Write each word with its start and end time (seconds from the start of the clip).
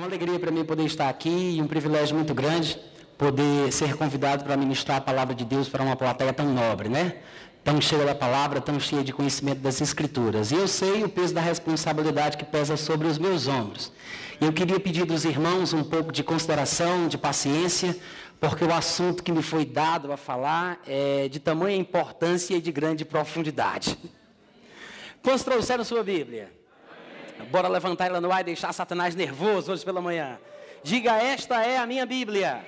uma 0.00 0.06
alegria 0.06 0.38
para 0.38 0.50
mim 0.50 0.64
poder 0.64 0.86
estar 0.86 1.10
aqui 1.10 1.56
e 1.56 1.60
um 1.60 1.66
privilégio 1.66 2.16
muito 2.16 2.32
grande 2.32 2.78
poder 3.18 3.70
ser 3.70 3.94
convidado 3.96 4.42
para 4.42 4.56
ministrar 4.56 4.96
a 4.96 5.00
palavra 5.00 5.34
de 5.34 5.44
Deus 5.44 5.68
para 5.68 5.82
uma 5.82 5.94
plateia 5.94 6.32
tão 6.32 6.46
nobre, 6.46 6.88
né? 6.88 7.16
Tão 7.62 7.78
cheia 7.82 8.06
da 8.06 8.14
palavra, 8.14 8.62
tão 8.62 8.80
cheia 8.80 9.04
de 9.04 9.12
conhecimento 9.12 9.58
das 9.58 9.78
Escrituras. 9.82 10.52
E 10.52 10.54
eu 10.54 10.66
sei 10.66 11.04
o 11.04 11.08
peso 11.08 11.34
da 11.34 11.42
responsabilidade 11.42 12.38
que 12.38 12.46
pesa 12.46 12.78
sobre 12.78 13.06
os 13.06 13.18
meus 13.18 13.46
ombros. 13.46 13.92
Eu 14.40 14.50
queria 14.54 14.80
pedir 14.80 15.04
dos 15.04 15.26
irmãos 15.26 15.74
um 15.74 15.84
pouco 15.84 16.10
de 16.10 16.24
consideração, 16.24 17.06
de 17.06 17.18
paciência, 17.18 17.94
porque 18.40 18.64
o 18.64 18.72
assunto 18.72 19.22
que 19.22 19.30
me 19.30 19.42
foi 19.42 19.66
dado 19.66 20.10
a 20.10 20.16
falar 20.16 20.80
é 20.86 21.28
de 21.28 21.38
tamanha 21.38 21.76
importância 21.76 22.56
e 22.56 22.60
de 22.62 22.72
grande 22.72 23.04
profundidade. 23.04 23.98
Quantos 25.22 25.44
trouxeram 25.44 25.84
sua 25.84 26.02
Bíblia? 26.02 26.59
Bora 27.50 27.68
levantar 27.68 28.06
ela 28.06 28.20
no 28.20 28.32
ar 28.32 28.40
e 28.40 28.44
deixar 28.44 28.72
Satanás 28.72 29.14
nervoso 29.14 29.72
hoje 29.72 29.84
pela 29.84 30.00
manhã. 30.00 30.38
Diga, 30.82 31.12
esta 31.12 31.64
é 31.64 31.76
a 31.78 31.86
minha 31.86 32.04
Bíblia. 32.04 32.64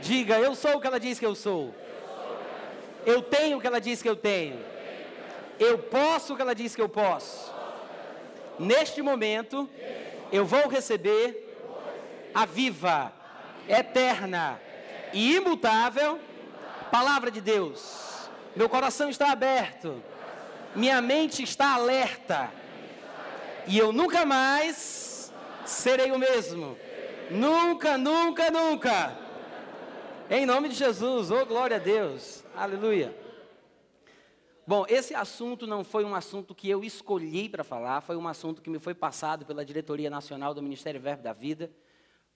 Diga, 0.00 0.38
eu 0.38 0.54
sou 0.54 0.76
o 0.76 0.80
que 0.80 0.86
ela 0.86 1.00
diz 1.00 1.18
que 1.18 1.26
eu 1.26 1.34
sou. 1.34 1.74
Eu 3.04 3.22
tenho 3.22 3.58
o 3.58 3.60
que 3.60 3.66
ela 3.66 3.80
diz 3.80 4.02
que 4.02 4.08
eu 4.08 4.16
tenho. 4.16 4.58
Eu 5.58 5.78
posso 5.78 6.32
o 6.32 6.36
que 6.36 6.42
ela 6.42 6.54
diz 6.54 6.74
que 6.74 6.82
eu 6.82 6.88
posso. 6.88 7.52
Neste 8.58 9.02
momento, 9.02 9.68
eu 10.30 10.44
vou 10.44 10.68
receber 10.68 11.48
a 12.34 12.46
viva, 12.46 13.12
eterna 13.68 14.60
e 15.12 15.36
imutável 15.36 16.18
palavra 16.90 17.30
de 17.30 17.40
Deus. 17.40 18.28
Meu 18.54 18.68
coração 18.68 19.08
está 19.08 19.32
aberto. 19.32 20.02
Minha 20.74 21.00
mente 21.00 21.42
está 21.42 21.74
alerta 21.74 22.50
e 23.66 23.78
eu 23.78 23.92
nunca 23.92 24.24
mais 24.24 25.32
serei 25.64 26.10
o 26.10 26.18
mesmo. 26.18 26.76
Nunca, 27.30 27.96
nunca, 27.96 28.50
nunca. 28.50 29.18
Em 30.30 30.46
nome 30.46 30.68
de 30.68 30.74
Jesus, 30.74 31.30
oh 31.30 31.44
glória 31.46 31.76
a 31.76 31.80
Deus, 31.80 32.44
aleluia. 32.54 33.16
Bom, 34.66 34.84
esse 34.88 35.14
assunto 35.14 35.66
não 35.66 35.82
foi 35.82 36.04
um 36.04 36.14
assunto 36.14 36.54
que 36.54 36.70
eu 36.70 36.84
escolhi 36.84 37.48
para 37.48 37.64
falar, 37.64 38.00
foi 38.00 38.16
um 38.16 38.28
assunto 38.28 38.62
que 38.62 38.70
me 38.70 38.78
foi 38.78 38.94
passado 38.94 39.44
pela 39.44 39.64
diretoria 39.64 40.08
nacional 40.08 40.54
do 40.54 40.62
Ministério 40.62 41.00
Verbo 41.00 41.22
da 41.22 41.32
Vida, 41.32 41.70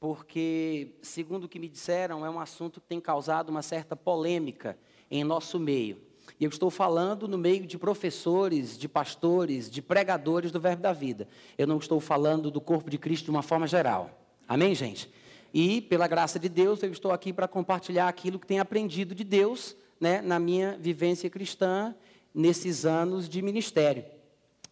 porque, 0.00 0.96
segundo 1.02 1.44
o 1.44 1.48
que 1.48 1.58
me 1.58 1.68
disseram, 1.68 2.26
é 2.26 2.28
um 2.28 2.40
assunto 2.40 2.80
que 2.80 2.86
tem 2.86 3.00
causado 3.00 3.48
uma 3.48 3.62
certa 3.62 3.94
polêmica 3.96 4.76
em 5.10 5.24
nosso 5.24 5.58
meio. 5.58 6.02
E 6.38 6.44
eu 6.44 6.50
estou 6.50 6.70
falando 6.70 7.26
no 7.26 7.38
meio 7.38 7.66
de 7.66 7.78
professores, 7.78 8.76
de 8.76 8.88
pastores, 8.88 9.70
de 9.70 9.80
pregadores 9.80 10.52
do 10.52 10.60
Verbo 10.60 10.82
da 10.82 10.92
Vida. 10.92 11.26
Eu 11.56 11.66
não 11.66 11.78
estou 11.78 11.98
falando 11.98 12.50
do 12.50 12.60
corpo 12.60 12.90
de 12.90 12.98
Cristo 12.98 13.24
de 13.24 13.30
uma 13.30 13.42
forma 13.42 13.66
geral. 13.66 14.10
Amém, 14.46 14.74
gente? 14.74 15.10
E, 15.52 15.80
pela 15.80 16.06
graça 16.06 16.38
de 16.38 16.48
Deus, 16.48 16.82
eu 16.82 16.92
estou 16.92 17.10
aqui 17.10 17.32
para 17.32 17.48
compartilhar 17.48 18.08
aquilo 18.08 18.38
que 18.38 18.46
tenho 18.46 18.60
aprendido 18.60 19.14
de 19.14 19.24
Deus 19.24 19.74
né, 19.98 20.20
na 20.20 20.38
minha 20.38 20.76
vivência 20.78 21.30
cristã 21.30 21.94
nesses 22.34 22.84
anos 22.84 23.28
de 23.28 23.40
ministério. 23.40 24.04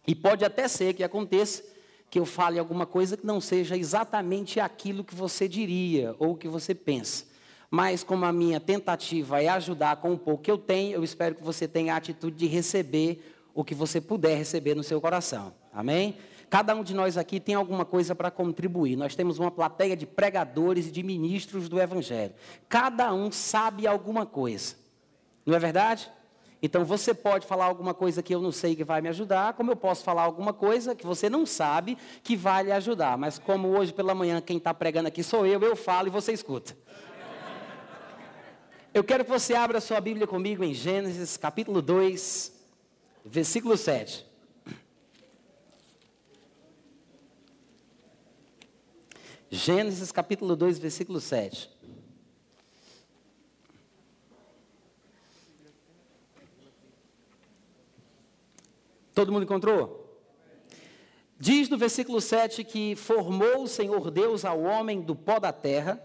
E 0.07 0.13
pode 0.13 0.45
até 0.45 0.67
ser 0.67 0.93
que 0.93 1.03
aconteça 1.03 1.63
que 2.11 2.19
eu 2.19 2.25
fale 2.25 2.59
alguma 2.59 2.85
coisa 2.85 3.17
que 3.17 3.25
não 3.25 3.41
seja 3.41 3.75
exatamente 3.75 4.59
aquilo 4.59 5.03
que 5.03 5.15
você 5.15 5.47
diria 5.47 6.15
ou 6.19 6.35
que 6.35 6.47
você 6.47 6.75
pensa 6.75 7.34
mas 7.75 8.05
como 8.05 8.23
a 8.23 8.31
minha 8.31 8.57
tentativa 8.57 9.43
é 9.43 9.49
ajudar 9.49 9.97
com 9.97 10.13
o 10.13 10.17
pouco 10.17 10.41
que 10.41 10.49
eu 10.49 10.57
tenho, 10.57 10.93
eu 10.93 11.03
espero 11.03 11.35
que 11.35 11.43
você 11.43 11.67
tenha 11.67 11.93
a 11.93 11.97
atitude 11.97 12.37
de 12.37 12.47
receber 12.47 13.35
o 13.53 13.65
que 13.65 13.75
você 13.75 13.99
puder 13.99 14.37
receber 14.37 14.75
no 14.75 14.81
seu 14.81 15.01
coração. 15.01 15.53
Amém? 15.73 16.15
Cada 16.49 16.73
um 16.73 16.85
de 16.85 16.93
nós 16.93 17.17
aqui 17.17 17.37
tem 17.37 17.53
alguma 17.53 17.83
coisa 17.83 18.15
para 18.15 18.31
contribuir. 18.31 18.95
Nós 18.95 19.13
temos 19.13 19.39
uma 19.39 19.51
plateia 19.51 19.93
de 19.93 20.05
pregadores 20.05 20.87
e 20.87 20.91
de 20.91 21.03
ministros 21.03 21.67
do 21.67 21.77
Evangelho. 21.77 22.33
Cada 22.69 23.13
um 23.13 23.29
sabe 23.29 23.85
alguma 23.85 24.25
coisa. 24.25 24.75
Não 25.45 25.53
é 25.53 25.59
verdade? 25.59 26.09
Então 26.61 26.85
você 26.85 27.13
pode 27.13 27.45
falar 27.45 27.65
alguma 27.65 27.93
coisa 27.93 28.23
que 28.23 28.33
eu 28.33 28.41
não 28.41 28.53
sei 28.53 28.73
que 28.73 28.85
vai 28.85 29.01
me 29.01 29.09
ajudar, 29.09 29.51
como 29.53 29.69
eu 29.69 29.75
posso 29.75 30.01
falar 30.01 30.23
alguma 30.23 30.53
coisa 30.53 30.95
que 30.95 31.05
você 31.05 31.29
não 31.29 31.45
sabe 31.45 31.97
que 32.23 32.37
vai 32.37 32.63
lhe 32.63 32.71
ajudar. 32.71 33.17
Mas 33.17 33.37
como 33.37 33.67
hoje 33.67 33.91
pela 33.91 34.15
manhã 34.15 34.39
quem 34.39 34.55
está 34.55 34.73
pregando 34.73 35.09
aqui 35.09 35.21
sou 35.21 35.45
eu, 35.45 35.59
eu 35.59 35.75
falo 35.75 36.07
e 36.07 36.09
você 36.09 36.31
escuta. 36.31 36.73
Eu 38.95 39.03
quero 39.03 39.25
que 39.25 39.29
você 39.29 39.53
abra 39.53 39.81
sua 39.81 39.99
Bíblia 39.99 40.25
comigo 40.25 40.63
em 40.63 40.73
Gênesis 40.73 41.35
capítulo 41.35 41.81
2, 41.81 42.49
versículo 43.25 43.75
7. 43.75 44.25
Gênesis 49.51 50.13
capítulo 50.13 50.55
2, 50.55 50.79
versículo 50.79 51.19
7. 51.19 51.69
Todo 59.13 59.29
mundo 59.29 59.43
encontrou? 59.43 60.17
Diz 61.37 61.67
no 61.67 61.77
versículo 61.77 62.21
7 62.21 62.63
que 62.63 62.95
formou 62.95 63.63
o 63.63 63.67
Senhor 63.67 64.09
Deus 64.09 64.45
ao 64.45 64.61
homem 64.61 65.01
do 65.01 65.13
pó 65.13 65.37
da 65.37 65.51
terra 65.51 66.01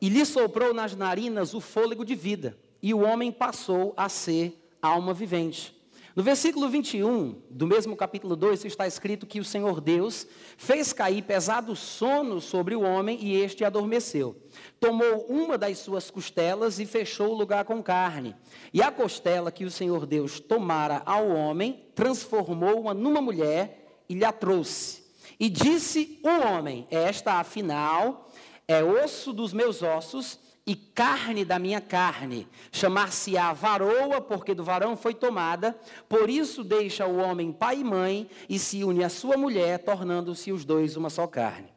e 0.00 0.08
lhe 0.08 0.24
soprou 0.24 0.74
nas 0.74 0.94
narinas 0.94 1.54
o 1.54 1.60
fôlego 1.60 2.04
de 2.04 2.14
vida, 2.14 2.56
e 2.82 2.92
o 2.92 3.00
homem 3.00 3.32
passou 3.32 3.94
a 3.96 4.08
ser 4.08 4.60
alma 4.80 5.12
vivente. 5.12 5.76
No 6.16 6.22
versículo 6.22 6.66
21 6.66 7.42
do 7.50 7.66
mesmo 7.66 7.94
capítulo 7.94 8.34
2 8.36 8.64
está 8.64 8.86
escrito 8.86 9.26
que 9.26 9.38
o 9.38 9.44
Senhor 9.44 9.82
Deus 9.82 10.26
fez 10.56 10.90
cair 10.90 11.20
pesado 11.20 11.76
sono 11.76 12.40
sobre 12.40 12.74
o 12.74 12.80
homem 12.80 13.18
e 13.20 13.36
este 13.36 13.66
adormeceu. 13.66 14.34
Tomou 14.80 15.26
uma 15.28 15.58
das 15.58 15.76
suas 15.76 16.10
costelas 16.10 16.78
e 16.78 16.86
fechou 16.86 17.32
o 17.32 17.36
lugar 17.36 17.66
com 17.66 17.82
carne. 17.82 18.34
E 18.72 18.80
a 18.80 18.90
costela 18.90 19.52
que 19.52 19.66
o 19.66 19.70
Senhor 19.70 20.06
Deus 20.06 20.40
tomara 20.40 21.02
ao 21.04 21.28
homem, 21.28 21.84
transformou-a 21.94 22.94
numa 22.94 23.20
mulher 23.20 24.02
e 24.08 24.14
lhe 24.14 24.24
a 24.24 24.32
trouxe. 24.32 25.04
E 25.38 25.50
disse 25.50 26.18
o 26.22 26.48
homem: 26.48 26.86
Esta, 26.90 27.34
afinal, 27.34 28.25
é 28.68 28.82
osso 28.82 29.32
dos 29.32 29.52
meus 29.52 29.82
ossos 29.82 30.38
e 30.66 30.74
carne 30.74 31.44
da 31.44 31.58
minha 31.58 31.80
carne. 31.80 32.48
Chamar-se-á 32.72 33.52
varoa, 33.52 34.20
porque 34.20 34.54
do 34.54 34.64
varão 34.64 34.96
foi 34.96 35.14
tomada. 35.14 35.78
Por 36.08 36.28
isso 36.28 36.64
deixa 36.64 37.06
o 37.06 37.18
homem 37.18 37.52
pai 37.52 37.80
e 37.80 37.84
mãe 37.84 38.28
e 38.48 38.58
se 38.58 38.82
une 38.82 39.04
à 39.04 39.08
sua 39.08 39.36
mulher, 39.36 39.78
tornando-se 39.78 40.50
os 40.50 40.64
dois 40.64 40.96
uma 40.96 41.10
só 41.10 41.26
carne. 41.26 41.75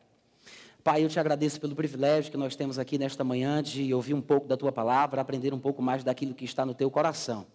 Pai, 0.90 1.04
eu 1.04 1.08
te 1.08 1.20
agradeço 1.20 1.62
pelo 1.62 1.76
privilégio 1.76 2.32
que 2.32 2.38
nós 2.38 2.56
temos 2.56 2.80
aqui 2.80 2.98
nesta 2.98 3.24
manhã 3.24 3.62
de 3.62 3.94
ouvir 3.94 4.16
um 4.16 4.22
pouco 4.22 4.48
da 4.48 4.58
tua 4.58 4.72
palavra, 4.72 5.22
aprender 5.22 5.54
um 5.54 5.60
pouco 5.60 5.84
mais 5.84 6.04
daquilo 6.04 6.34
que 6.34 6.44
está 6.44 6.66
no 6.66 6.74
teu 6.74 6.90
coração. 6.90 7.46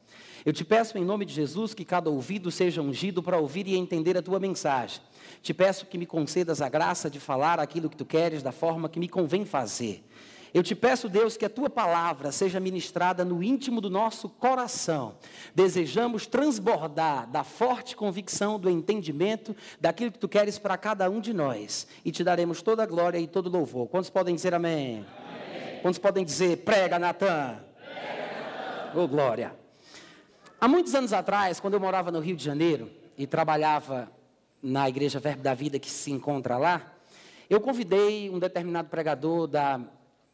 Eu 0.47 0.53
te 0.53 0.65
peço 0.65 0.97
em 0.97 1.05
nome 1.05 1.25
de 1.25 1.35
Jesus 1.35 1.75
que 1.75 1.85
cada 1.85 2.09
ouvido 2.09 2.49
seja 2.53 2.81
ungido 2.81 3.25
para 3.25 3.37
ouvir 3.37 3.67
e 3.67 3.75
entender 3.75 4.17
a 4.17 4.23
tua 4.23 4.39
mensagem. 4.39 5.01
Te 5.43 5.53
peço 5.53 5.85
que 5.87 5.99
me 5.99 6.07
concedas 6.07 6.63
a 6.63 6.69
graça 6.69 7.11
de 7.11 7.19
falar 7.19 7.59
aquilo 7.59 7.91
que 7.91 7.97
tu 7.97 8.05
queres 8.05 8.41
da 8.41 8.53
forma 8.53 8.89
que 8.89 9.01
me 9.01 9.09
convém 9.09 9.45
fazer. 9.45 10.05
Eu 10.55 10.63
te 10.63 10.73
peço, 10.73 11.09
Deus, 11.09 11.37
que 11.37 11.45
a 11.45 11.51
tua 11.51 11.69
palavra 11.69 12.31
seja 12.31 12.61
ministrada 12.61 13.25
no 13.25 13.43
íntimo 13.43 13.81
do 13.81 13.91
nosso 13.91 14.29
coração. 14.29 15.17
Desejamos 15.53 16.29
transbordar 16.29 17.29
da 17.29 17.43
forte 17.43 17.97
convicção, 17.97 18.57
do 18.57 18.71
entendimento, 18.71 19.57
daquilo 19.81 20.13
que 20.13 20.19
tu 20.21 20.29
queres 20.29 20.57
para 20.57 20.77
cada 20.79 21.11
um 21.11 21.21
de 21.21 21.35
nós. 21.35 21.89
E 22.05 22.13
te 22.13 22.23
daremos 22.23 22.63
toda 22.63 22.85
a 22.85 22.87
glória 22.87 23.19
e 23.19 23.27
todo 23.27 23.51
louvor. 23.51 23.89
Quantos 23.89 24.11
podem 24.11 24.33
dizer 24.33 24.55
amém? 24.55 25.05
amém. 25.19 25.81
Quantos 25.83 25.99
podem 25.99 26.25
dizer 26.25 26.59
prega, 26.59 27.01
Natan? 27.01 27.59
Prega. 27.77 28.93
Oh, 28.95 29.09
glória. 29.09 29.57
Há 30.61 30.69
muitos 30.69 30.95
anos 30.95 31.13
atrás, 31.13 31.59
quando 31.59 31.75
eu 31.75 31.81
morava 31.81 32.13
no 32.13 32.21
Rio 32.21 32.37
de 32.37 32.45
Janeiro 32.45 32.93
e 33.19 33.27
trabalhava 33.27 34.09
na 34.63 34.89
Igreja 34.89 35.19
Verbo 35.19 35.43
da 35.43 35.53
Vida 35.53 35.81
que 35.81 35.91
se 35.91 36.13
encontra 36.13 36.57
lá, 36.57 36.95
eu 37.51 37.61
convidei 37.61 38.31
um 38.31 38.39
determinado 38.39 38.89
pregador 38.89 39.49
da 39.49 39.81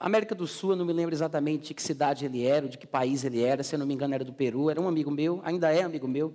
América 0.00 0.34
do 0.34 0.46
Sul, 0.46 0.70
eu 0.70 0.76
não 0.76 0.84
me 0.84 0.92
lembro 0.92 1.14
exatamente 1.14 1.68
de 1.68 1.74
que 1.74 1.82
cidade 1.82 2.24
ele 2.24 2.44
era, 2.44 2.68
de 2.68 2.78
que 2.78 2.86
país 2.86 3.22
ele 3.22 3.42
era, 3.42 3.62
se 3.62 3.74
eu 3.74 3.78
não 3.78 3.86
me 3.86 3.94
engano 3.94 4.14
era 4.14 4.24
do 4.24 4.32
Peru, 4.32 4.70
era 4.70 4.80
um 4.80 4.88
amigo 4.88 5.10
meu, 5.10 5.40
ainda 5.44 5.70
é 5.70 5.82
amigo 5.82 6.08
meu, 6.08 6.34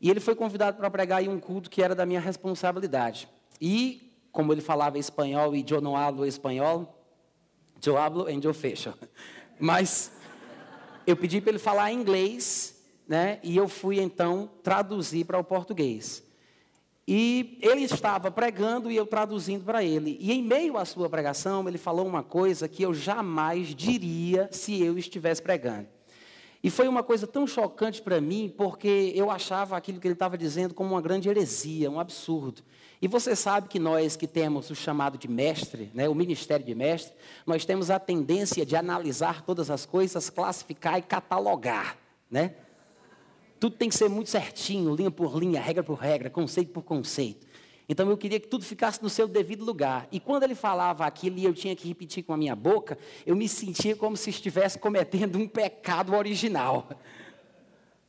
e 0.00 0.10
ele 0.10 0.20
foi 0.20 0.34
convidado 0.34 0.76
para 0.76 0.90
pregar 0.90 1.22
em 1.22 1.28
um 1.28 1.38
culto 1.38 1.70
que 1.70 1.80
era 1.80 1.94
da 1.94 2.04
minha 2.04 2.20
responsabilidade. 2.20 3.28
E, 3.60 4.12
como 4.32 4.52
ele 4.52 4.60
falava 4.60 4.98
espanhol 4.98 5.54
e 5.54 5.64
eu 5.70 5.80
não 5.80 5.96
hablo 5.96 6.26
espanhol, 6.26 7.00
eu 7.86 7.96
hablo 7.96 8.28
e 8.28 8.44
eu 8.44 8.52
fecho. 8.52 8.92
Mas 9.58 10.12
eu 11.06 11.16
pedi 11.16 11.40
para 11.40 11.50
ele 11.50 11.58
falar 11.58 11.92
inglês 11.92 12.74
né? 13.06 13.38
E 13.42 13.56
eu 13.56 13.68
fui 13.68 14.00
então 14.00 14.50
traduzir 14.62 15.24
para 15.24 15.38
o 15.38 15.44
português. 15.44 16.22
E 17.06 17.58
ele 17.60 17.82
estava 17.82 18.30
pregando 18.30 18.90
e 18.90 18.96
eu 18.96 19.04
traduzindo 19.04 19.64
para 19.64 19.84
ele. 19.84 20.16
E 20.20 20.32
em 20.32 20.42
meio 20.42 20.78
à 20.78 20.84
sua 20.84 21.08
pregação, 21.08 21.68
ele 21.68 21.76
falou 21.76 22.06
uma 22.06 22.22
coisa 22.22 22.66
que 22.66 22.82
eu 22.82 22.94
jamais 22.94 23.74
diria 23.74 24.48
se 24.50 24.82
eu 24.82 24.96
estivesse 24.96 25.42
pregando. 25.42 25.86
E 26.62 26.70
foi 26.70 26.88
uma 26.88 27.02
coisa 27.02 27.26
tão 27.26 27.46
chocante 27.46 28.00
para 28.00 28.22
mim, 28.22 28.50
porque 28.56 29.12
eu 29.14 29.30
achava 29.30 29.76
aquilo 29.76 30.00
que 30.00 30.06
ele 30.06 30.14
estava 30.14 30.38
dizendo 30.38 30.72
como 30.72 30.94
uma 30.94 31.02
grande 31.02 31.28
heresia, 31.28 31.90
um 31.90 32.00
absurdo. 32.00 32.62
E 33.02 33.06
você 33.06 33.36
sabe 33.36 33.68
que 33.68 33.78
nós 33.78 34.16
que 34.16 34.26
temos 34.26 34.70
o 34.70 34.74
chamado 34.74 35.18
de 35.18 35.28
mestre, 35.28 35.90
né, 35.92 36.08
o 36.08 36.14
ministério 36.14 36.64
de 36.64 36.74
mestre, 36.74 37.12
nós 37.46 37.66
temos 37.66 37.90
a 37.90 37.98
tendência 37.98 38.64
de 38.64 38.76
analisar 38.76 39.42
todas 39.42 39.68
as 39.68 39.84
coisas, 39.84 40.30
classificar 40.30 40.98
e 40.98 41.02
catalogar. 41.02 41.98
Né? 42.30 42.54
Tudo 43.64 43.76
tem 43.76 43.88
que 43.88 43.94
ser 43.94 44.10
muito 44.10 44.28
certinho, 44.28 44.94
linha 44.94 45.10
por 45.10 45.38
linha, 45.38 45.58
regra 45.58 45.82
por 45.82 45.94
regra, 45.94 46.28
conceito 46.28 46.70
por 46.70 46.82
conceito. 46.82 47.46
Então 47.88 48.10
eu 48.10 48.18
queria 48.18 48.38
que 48.38 48.46
tudo 48.46 48.62
ficasse 48.62 49.02
no 49.02 49.08
seu 49.08 49.26
devido 49.26 49.64
lugar. 49.64 50.06
E 50.12 50.20
quando 50.20 50.42
ele 50.42 50.54
falava 50.54 51.06
aquilo 51.06 51.38
e 51.38 51.46
eu 51.46 51.54
tinha 51.54 51.74
que 51.74 51.88
repetir 51.88 52.22
com 52.24 52.34
a 52.34 52.36
minha 52.36 52.54
boca, 52.54 52.98
eu 53.24 53.34
me 53.34 53.48
sentia 53.48 53.96
como 53.96 54.18
se 54.18 54.28
estivesse 54.28 54.78
cometendo 54.78 55.38
um 55.38 55.48
pecado 55.48 56.14
original. 56.14 56.90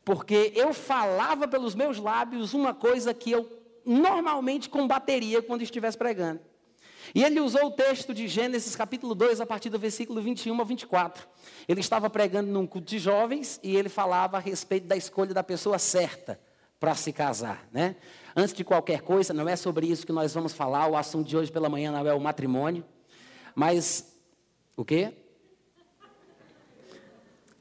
Porque 0.04 0.52
eu 0.54 0.74
falava 0.74 1.48
pelos 1.48 1.74
meus 1.74 2.00
lábios 2.00 2.54
uma 2.54 2.74
coisa 2.74 3.14
que 3.14 3.32
eu 3.32 3.50
normalmente 3.86 4.68
combateria 4.68 5.42
quando 5.42 5.62
estivesse 5.62 5.98
pregando. 5.98 6.42
E 7.14 7.24
ele 7.24 7.40
usou 7.40 7.66
o 7.66 7.72
texto 7.72 8.14
de 8.14 8.28
Gênesis 8.28 8.76
capítulo 8.76 9.14
2, 9.14 9.42
a 9.42 9.46
partir 9.46 9.70
do 9.70 9.78
versículo 9.78 10.22
21 10.22 10.60
a 10.60 10.64
24. 10.64 11.28
Ele 11.68 11.80
estava 11.80 12.10
pregando 12.10 12.52
num 12.52 12.66
culto 12.66 12.88
de 12.88 13.00
jovens 13.00 13.60
e 13.62 13.76
ele 13.76 13.90
falava 13.90 14.38
a 14.38 14.40
respeito 14.40 14.88
da 14.88 14.96
escolha 14.96 15.34
da 15.34 15.44
pessoa 15.44 15.78
certa 15.78 16.40
para 16.80 16.96
se 16.96 17.14
casar, 17.14 17.68
né? 17.72 17.96
Antes 18.36 18.54
de 18.54 18.64
qualquer 18.64 19.02
coisa, 19.02 19.34
não 19.34 19.48
é 19.48 19.56
sobre 19.56 19.88
isso 19.88 20.06
que 20.06 20.12
nós 20.12 20.34
vamos 20.34 20.54
falar, 20.54 20.88
o 20.88 20.98
assunto 20.98 21.28
de 21.28 21.38
hoje 21.38 21.52
pela 21.52 21.70
manhã 21.70 21.92
não 21.92 22.06
é 22.06 22.14
o 22.14 22.20
matrimônio, 22.20 22.84
mas 23.54 24.14
o 24.76 24.84
quê? 24.84 25.14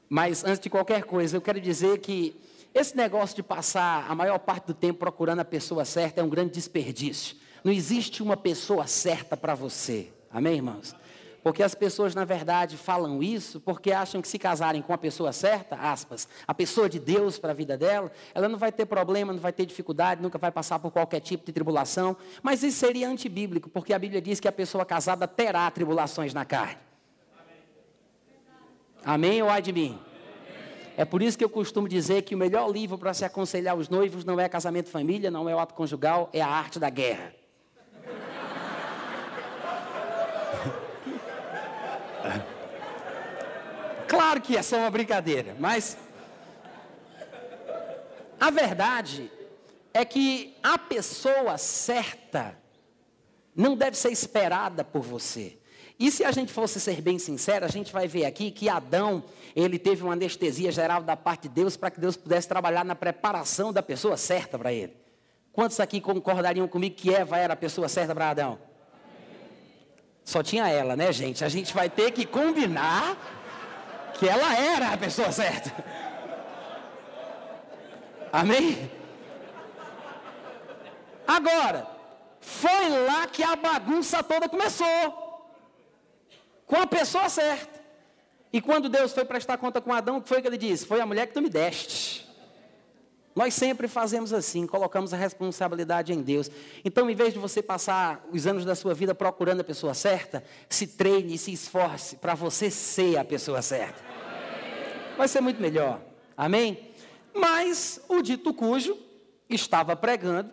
Mas 0.08 0.44
antes 0.44 0.60
de 0.60 0.68
qualquer 0.68 1.04
coisa, 1.04 1.36
eu 1.36 1.40
quero 1.40 1.60
dizer 1.60 1.98
que 1.98 2.36
esse 2.74 2.96
negócio 2.96 3.36
de 3.36 3.42
passar 3.42 4.10
a 4.10 4.14
maior 4.14 4.38
parte 4.38 4.66
do 4.66 4.74
tempo 4.74 4.98
procurando 4.98 5.40
a 5.40 5.44
pessoa 5.44 5.84
certa 5.84 6.20
é 6.20 6.24
um 6.24 6.28
grande 6.28 6.52
desperdício. 6.52 7.36
Não 7.64 7.72
existe 7.72 8.22
uma 8.22 8.36
pessoa 8.36 8.86
certa 8.86 9.38
para 9.38 9.54
você. 9.54 10.12
Amém, 10.30 10.56
irmãos? 10.56 10.94
Porque 11.42 11.62
as 11.62 11.74
pessoas, 11.74 12.14
na 12.14 12.24
verdade, 12.24 12.76
falam 12.76 13.22
isso 13.22 13.60
porque 13.60 13.92
acham 13.92 14.22
que 14.22 14.28
se 14.28 14.38
casarem 14.38 14.80
com 14.80 14.92
a 14.92 14.98
pessoa 14.98 15.30
certa, 15.30 15.76
aspas, 15.76 16.26
a 16.46 16.54
pessoa 16.54 16.88
de 16.88 16.98
Deus 16.98 17.38
para 17.38 17.50
a 17.50 17.54
vida 17.54 17.76
dela, 17.76 18.10
ela 18.34 18.48
não 18.48 18.58
vai 18.58 18.72
ter 18.72 18.86
problema, 18.86 19.32
não 19.32 19.40
vai 19.40 19.52
ter 19.52 19.66
dificuldade, 19.66 20.22
nunca 20.22 20.38
vai 20.38 20.50
passar 20.50 20.78
por 20.78 20.90
qualquer 20.90 21.20
tipo 21.20 21.44
de 21.44 21.52
tribulação. 21.52 22.16
Mas 22.42 22.62
isso 22.62 22.78
seria 22.78 23.08
antibíblico, 23.08 23.68
porque 23.68 23.92
a 23.92 23.98
Bíblia 23.98 24.22
diz 24.22 24.40
que 24.40 24.48
a 24.48 24.52
pessoa 24.52 24.84
casada 24.86 25.28
terá 25.28 25.70
tribulações 25.70 26.32
na 26.32 26.44
carne. 26.46 26.78
Amém 29.04 29.42
ou 29.42 29.50
ai 29.50 29.60
de 29.60 29.72
mim? 29.72 29.98
É 30.96 31.04
por 31.04 31.20
isso 31.20 31.36
que 31.36 31.44
eu 31.44 31.50
costumo 31.50 31.88
dizer 31.88 32.22
que 32.22 32.34
o 32.34 32.38
melhor 32.38 32.70
livro 32.70 32.96
para 32.96 33.12
se 33.12 33.24
aconselhar 33.24 33.76
os 33.76 33.90
noivos 33.90 34.24
não 34.24 34.40
é 34.40 34.48
casamento 34.48 34.88
família, 34.88 35.30
não 35.30 35.46
é 35.46 35.54
o 35.54 35.58
ato 35.58 35.74
conjugal, 35.74 36.30
é 36.32 36.40
a 36.40 36.48
arte 36.48 36.78
da 36.78 36.88
guerra. 36.88 37.43
Claro 44.14 44.40
que 44.40 44.56
é 44.56 44.62
só 44.62 44.76
uma 44.76 44.90
brincadeira, 44.90 45.56
mas 45.58 45.96
a 48.40 48.50
verdade 48.50 49.30
é 49.92 50.04
que 50.04 50.56
a 50.62 50.78
pessoa 50.78 51.58
certa 51.58 52.56
não 53.56 53.76
deve 53.76 53.96
ser 53.96 54.10
esperada 54.10 54.84
por 54.84 55.02
você. 55.02 55.58
E 55.98 56.10
se 56.10 56.24
a 56.24 56.30
gente 56.30 56.52
fosse 56.52 56.80
ser 56.80 57.00
bem 57.00 57.18
sincero, 57.18 57.64
a 57.64 57.68
gente 57.68 57.92
vai 57.92 58.06
ver 58.06 58.24
aqui 58.24 58.50
que 58.50 58.68
Adão, 58.68 59.22
ele 59.54 59.78
teve 59.78 60.02
uma 60.02 60.12
anestesia 60.12 60.70
geral 60.70 61.02
da 61.02 61.16
parte 61.16 61.48
de 61.48 61.54
Deus 61.54 61.76
para 61.76 61.90
que 61.90 62.00
Deus 62.00 62.16
pudesse 62.16 62.48
trabalhar 62.48 62.84
na 62.84 62.94
preparação 62.94 63.72
da 63.72 63.82
pessoa 63.82 64.16
certa 64.16 64.58
para 64.58 64.72
ele. 64.72 64.96
Quantos 65.52 65.78
aqui 65.80 66.00
concordariam 66.00 66.66
comigo 66.66 66.96
que 66.96 67.14
Eva 67.14 67.38
era 67.38 67.54
a 67.54 67.56
pessoa 67.56 67.88
certa 67.88 68.14
para 68.14 68.30
Adão? 68.30 68.58
Só 70.24 70.42
tinha 70.42 70.68
ela, 70.68 70.96
né, 70.96 71.12
gente? 71.12 71.44
A 71.44 71.48
gente 71.48 71.72
vai 71.72 71.88
ter 71.88 72.10
que 72.10 72.24
combinar 72.26 73.16
que 74.14 74.28
ela 74.28 74.54
era 74.56 74.92
a 74.92 74.96
pessoa 74.96 75.30
certa. 75.32 75.72
Amém? 78.32 78.90
Agora, 81.26 81.86
foi 82.40 82.88
lá 83.06 83.26
que 83.26 83.42
a 83.42 83.56
bagunça 83.56 84.22
toda 84.22 84.48
começou. 84.48 84.86
Com 86.66 86.76
a 86.76 86.86
pessoa 86.86 87.28
certa. 87.28 87.80
E 88.52 88.60
quando 88.60 88.88
Deus 88.88 89.12
foi 89.12 89.24
prestar 89.24 89.58
conta 89.58 89.80
com 89.80 89.92
Adão, 89.92 90.18
o 90.18 90.22
que 90.22 90.28
foi 90.28 90.40
que 90.40 90.46
ele 90.46 90.58
disse? 90.58 90.86
Foi 90.86 91.00
a 91.00 91.06
mulher 91.06 91.26
que 91.26 91.34
tu 91.34 91.42
me 91.42 91.48
deste. 91.48 92.26
Nós 93.34 93.52
sempre 93.54 93.88
fazemos 93.88 94.32
assim, 94.32 94.64
colocamos 94.66 95.12
a 95.12 95.16
responsabilidade 95.16 96.12
em 96.12 96.22
Deus. 96.22 96.48
Então, 96.84 97.10
em 97.10 97.16
vez 97.16 97.32
de 97.32 97.38
você 97.38 97.60
passar 97.60 98.24
os 98.30 98.46
anos 98.46 98.64
da 98.64 98.76
sua 98.76 98.94
vida 98.94 99.14
procurando 99.14 99.60
a 99.60 99.64
pessoa 99.64 99.92
certa, 99.92 100.44
se 100.68 100.86
treine 100.86 101.34
e 101.34 101.38
se 101.38 101.52
esforce 101.52 102.16
para 102.16 102.34
você 102.34 102.70
ser 102.70 103.16
a 103.16 103.24
pessoa 103.24 103.60
certa. 103.60 104.00
Vai 105.18 105.26
ser 105.26 105.40
muito 105.40 105.60
melhor. 105.60 106.00
Amém? 106.36 106.90
Mas 107.34 108.00
o 108.08 108.22
dito 108.22 108.54
cujo 108.54 108.96
estava 109.48 109.96
pregando 109.96 110.52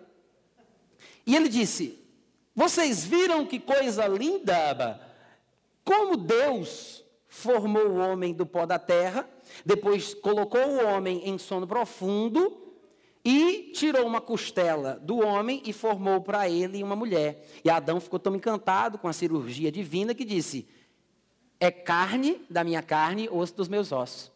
e 1.25 1.35
ele 1.35 1.49
disse: 1.49 1.99
Vocês 2.55 3.05
viram 3.05 3.45
que 3.45 3.59
coisa 3.59 4.07
linda? 4.07 4.99
Como 5.83 6.17
Deus 6.17 7.03
formou 7.27 7.87
o 7.87 7.97
homem 7.97 8.33
do 8.33 8.45
pó 8.45 8.65
da 8.65 8.79
terra, 8.79 9.27
depois 9.65 10.13
colocou 10.15 10.59
o 10.59 10.85
homem 10.85 11.29
em 11.29 11.37
sono 11.37 11.67
profundo 11.67 12.60
e 13.23 13.71
tirou 13.73 14.05
uma 14.05 14.19
costela 14.19 14.99
do 15.01 15.19
homem 15.19 15.61
e 15.65 15.71
formou 15.71 16.21
para 16.21 16.49
ele 16.49 16.83
uma 16.83 16.95
mulher. 16.95 17.45
E 17.63 17.69
Adão 17.69 17.99
ficou 17.99 18.19
tão 18.19 18.35
encantado 18.35 18.97
com 18.97 19.07
a 19.07 19.13
cirurgia 19.13 19.71
divina 19.71 20.13
que 20.15 20.25
disse: 20.25 20.67
É 21.59 21.69
carne 21.69 22.41
da 22.49 22.63
minha 22.63 22.81
carne, 22.81 23.29
osso 23.29 23.55
dos 23.55 23.67
meus 23.67 23.91
ossos. 23.91 24.31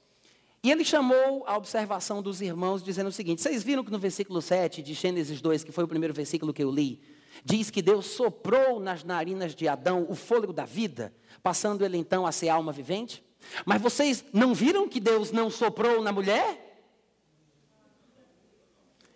E 0.63 0.71
ele 0.71 0.83
chamou 0.83 1.43
a 1.45 1.57
observação 1.57 2.21
dos 2.21 2.41
irmãos, 2.41 2.83
dizendo 2.83 3.07
o 3.07 3.11
seguinte: 3.11 3.41
Vocês 3.41 3.63
viram 3.63 3.83
que 3.83 3.91
no 3.91 3.99
versículo 3.99 4.41
7 4.41 4.81
de 4.81 4.93
Gênesis 4.93 5.41
2, 5.41 5.63
que 5.63 5.71
foi 5.71 5.83
o 5.83 5.87
primeiro 5.87 6.13
versículo 6.13 6.53
que 6.53 6.63
eu 6.63 6.71
li, 6.71 7.01
diz 7.43 7.71
que 7.71 7.81
Deus 7.81 8.05
soprou 8.05 8.79
nas 8.79 9.03
narinas 9.03 9.55
de 9.55 9.67
Adão 9.67 10.05
o 10.07 10.15
fôlego 10.15 10.53
da 10.53 10.65
vida, 10.65 11.13
passando 11.41 11.83
ele 11.83 11.97
então 11.97 12.25
a 12.25 12.31
ser 12.31 12.49
alma 12.49 12.71
vivente? 12.71 13.23
Mas 13.65 13.81
vocês 13.81 14.25
não 14.33 14.53
viram 14.53 14.87
que 14.87 14.99
Deus 14.99 15.31
não 15.31 15.49
soprou 15.49 16.01
na 16.01 16.11
mulher? 16.11 16.74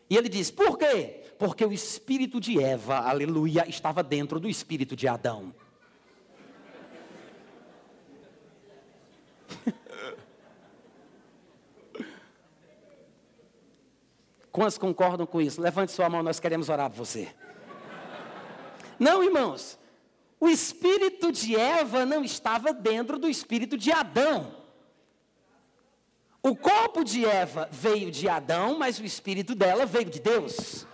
E 0.09 0.17
ele 0.17 0.27
diz: 0.27 0.49
por 0.49 0.77
quê? 0.77 1.21
Porque 1.37 1.63
o 1.63 1.71
espírito 1.71 2.39
de 2.39 2.61
Eva, 2.61 2.97
aleluia, 2.97 3.69
estava 3.69 4.01
dentro 4.01 4.39
do 4.39 4.49
espírito 4.49 4.95
de 4.95 5.07
Adão. 5.07 5.53
Quantos 14.51 14.77
concordam 14.77 15.25
com 15.27 15.39
isso? 15.39 15.61
Levante 15.61 15.91
sua 15.91 16.09
mão, 16.09 16.23
nós 16.23 16.39
queremos 16.39 16.69
orar 16.69 16.89
por 16.89 16.97
você. 16.97 17.33
Não, 18.99 19.23
irmãos. 19.23 19.77
O 20.41 20.47
espírito 20.47 21.31
de 21.31 21.55
Eva 21.55 22.05
não 22.05 22.23
estava 22.23 22.71
dentro 22.73 23.19
do 23.19 23.29
espírito 23.29 23.77
de 23.77 23.91
Adão. 23.91 24.58
O 26.41 26.55
corpo 26.55 27.03
de 27.03 27.25
Eva 27.25 27.67
veio 27.71 28.09
de 28.09 28.29
Adão, 28.29 28.77
mas 28.77 28.97
o 28.99 29.05
espírito 29.05 29.53
dela 29.53 29.85
veio 29.85 30.09
de 30.09 30.19
Deus. 30.19 30.87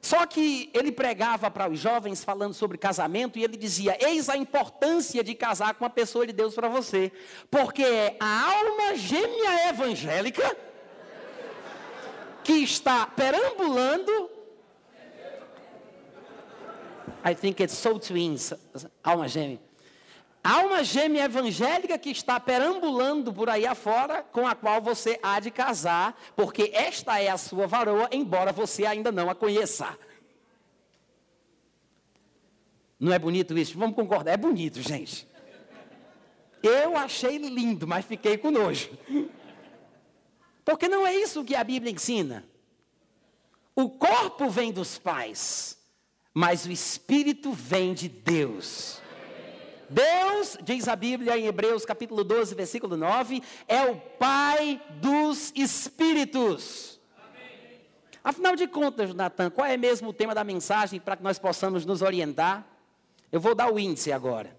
Só 0.00 0.26
que 0.26 0.70
ele 0.74 0.92
pregava 0.92 1.50
para 1.50 1.70
os 1.70 1.78
jovens 1.78 2.22
falando 2.22 2.52
sobre 2.52 2.76
casamento 2.76 3.38
e 3.38 3.44
ele 3.44 3.56
dizia: 3.56 3.96
Eis 4.00 4.28
a 4.28 4.36
importância 4.36 5.24
de 5.24 5.34
casar 5.34 5.74
com 5.74 5.84
a 5.84 5.90
pessoa 5.90 6.26
de 6.26 6.32
Deus 6.32 6.54
para 6.54 6.68
você, 6.68 7.10
porque 7.50 7.82
é 7.82 8.16
a 8.20 8.52
alma 8.52 8.96
gêmea 8.96 9.68
evangélica 9.68 10.56
que 12.42 12.52
está 12.52 13.06
perambulando. 13.06 14.30
I 17.24 17.34
think 17.34 17.62
it's 17.62 17.74
so 17.74 17.98
twins, 17.98 18.52
alma 19.02 19.26
gêmea 19.26 19.58
Há 20.46 20.60
uma 20.60 20.84
gêmea 20.84 21.24
evangélica 21.24 21.96
que 21.98 22.10
está 22.10 22.38
perambulando 22.38 23.32
por 23.32 23.48
aí 23.48 23.66
afora, 23.66 24.22
com 24.22 24.46
a 24.46 24.54
qual 24.54 24.82
você 24.82 25.18
há 25.22 25.40
de 25.40 25.50
casar, 25.50 26.20
porque 26.36 26.70
esta 26.74 27.18
é 27.18 27.30
a 27.30 27.38
sua 27.38 27.66
varoa, 27.66 28.10
embora 28.12 28.52
você 28.52 28.84
ainda 28.84 29.10
não 29.10 29.30
a 29.30 29.34
conheça. 29.34 29.98
Não 33.00 33.10
é 33.10 33.18
bonito 33.18 33.56
isso? 33.56 33.78
Vamos 33.78 33.96
concordar, 33.96 34.32
é 34.32 34.36
bonito, 34.36 34.82
gente. 34.82 35.26
Eu 36.62 36.94
achei 36.94 37.38
lindo, 37.38 37.86
mas 37.86 38.04
fiquei 38.04 38.36
com 38.36 38.50
nojo. 38.50 38.90
Porque 40.62 40.88
não 40.88 41.06
é 41.06 41.16
isso 41.16 41.42
que 41.42 41.56
a 41.56 41.64
Bíblia 41.64 41.90
ensina. 41.90 42.44
O 43.74 43.88
corpo 43.88 44.50
vem 44.50 44.72
dos 44.72 44.98
pais, 44.98 45.78
mas 46.34 46.66
o 46.66 46.70
espírito 46.70 47.50
vem 47.50 47.94
de 47.94 48.10
Deus. 48.10 49.02
Deus, 49.88 50.56
diz 50.62 50.88
a 50.88 50.96
Bíblia 50.96 51.36
em 51.36 51.46
Hebreus 51.46 51.84
capítulo 51.84 52.24
12, 52.24 52.54
versículo 52.54 52.96
9, 52.96 53.42
é 53.68 53.82
o 53.82 53.96
Pai 53.96 54.80
dos 55.00 55.52
Espíritos. 55.54 57.00
Amém. 57.18 57.80
Afinal 58.22 58.56
de 58.56 58.66
contas, 58.66 59.14
Natan, 59.14 59.50
qual 59.50 59.66
é 59.66 59.76
mesmo 59.76 60.10
o 60.10 60.12
tema 60.12 60.34
da 60.34 60.44
mensagem 60.44 61.00
para 61.00 61.16
que 61.16 61.22
nós 61.22 61.38
possamos 61.38 61.84
nos 61.84 62.02
orientar? 62.02 62.66
Eu 63.30 63.40
vou 63.40 63.54
dar 63.54 63.72
o 63.72 63.78
índice 63.78 64.12
agora. 64.12 64.56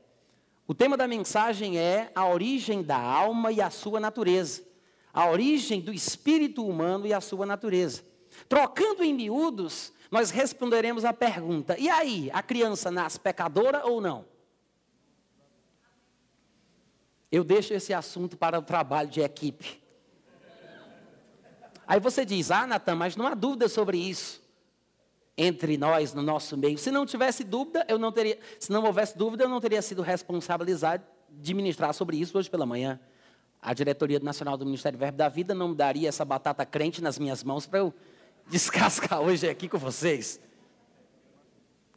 O 0.68 0.74
tema 0.74 0.98
da 0.98 1.08
mensagem 1.08 1.78
é 1.78 2.12
a 2.16 2.28
origem 2.28 2.82
da 2.82 2.98
alma 2.98 3.52
e 3.52 3.62
a 3.62 3.70
sua 3.70 4.00
natureza. 4.00 4.64
A 5.14 5.30
origem 5.30 5.80
do 5.80 5.94
espírito 5.94 6.66
humano 6.66 7.06
e 7.08 7.14
a 7.14 7.22
sua 7.22 7.46
natureza. 7.46 8.04
Trocando 8.50 9.04
em 9.04 9.14
miúdos, 9.14 9.94
nós 10.12 10.30
responderemos 10.30 11.06
a 11.06 11.14
pergunta: 11.14 11.78
e 11.80 11.90
aí, 11.90 12.30
a 12.34 12.44
criança 12.44 12.92
nasce 12.92 13.20
pecadora 13.20 13.86
ou 13.86 14.02
não? 14.02 14.35
Eu 17.32 17.44
deixo 17.44 17.74
esse 17.74 17.94
assunto 17.94 18.38
para 18.38 18.60
o 18.60 18.62
trabalho 18.62 19.10
de 19.10 19.22
equipe. 19.22 19.82
Aí 21.88 22.00
você 22.00 22.26
diz: 22.26 22.52
ah, 22.52 22.66
Natan, 22.66 22.96
mas 22.96 23.16
não 23.16 23.28
há 23.28 23.34
dúvida 23.34 23.68
sobre 23.68 23.98
isso 23.98 24.44
entre 25.38 25.78
nós, 25.78 26.14
no 26.14 26.22
nosso 26.22 26.58
meio. 26.58 26.78
Se 26.78 26.90
não 26.90 27.06
tivesse 27.06 27.44
dúvida, 27.44 27.86
eu 27.90 28.00
não 28.00 28.12
teria, 28.12 28.40
se 28.60 28.72
não 28.72 28.84
houvesse 28.84 29.18
dúvida, 29.18 29.44
eu 29.44 29.50
não 29.50 29.60
teria 29.60 29.82
sido 29.82 30.02
responsabilizado 30.02 31.04
de 31.30 31.54
ministrar 31.54 31.94
sobre 31.94 32.18
isso 32.18 32.38
hoje 32.38 32.50
pela 32.50 32.66
manhã. 32.66 33.00
A 33.62 33.74
diretoria 33.74 34.20
nacional 34.20 34.58
do 34.58 34.66
Ministério 34.66 34.98
do 34.98 35.02
Verbo 35.02 35.18
da 35.18 35.28
Vida 35.28 35.54
não 35.54 35.70
me 35.70 35.76
daria 35.76 36.08
essa 36.08 36.24
batata 36.24 36.66
crente 36.66 37.02
nas 37.02 37.20
minhas 37.20 37.44
mãos 37.44 37.66
para 37.66 37.80
eu 37.80 37.94
descascar 38.48 39.22
hoje 39.22 39.50
aqui 39.50 39.68
com 39.68 39.78
vocês. 39.78 40.40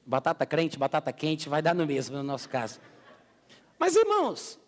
Batata 0.05 0.47
crente, 0.47 0.79
batata 0.79 1.13
quente, 1.13 1.49
vai 1.49 1.61
dar 1.61 1.75
no 1.75 1.87
mesmo 1.87 2.17
no 2.17 2.23
nosso 2.23 2.49
caso. 2.49 2.81
Mas 3.79 3.95
irmãos, 3.95 4.59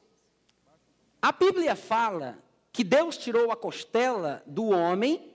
a 1.23 1.33
Bíblia 1.33 1.77
fala 1.77 2.39
que 2.73 2.85
Deus 2.85 3.17
tirou 3.17 3.51
a 3.51 3.57
costela 3.57 4.43
do 4.47 4.69
homem 4.71 5.31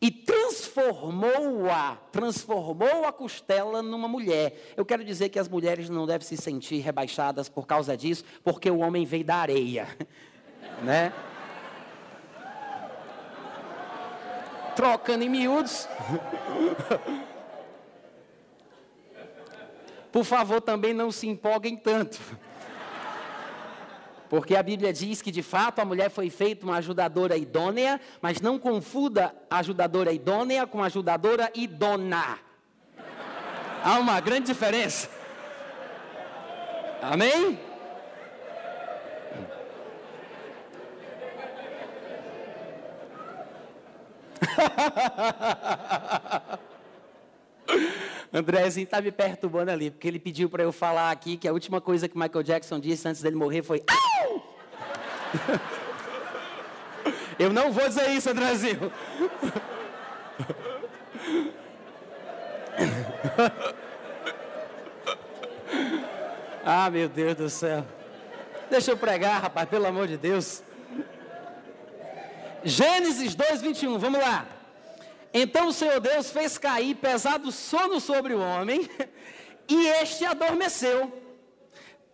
e 0.00 0.10
transformou-a, 0.10 1.96
transformou 2.12 3.04
a 3.06 3.12
costela 3.12 3.82
numa 3.82 4.08
mulher. 4.08 4.72
Eu 4.76 4.84
quero 4.84 5.04
dizer 5.04 5.28
que 5.28 5.38
as 5.38 5.48
mulheres 5.48 5.88
não 5.88 6.06
devem 6.06 6.26
se 6.26 6.36
sentir 6.36 6.78
rebaixadas 6.78 7.48
por 7.48 7.66
causa 7.66 7.96
disso, 7.96 8.24
porque 8.44 8.70
o 8.70 8.78
homem 8.78 9.04
veio 9.04 9.24
da 9.24 9.36
areia, 9.36 9.88
né? 10.82 11.12
Trocando 14.74 15.24
em 15.24 15.28
miúdos. 15.28 15.88
Por 20.12 20.24
favor, 20.24 20.60
também 20.62 20.94
não 20.94 21.10
se 21.12 21.26
empolguem 21.26 21.76
tanto. 21.76 22.18
Porque 24.28 24.56
a 24.56 24.62
Bíblia 24.62 24.92
diz 24.92 25.22
que 25.22 25.30
de 25.30 25.42
fato 25.42 25.78
a 25.78 25.84
mulher 25.84 26.10
foi 26.10 26.30
feita 26.30 26.66
uma 26.66 26.76
ajudadora 26.76 27.36
idônea, 27.36 28.00
mas 28.20 28.40
não 28.40 28.58
confunda 28.58 29.34
ajudadora 29.50 30.12
idônea 30.12 30.66
com 30.66 30.82
ajudadora 30.82 31.50
idona. 31.54 32.38
Há 33.84 33.98
uma 33.98 34.20
grande 34.20 34.46
diferença. 34.46 35.08
Amém? 37.02 37.58
Andrézinho 48.32 48.84
está 48.84 49.00
me 49.00 49.10
perturbando 49.10 49.70
ali, 49.70 49.90
porque 49.90 50.06
ele 50.08 50.18
pediu 50.18 50.50
para 50.50 50.62
eu 50.62 50.72
falar 50.72 51.10
aqui 51.10 51.36
que 51.36 51.46
a 51.48 51.52
última 51.52 51.80
coisa 51.80 52.08
que 52.08 52.16
Michael 52.18 52.42
Jackson 52.42 52.80
disse 52.80 53.06
antes 53.08 53.22
dele 53.22 53.36
morrer 53.36 53.62
foi. 53.62 53.82
Au! 53.88 54.56
eu 57.38 57.52
não 57.52 57.70
vou 57.72 57.88
dizer 57.88 58.10
isso, 58.10 58.30
Andrézinho. 58.30 58.92
ah, 66.64 66.90
meu 66.90 67.08
Deus 67.08 67.36
do 67.36 67.48
céu. 67.48 67.86
Deixa 68.68 68.90
eu 68.90 68.96
pregar, 68.96 69.42
rapaz, 69.42 69.68
pelo 69.68 69.86
amor 69.86 70.08
de 70.08 70.16
Deus. 70.16 70.64
Gênesis 72.64 73.34
2, 73.34 73.62
21, 73.62 73.98
vamos 73.98 74.20
lá. 74.20 74.55
Então 75.32 75.68
o 75.68 75.72
Senhor 75.72 76.00
Deus 76.00 76.30
fez 76.30 76.58
cair 76.58 76.94
pesado 76.96 77.50
sono 77.52 78.00
sobre 78.00 78.34
o 78.34 78.40
homem, 78.40 78.88
e 79.68 79.86
este 79.88 80.24
adormeceu. 80.24 81.12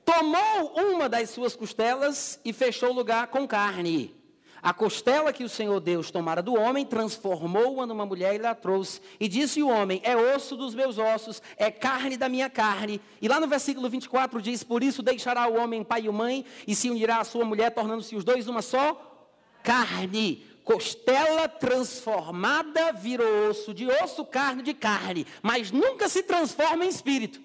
Tomou 0.05 0.73
uma 0.77 1.09
das 1.09 1.31
suas 1.31 1.55
costelas 1.55 2.41
e 2.45 2.53
fechou 2.53 2.91
o 2.91 2.95
lugar 2.95 3.29
com 3.29 3.47
carne. 3.47 4.23
A 4.63 4.73
costela 4.73 5.33
que 5.33 5.43
o 5.43 5.49
Senhor 5.49 5.81
Deus 5.81 6.13
tomara 6.13 6.41
do 6.41 6.55
homem, 6.55 6.87
transformou-a 6.87 7.85
numa 7.85 8.07
mulher 8.07 8.41
e 8.41 8.47
a 8.47 8.55
trouxe. 8.55 9.01
E 9.19 9.27
disse 9.27 9.61
o 9.61 9.69
homem: 9.69 10.01
É 10.05 10.17
osso 10.17 10.57
dos 10.57 10.73
meus 10.73 10.99
ossos, 10.99 11.43
é 11.57 11.69
carne 11.69 12.17
da 12.17 12.29
minha 12.29 12.49
carne. 12.49 13.01
E 13.21 13.27
lá 13.27 13.41
no 13.41 13.49
versículo 13.49 13.91
24 13.91 14.41
diz: 14.41 14.63
Por 14.63 14.85
isso 14.85 15.03
deixará 15.03 15.49
o 15.49 15.57
homem 15.57 15.83
pai 15.83 16.03
e 16.03 16.11
mãe, 16.11 16.45
e 16.65 16.77
se 16.77 16.89
unirá 16.89 17.19
à 17.19 17.25
sua 17.25 17.45
mulher, 17.45 17.71
tornando-se 17.71 18.15
os 18.15 18.23
dois 18.23 18.47
uma 18.47 18.63
só 18.63 19.29
carne 19.65 20.47
costela 20.65 21.49
transformada 21.49 22.93
virou 22.93 23.51
osso, 23.51 23.75
de 23.75 23.87
osso, 23.87 24.25
carne 24.25 24.63
de 24.63 24.75
carne, 24.75 25.27
mas 25.43 25.71
nunca 25.71 26.09
se 26.09 26.23
transforma 26.23 26.85
em 26.85 26.89
espírito. 26.89 27.41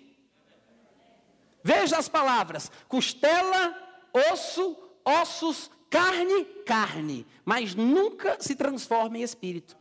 Veja 1.64 1.98
as 1.98 2.08
palavras: 2.08 2.72
costela, 2.88 3.76
osso, 4.32 4.78
ossos, 5.04 5.70
carne, 5.90 6.46
carne, 6.66 7.26
mas 7.44 7.76
nunca 7.76 8.38
se 8.40 8.56
transforma 8.56 9.18
em 9.18 9.22
espírito. 9.22 9.78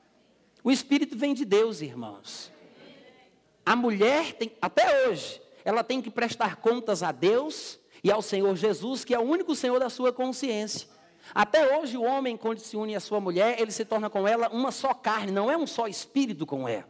O 0.62 0.70
espírito 0.70 1.16
vem 1.16 1.34
de 1.34 1.44
Deus, 1.44 1.80
irmãos. 1.80 2.50
A 3.64 3.74
mulher 3.76 4.32
tem, 4.34 4.52
até 4.60 5.08
hoje, 5.08 5.40
ela 5.64 5.82
tem 5.82 6.00
que 6.00 6.10
prestar 6.10 6.56
contas 6.56 7.02
a 7.02 7.12
Deus 7.12 7.78
e 8.02 8.10
ao 8.10 8.22
Senhor 8.22 8.54
Jesus, 8.56 9.04
que 9.04 9.14
é 9.14 9.18
o 9.18 9.22
único 9.22 9.54
Senhor 9.54 9.80
da 9.80 9.90
sua 9.90 10.12
consciência. 10.12 10.88
Até 11.34 11.76
hoje, 11.76 11.96
o 11.96 12.02
homem, 12.02 12.36
quando 12.36 12.58
se 12.58 12.76
une 12.76 12.94
à 12.94 13.00
sua 13.00 13.20
mulher, 13.20 13.60
ele 13.60 13.70
se 13.70 13.84
torna 13.84 14.08
com 14.08 14.26
ela 14.26 14.48
uma 14.48 14.70
só 14.70 14.94
carne, 14.94 15.32
não 15.32 15.50
é 15.50 15.56
um 15.56 15.66
só 15.66 15.86
espírito 15.86 16.46
com 16.46 16.68
ela. 16.68 16.88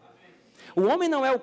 O 0.75 0.83
homem 0.83 1.09
não 1.09 1.25
é 1.25 1.35
o, 1.35 1.41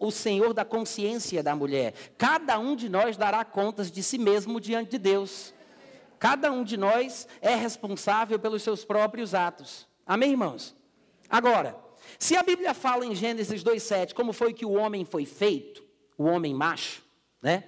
o, 0.00 0.10
senhor 0.10 0.52
da 0.52 0.64
consciência 0.64 1.42
da 1.42 1.54
mulher. 1.54 1.94
Cada 2.18 2.58
um 2.58 2.74
de 2.74 2.88
nós 2.88 3.16
dará 3.16 3.44
contas 3.44 3.90
de 3.90 4.02
si 4.02 4.18
mesmo 4.18 4.60
diante 4.60 4.92
de 4.92 4.98
Deus. 4.98 5.54
Cada 6.18 6.50
um 6.50 6.64
de 6.64 6.76
nós 6.76 7.28
é 7.40 7.54
responsável 7.54 8.38
pelos 8.38 8.62
seus 8.62 8.84
próprios 8.84 9.34
atos. 9.34 9.86
Amém, 10.06 10.32
irmãos? 10.32 10.74
Agora, 11.28 11.76
se 12.18 12.36
a 12.36 12.42
Bíblia 12.42 12.74
fala 12.74 13.06
em 13.06 13.14
Gênesis 13.14 13.62
2,7 13.62 14.14
como 14.14 14.32
foi 14.32 14.52
que 14.52 14.66
o 14.66 14.72
homem 14.72 15.04
foi 15.04 15.24
feito, 15.24 15.82
o 16.18 16.24
homem 16.24 16.54
macho, 16.54 17.02
né? 17.40 17.64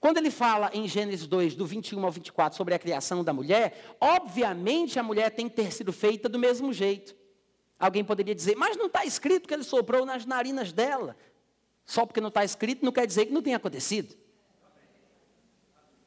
Quando 0.00 0.18
ele 0.18 0.30
fala 0.30 0.70
em 0.72 0.86
Gênesis 0.88 1.26
2, 1.26 1.54
do 1.54 1.66
21 1.66 2.04
ao 2.04 2.10
24, 2.10 2.56
sobre 2.56 2.74
a 2.74 2.78
criação 2.78 3.22
da 3.22 3.32
mulher, 3.32 3.96
obviamente 4.00 4.98
a 4.98 5.02
mulher 5.02 5.30
tem 5.30 5.48
que 5.48 5.56
ter 5.56 5.72
sido 5.72 5.92
feita 5.92 6.28
do 6.28 6.38
mesmo 6.38 6.72
jeito. 6.72 7.14
Alguém 7.78 8.04
poderia 8.04 8.34
dizer, 8.34 8.56
mas 8.56 8.76
não 8.76 8.86
está 8.86 9.04
escrito 9.04 9.48
que 9.48 9.54
ele 9.54 9.64
soprou 9.64 10.06
nas 10.06 10.24
narinas 10.24 10.72
dela. 10.72 11.16
Só 11.84 12.06
porque 12.06 12.20
não 12.20 12.28
está 12.28 12.44
escrito 12.44 12.84
não 12.84 12.92
quer 12.92 13.06
dizer 13.06 13.26
que 13.26 13.32
não 13.32 13.42
tenha 13.42 13.56
acontecido. 13.56 14.16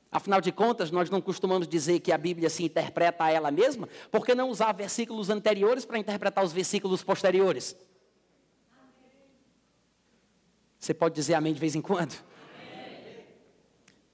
Afinal 0.10 0.40
de 0.40 0.52
contas, 0.52 0.90
nós 0.90 1.10
não 1.10 1.22
costumamos 1.22 1.68
dizer 1.68 2.00
que 2.00 2.12
a 2.12 2.18
Bíblia 2.18 2.50
se 2.50 2.64
interpreta 2.64 3.26
a 3.26 3.32
ela 3.32 3.52
mesma, 3.52 3.90
porque 4.10 4.34
não 4.34 4.50
usar 4.50 4.72
versículos 4.72 5.30
anteriores 5.30 5.86
para 5.86 6.00
interpretar 6.00 6.44
os 6.44 6.54
versículos 6.54 7.04
posteriores? 7.04 7.76
Você 10.80 10.94
pode 10.94 11.14
dizer 11.14 11.34
amém 11.34 11.54
de 11.54 11.60
vez 11.60 11.76
em 11.76 11.82
quando? 11.82 12.16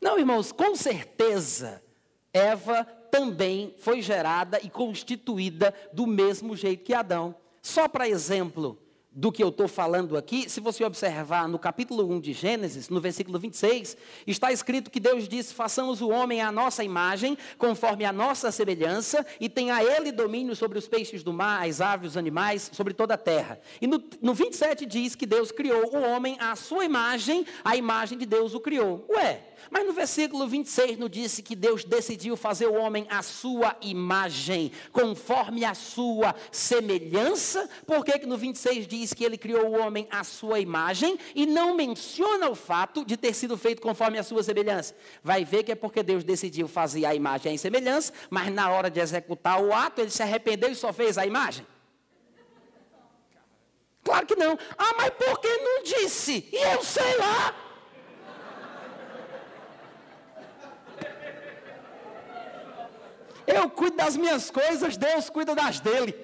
Não, 0.03 0.19
irmãos, 0.19 0.51
com 0.51 0.75
certeza, 0.75 1.81
Eva 2.33 2.83
também 3.09 3.73
foi 3.77 4.01
gerada 4.01 4.59
e 4.61 4.69
constituída 4.69 5.73
do 5.93 6.05
mesmo 6.05 6.57
jeito 6.57 6.83
que 6.83 6.93
Adão. 6.93 7.33
Só 7.61 7.87
para 7.87 8.09
exemplo 8.09 8.77
do 9.09 9.31
que 9.31 9.41
eu 9.41 9.47
estou 9.47 9.65
falando 9.65 10.17
aqui, 10.17 10.49
se 10.49 10.59
você 10.59 10.83
observar 10.83 11.47
no 11.47 11.57
capítulo 11.57 12.05
1 12.15 12.19
de 12.19 12.33
Gênesis, 12.33 12.89
no 12.89 12.99
versículo 12.99 13.39
26, 13.39 13.95
está 14.27 14.51
escrito 14.51 14.91
que 14.91 14.99
Deus 14.99 15.25
disse: 15.25 15.53
façamos 15.53 16.01
o 16.01 16.09
homem 16.09 16.41
à 16.41 16.51
nossa 16.51 16.83
imagem, 16.83 17.37
conforme 17.57 18.03
a 18.03 18.11
nossa 18.11 18.51
semelhança, 18.51 19.25
e 19.39 19.47
tenha 19.47 19.81
ele 19.81 20.11
domínio 20.11 20.53
sobre 20.53 20.77
os 20.77 20.85
peixes 20.85 21.23
do 21.23 21.31
mar, 21.31 21.65
as 21.65 21.79
aves, 21.79 22.11
os 22.11 22.17
animais, 22.17 22.69
sobre 22.73 22.93
toda 22.93 23.13
a 23.13 23.17
terra. 23.17 23.57
E 23.79 23.87
no, 23.87 24.03
no 24.21 24.33
27 24.33 24.85
diz 24.85 25.15
que 25.15 25.25
Deus 25.25 25.49
criou 25.49 25.95
o 25.95 26.01
homem 26.01 26.35
à 26.41 26.57
sua 26.57 26.83
imagem, 26.83 27.45
a 27.63 27.77
imagem 27.77 28.17
de 28.17 28.25
Deus 28.25 28.53
o 28.53 28.59
criou. 28.59 29.05
Ué, 29.09 29.52
Mas 29.69 29.85
no 29.85 29.93
versículo 29.93 30.47
26 30.47 30.97
nos 30.97 31.09
disse 31.09 31.41
que 31.41 31.55
Deus 31.55 31.83
decidiu 31.83 32.35
fazer 32.35 32.67
o 32.67 32.75
homem 32.75 33.05
à 33.09 33.21
sua 33.21 33.75
imagem, 33.81 34.71
conforme 34.91 35.65
a 35.65 35.73
sua 35.73 36.35
semelhança. 36.51 37.69
Por 37.85 38.03
que, 38.03 38.19
que 38.19 38.25
no 38.25 38.37
26 38.37 38.87
diz 38.87 39.13
que 39.13 39.23
ele 39.23 39.37
criou 39.37 39.67
o 39.67 39.79
homem 39.79 40.07
à 40.09 40.23
sua 40.23 40.59
imagem 40.59 41.17
e 41.35 41.45
não 41.45 41.75
menciona 41.75 42.49
o 42.49 42.55
fato 42.55 43.05
de 43.05 43.17
ter 43.17 43.33
sido 43.33 43.57
feito 43.57 43.81
conforme 43.81 44.17
a 44.17 44.23
sua 44.23 44.43
semelhança? 44.43 44.95
Vai 45.23 45.45
ver 45.45 45.63
que 45.63 45.71
é 45.71 45.75
porque 45.75 46.03
Deus 46.03 46.23
decidiu 46.23 46.67
fazer 46.67 47.05
a 47.05 47.15
imagem 47.15 47.55
à 47.55 47.57
semelhança, 47.57 48.13
mas 48.29 48.51
na 48.51 48.69
hora 48.69 48.89
de 48.89 48.99
executar 48.99 49.61
o 49.61 49.73
ato 49.73 50.01
ele 50.01 50.11
se 50.11 50.21
arrependeu 50.21 50.69
e 50.69 50.75
só 50.75 50.91
fez 50.91 51.17
a 51.17 51.25
imagem. 51.25 51.65
Claro 54.03 54.25
que 54.27 54.35
não. 54.35 54.57
Ah, 54.77 54.93
mas 54.97 55.09
por 55.11 55.39
que 55.39 55.47
não 55.47 55.83
disse? 55.83 56.47
E 56.51 56.57
eu 56.57 56.83
sei 56.83 57.17
lá. 57.17 57.55
Eu 63.45 63.69
cuido 63.69 63.97
das 63.97 64.15
minhas 64.15 64.49
coisas, 64.49 64.97
Deus 64.97 65.29
cuida 65.29 65.53
das 65.53 65.79
dele. 65.79 66.15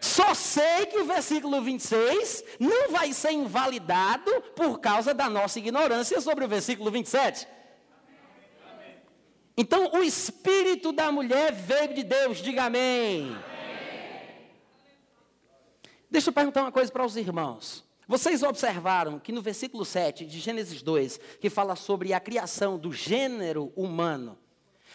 Só 0.00 0.34
sei 0.34 0.86
que 0.86 0.98
o 0.98 1.06
versículo 1.06 1.62
26 1.62 2.44
não 2.60 2.90
vai 2.90 3.12
ser 3.12 3.32
invalidado 3.32 4.30
por 4.54 4.78
causa 4.78 5.14
da 5.14 5.30
nossa 5.30 5.58
ignorância 5.58 6.20
sobre 6.20 6.44
o 6.44 6.48
versículo 6.48 6.90
27. 6.90 7.48
Então, 9.56 9.92
o 9.94 10.02
espírito 10.02 10.92
da 10.92 11.10
mulher 11.12 11.52
veio 11.52 11.94
de 11.94 12.02
Deus, 12.02 12.38
diga 12.38 12.64
amém. 12.64 13.34
Deixa 16.10 16.28
eu 16.28 16.34
perguntar 16.34 16.62
uma 16.62 16.72
coisa 16.72 16.92
para 16.92 17.06
os 17.06 17.16
irmãos. 17.16 17.84
Vocês 18.06 18.42
observaram 18.42 19.18
que 19.18 19.32
no 19.32 19.40
versículo 19.40 19.84
7 19.84 20.26
de 20.26 20.38
Gênesis 20.38 20.82
2, 20.82 21.18
que 21.40 21.48
fala 21.48 21.74
sobre 21.76 22.12
a 22.12 22.20
criação 22.20 22.78
do 22.78 22.92
gênero 22.92 23.72
humano, 23.74 24.38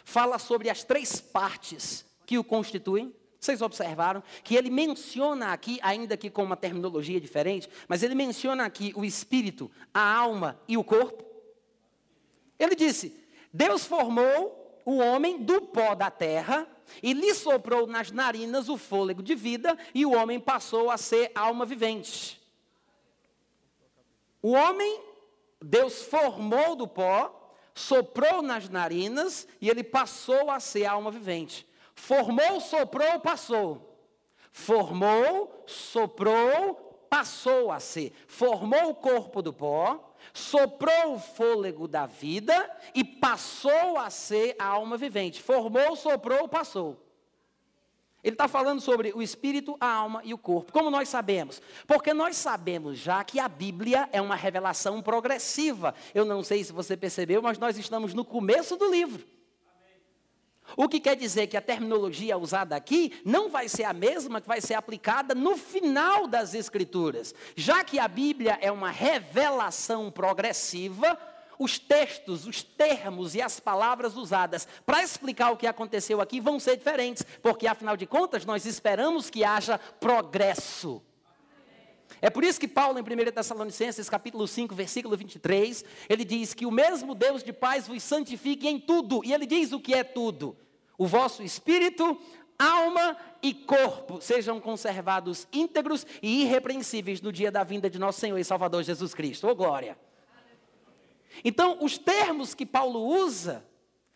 fala 0.10 0.40
sobre 0.40 0.70
as 0.70 0.84
três 0.84 1.22
partes 1.22 2.06
que 2.26 2.38
o 2.38 2.44
constituem. 2.44 3.14
Vocês 3.40 3.62
observaram 3.62 4.22
que 4.44 4.56
ele 4.56 4.70
menciona 4.70 5.54
aqui, 5.54 5.80
ainda 5.82 6.18
que 6.18 6.30
com 6.30 6.44
uma 6.44 6.58
terminologia 6.58 7.22
diferente, 7.22 7.70
mas 7.88 8.04
ele 8.04 8.16
menciona 8.16 8.66
aqui 8.66 8.92
o 8.96 9.06
espírito, 9.06 9.72
a 9.94 10.02
alma 10.02 10.60
e 10.68 10.78
o 10.78 10.84
corpo. 10.84 11.24
Ele 12.58 12.76
disse: 12.76 13.16
Deus 13.54 13.86
formou 13.86 14.82
o 14.84 14.98
homem 14.98 15.44
do 15.44 15.62
pó 15.62 15.96
da 15.96 16.12
terra 16.12 16.68
e 17.02 17.14
lhe 17.14 17.34
soprou 17.34 17.88
nas 17.88 18.12
narinas 18.12 18.68
o 18.68 18.78
fôlego 18.78 19.22
de 19.22 19.36
vida, 19.36 19.78
e 19.94 20.06
o 20.06 20.14
homem 20.14 20.40
passou 20.40 20.90
a 20.90 20.98
ser 20.98 21.32
alma 21.36 21.66
vivente. 21.66 22.42
O 24.42 24.52
homem, 24.52 25.02
Deus 25.62 26.02
formou 26.02 26.76
do 26.76 26.88
pó, 26.88 27.39
soprou 27.80 28.42
nas 28.42 28.68
narinas 28.68 29.48
e 29.62 29.70
ele 29.70 29.84
passou 29.84 30.52
a 30.52 30.60
ser 30.60 30.86
alma 30.86 31.10
vivente. 31.10 31.66
Formou, 31.96 32.60
soprou, 32.60 33.20
passou. 33.22 33.98
Formou, 34.52 35.64
soprou, 35.66 37.06
passou 37.10 37.72
a 37.72 37.80
ser. 37.80 38.14
Formou 38.28 38.90
o 38.90 38.96
corpo 38.96 39.42
do 39.42 39.54
pó, 39.54 40.14
soprou 40.34 41.16
o 41.16 41.20
fôlego 41.20 41.88
da 41.88 42.06
vida 42.06 42.70
e 42.94 43.04
passou 43.04 43.98
a 43.98 44.10
ser 44.10 44.56
a 44.60 44.66
alma 44.66 44.98
vivente. 44.98 45.42
Formou, 45.42 45.96
soprou, 45.96 46.50
passou. 46.50 47.09
Ele 48.24 48.34
está 48.34 48.48
falando 48.48 48.82
sobre 48.82 49.14
o 49.14 49.22
espírito, 49.22 49.78
a 49.80 49.88
alma 49.88 50.22
e 50.26 50.34
o 50.34 50.38
corpo. 50.38 50.74
Como 50.74 50.92
nós 50.92 51.08
sabemos? 51.08 51.62
Porque 51.88 52.14
nós 52.14 52.36
sabemos 52.36 52.98
já 52.98 53.24
que 53.24 53.40
a 53.40 53.48
Bíblia 53.48 54.10
é 54.12 54.22
uma 54.22 54.36
revelação 54.36 55.02
progressiva. 55.02 55.96
Eu 56.14 56.26
não 56.26 56.44
sei 56.44 56.64
se 56.64 56.74
você 56.74 56.98
percebeu, 56.98 57.42
mas 57.42 57.58
nós 57.58 57.78
estamos 57.78 58.14
no 58.14 58.26
começo 58.26 58.76
do 58.76 58.92
livro. 58.92 59.26
O 60.76 60.88
que 60.88 61.00
quer 61.00 61.16
dizer 61.16 61.48
que 61.48 61.58
a 61.58 61.62
terminologia 61.62 62.38
usada 62.38 62.76
aqui 62.76 63.20
não 63.26 63.50
vai 63.50 63.68
ser 63.68 63.86
a 63.86 63.94
mesma 63.94 64.42
que 64.42 64.48
vai 64.48 64.62
ser 64.62 64.76
aplicada 64.76 65.34
no 65.34 65.58
final 65.58 66.28
das 66.28 66.54
Escrituras. 66.54 67.34
Já 67.56 67.84
que 67.84 68.00
a 68.00 68.08
Bíblia 68.08 68.58
é 68.62 68.72
uma 68.72 68.92
revelação 68.92 70.12
progressiva, 70.12 71.18
os 71.60 71.78
textos, 71.78 72.48
os 72.48 72.64
termos 72.64 73.36
e 73.36 73.42
as 73.42 73.60
palavras 73.60 74.16
usadas 74.16 74.66
para 74.86 75.04
explicar 75.04 75.52
o 75.52 75.58
que 75.58 75.68
aconteceu 75.68 76.22
aqui 76.22 76.40
vão 76.40 76.58
ser 76.58 76.78
diferentes, 76.78 77.26
porque 77.44 77.68
afinal 77.68 77.98
de 77.98 78.08
contas 78.08 78.46
nós 78.46 78.66
esperamos 78.66 79.30
que 79.30 79.44
haja 79.44 79.78
progresso. 80.00 81.04
É 82.22 82.30
por 82.30 82.44
isso 82.44 82.60
que 82.60 82.68
Paulo, 82.68 82.98
em 82.98 83.02
1 83.02 83.32
Tessalonicenses, 83.32 84.10
capítulo 84.10 84.48
5, 84.48 84.74
versículo 84.74 85.16
23, 85.16 85.84
ele 86.08 86.26
diz 86.26 86.54
que 86.54 86.66
o 86.66 86.72
mesmo 86.72 87.14
Deus 87.14 87.44
de 87.44 87.54
paz 87.54 87.88
vos 87.88 88.02
santifique 88.02 88.68
em 88.68 88.80
tudo. 88.80 89.22
E 89.24 89.34
ele 89.34 89.46
diz 89.46 89.72
o 89.72 89.80
que 89.80 89.94
é 89.94 90.04
tudo: 90.04 90.58
o 90.98 91.06
vosso 91.06 91.44
espírito, 91.44 92.20
alma 92.58 93.16
e 93.42 93.54
corpo 93.54 94.20
sejam 94.22 94.60
conservados 94.60 95.48
íntegros 95.54 96.06
e 96.22 96.42
irrepreensíveis 96.42 97.22
no 97.22 97.32
dia 97.32 97.52
da 97.52 97.64
vinda 97.64 97.90
de 97.90 98.00
nosso 98.00 98.20
Senhor 98.20 98.38
e 98.38 98.44
Salvador 98.44 98.84
Jesus 98.84 99.14
Cristo. 99.14 99.48
Ô 99.48 99.52
oh, 99.52 99.56
glória! 99.56 100.09
Então, 101.44 101.78
os 101.82 101.98
termos 101.98 102.54
que 102.54 102.66
Paulo 102.66 103.00
usa 103.00 103.66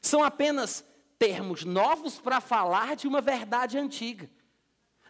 são 0.02 0.24
apenas 0.24 0.86
termos 1.18 1.64
novos 1.64 2.20
para 2.20 2.42
falar 2.42 2.96
de 2.96 3.08
uma 3.08 3.22
verdade 3.22 3.78
antiga. 3.78 4.30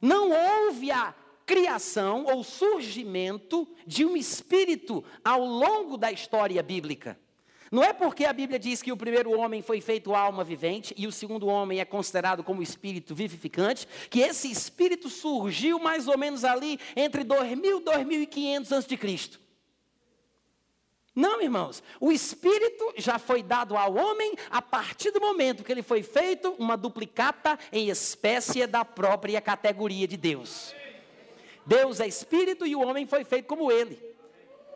Não 0.01 0.31
houve 0.31 0.91
a 0.91 1.15
criação 1.45 2.25
ou 2.25 2.43
surgimento 2.43 3.67
de 3.85 4.05
um 4.05 4.15
espírito 4.15 5.03
ao 5.23 5.43
longo 5.43 5.97
da 5.97 6.11
história 6.11 6.61
bíblica. 6.61 7.19
Não 7.71 7.83
é 7.83 7.91
porque 7.91 8.23
a 8.25 8.31
Bíblia 8.31 8.59
diz 8.59 8.83
que 8.83 8.91
o 8.91 8.97
primeiro 8.97 9.31
homem 9.31 9.63
foi 9.63 9.81
feito 9.81 10.13
alma 10.13 10.43
vivente 10.43 10.93
e 10.95 11.07
o 11.07 11.11
segundo 11.11 11.47
homem 11.47 11.79
é 11.79 11.85
considerado 11.85 12.43
como 12.43 12.61
espírito 12.61 13.15
vivificante, 13.15 13.87
que 14.11 14.19
esse 14.19 14.51
espírito 14.51 15.09
surgiu 15.09 15.79
mais 15.79 16.07
ou 16.07 16.15
menos 16.15 16.43
ali 16.43 16.79
entre 16.95 17.23
2000 17.23 17.79
e 17.79 17.83
2500 17.83 18.73
a.C. 18.73 19.42
Não, 21.15 21.41
irmãos, 21.41 21.83
o 21.99 22.11
Espírito 22.11 22.93
já 22.97 23.19
foi 23.19 23.43
dado 23.43 23.77
ao 23.77 23.93
homem 23.93 24.33
a 24.49 24.61
partir 24.61 25.11
do 25.11 25.21
momento 25.21 25.63
que 25.63 25.71
ele 25.71 25.83
foi 25.83 26.01
feito 26.01 26.55
uma 26.57 26.75
duplicata 26.75 27.57
em 27.71 27.89
espécie 27.89 28.65
da 28.65 28.83
própria 28.83 29.39
categoria 29.39 30.07
de 30.07 30.17
Deus. 30.17 30.73
Deus 31.65 31.99
é 31.99 32.07
Espírito 32.07 32.65
e 32.65 32.75
o 32.75 32.81
homem 32.81 33.05
foi 33.05 33.23
feito 33.23 33.45
como 33.45 33.71
ele. 33.71 34.01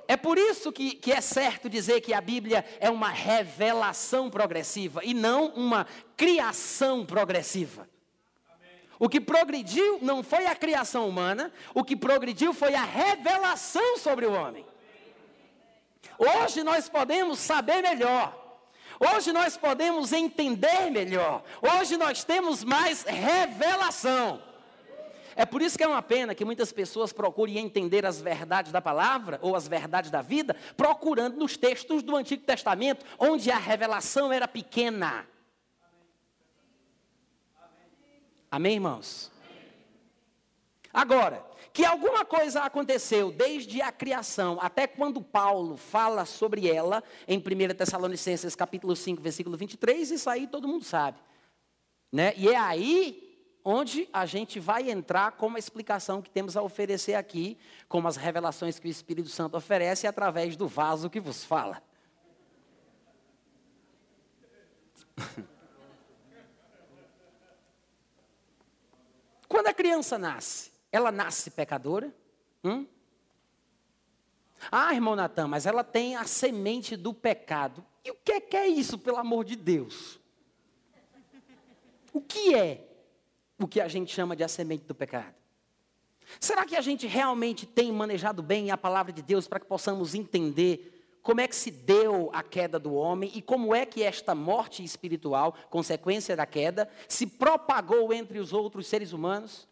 É 0.07 0.15
por 0.15 0.37
isso 0.37 0.71
que, 0.71 0.93
que 0.95 1.11
é 1.11 1.19
certo 1.19 1.67
dizer 1.67 2.01
que 2.01 2.13
a 2.13 2.21
Bíblia 2.21 2.63
é 2.79 2.89
uma 2.89 3.09
revelação 3.09 4.29
progressiva 4.29 5.01
e 5.03 5.13
não 5.13 5.47
uma 5.47 5.87
criação 6.15 7.05
progressiva. 7.05 7.89
O 8.99 9.09
que 9.09 9.19
progrediu 9.19 9.99
não 10.01 10.23
foi 10.23 10.45
a 10.45 10.55
criação 10.55 11.09
humana, 11.09 11.51
o 11.73 11.83
que 11.83 11.95
progrediu 11.95 12.53
foi 12.53 12.73
a 12.73 12.83
revelação 12.83 13.97
sobre 13.97 14.25
o 14.25 14.33
homem. 14.33 14.65
Hoje 16.17 16.63
nós 16.63 16.89
podemos 16.89 17.39
saber 17.39 17.81
melhor. 17.81 18.45
Hoje 18.99 19.31
nós 19.31 19.55
podemos 19.55 20.11
entender 20.11 20.89
melhor. 20.89 21.43
Hoje 21.61 21.97
nós 21.97 22.23
temos 22.23 22.63
mais 22.63 23.03
revelação. 23.03 24.41
É 25.35 25.45
por 25.45 25.61
isso 25.61 25.77
que 25.77 25.83
é 25.83 25.87
uma 25.87 26.01
pena 26.01 26.33
que 26.33 26.43
muitas 26.43 26.71
pessoas 26.73 27.13
procurem 27.13 27.59
entender 27.59 28.07
as 28.07 28.19
verdades 28.19 28.71
da 28.71 28.81
palavra 28.81 29.37
ou 29.43 29.55
as 29.55 29.67
verdades 29.67 30.09
da 30.09 30.19
vida, 30.19 30.55
procurando 30.75 31.37
nos 31.37 31.55
textos 31.55 32.01
do 32.01 32.15
Antigo 32.15 32.43
Testamento, 32.43 33.05
onde 33.19 33.51
a 33.51 33.57
revelação 33.57 34.33
era 34.33 34.47
pequena. 34.47 35.27
Amém, 38.49 38.73
irmãos? 38.73 39.31
Agora, 40.91 41.45
que 41.77 41.85
alguma 41.85 42.25
coisa 42.25 42.63
aconteceu 42.63 43.31
desde 43.31 43.83
a 43.83 43.91
criação 43.91 44.57
até 44.59 44.87
quando 44.87 45.21
Paulo 45.21 45.77
fala 45.77 46.25
sobre 46.25 46.67
ela, 46.67 47.03
em 47.27 47.37
1 47.37 47.43
Tessalonicenses 47.75 48.55
capítulo 48.55 48.95
5, 48.95 49.21
versículo 49.21 49.55
23, 49.55 50.09
isso 50.09 50.27
aí 50.27 50.47
todo 50.47 50.67
mundo 50.67 50.83
sabe. 50.83 51.19
Né? 52.11 52.33
E 52.35 52.49
é 52.49 52.57
aí 52.57 53.39
onde 53.63 54.09
a 54.11 54.25
gente 54.25 54.59
vai 54.59 54.89
entrar 54.89 55.33
com 55.33 55.45
uma 55.45 55.59
explicação 55.59 56.19
que 56.19 56.31
temos 56.31 56.57
a 56.57 56.63
oferecer 56.63 57.13
aqui, 57.13 57.59
como 57.87 58.07
as 58.07 58.15
revelações 58.15 58.79
que 58.79 58.87
o 58.87 58.89
Espírito 58.89 59.29
Santo 59.29 59.55
oferece 59.55 60.07
através 60.07 60.55
do 60.55 60.67
vaso 60.67 61.11
que 61.11 61.19
vos 61.19 61.43
fala. 61.43 61.79
Quando 69.47 69.67
a 69.67 69.73
criança 69.75 70.17
nasce, 70.17 70.75
ela 70.91 71.11
nasce 71.11 71.51
pecadora? 71.51 72.13
Hum? 72.63 72.85
Ah, 74.71 74.93
irmão 74.93 75.15
Natan, 75.15 75.47
mas 75.47 75.65
ela 75.65 75.83
tem 75.83 76.15
a 76.15 76.25
semente 76.25 76.95
do 76.95 77.13
pecado. 77.13 77.85
E 78.03 78.11
o 78.11 78.15
que 78.15 78.31
é, 78.31 78.41
que 78.41 78.57
é 78.57 78.67
isso, 78.67 78.97
pelo 78.97 79.17
amor 79.17 79.45
de 79.45 79.55
Deus? 79.55 80.19
O 82.11 82.21
que 82.21 82.55
é 82.55 82.87
o 83.59 83.67
que 83.67 83.81
a 83.81 83.87
gente 83.87 84.13
chama 84.13 84.35
de 84.35 84.43
a 84.43 84.47
semente 84.47 84.85
do 84.85 84.95
pecado? 84.95 85.35
Será 86.39 86.65
que 86.65 86.75
a 86.75 86.81
gente 86.81 87.07
realmente 87.07 87.65
tem 87.65 87.91
manejado 87.91 88.43
bem 88.43 88.69
a 88.69 88.77
palavra 88.77 89.13
de 89.13 89.21
Deus 89.21 89.47
para 89.47 89.59
que 89.59 89.65
possamos 89.65 90.13
entender 90.13 90.93
como 91.23 91.41
é 91.41 91.47
que 91.47 91.55
se 91.55 91.71
deu 91.71 92.29
a 92.33 92.43
queda 92.43 92.79
do 92.79 92.93
homem 92.93 93.31
e 93.33 93.41
como 93.41 93.73
é 93.73 93.85
que 93.85 94.03
esta 94.03 94.33
morte 94.33 94.83
espiritual, 94.83 95.55
consequência 95.69 96.35
da 96.35 96.45
queda, 96.45 96.89
se 97.07 97.25
propagou 97.25 98.13
entre 98.13 98.39
os 98.39 98.53
outros 98.53 98.87
seres 98.87 99.11
humanos. 99.11 99.67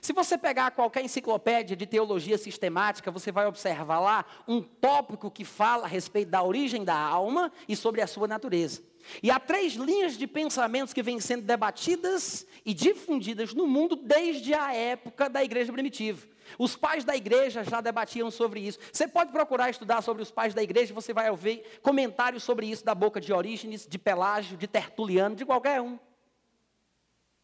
Se 0.00 0.12
você 0.12 0.38
pegar 0.38 0.70
qualquer 0.70 1.04
enciclopédia 1.04 1.76
de 1.76 1.86
teologia 1.86 2.38
sistemática, 2.38 3.10
você 3.10 3.32
vai 3.32 3.46
observar 3.46 4.00
lá 4.00 4.24
um 4.46 4.62
tópico 4.62 5.30
que 5.30 5.44
fala 5.44 5.84
a 5.84 5.88
respeito 5.88 6.30
da 6.30 6.42
origem 6.42 6.84
da 6.84 6.96
alma 6.96 7.52
e 7.68 7.74
sobre 7.74 8.00
a 8.00 8.06
sua 8.06 8.28
natureza. 8.28 8.82
E 9.22 9.30
há 9.30 9.40
três 9.40 9.74
linhas 9.74 10.16
de 10.16 10.26
pensamentos 10.26 10.92
que 10.92 11.02
vêm 11.02 11.20
sendo 11.20 11.42
debatidas 11.42 12.46
e 12.64 12.74
difundidas 12.74 13.54
no 13.54 13.66
mundo 13.66 13.96
desde 13.96 14.54
a 14.54 14.74
época 14.74 15.28
da 15.28 15.42
igreja 15.42 15.72
primitiva. 15.72 16.26
Os 16.58 16.76
pais 16.76 17.04
da 17.04 17.16
igreja 17.16 17.64
já 17.64 17.80
debatiam 17.80 18.30
sobre 18.30 18.60
isso. 18.60 18.78
Você 18.92 19.06
pode 19.06 19.32
procurar 19.32 19.70
estudar 19.70 20.02
sobre 20.02 20.22
os 20.22 20.30
pais 20.30 20.54
da 20.54 20.62
igreja, 20.62 20.94
você 20.94 21.12
vai 21.12 21.30
ouvir 21.30 21.62
comentários 21.82 22.42
sobre 22.42 22.66
isso 22.66 22.84
da 22.84 22.94
boca 22.94 23.20
de 23.20 23.32
Orígenes, 23.32 23.86
de 23.86 23.98
Pelágio, 23.98 24.56
de 24.56 24.66
Tertuliano, 24.66 25.36
de 25.36 25.44
qualquer 25.44 25.80
um. 25.80 25.98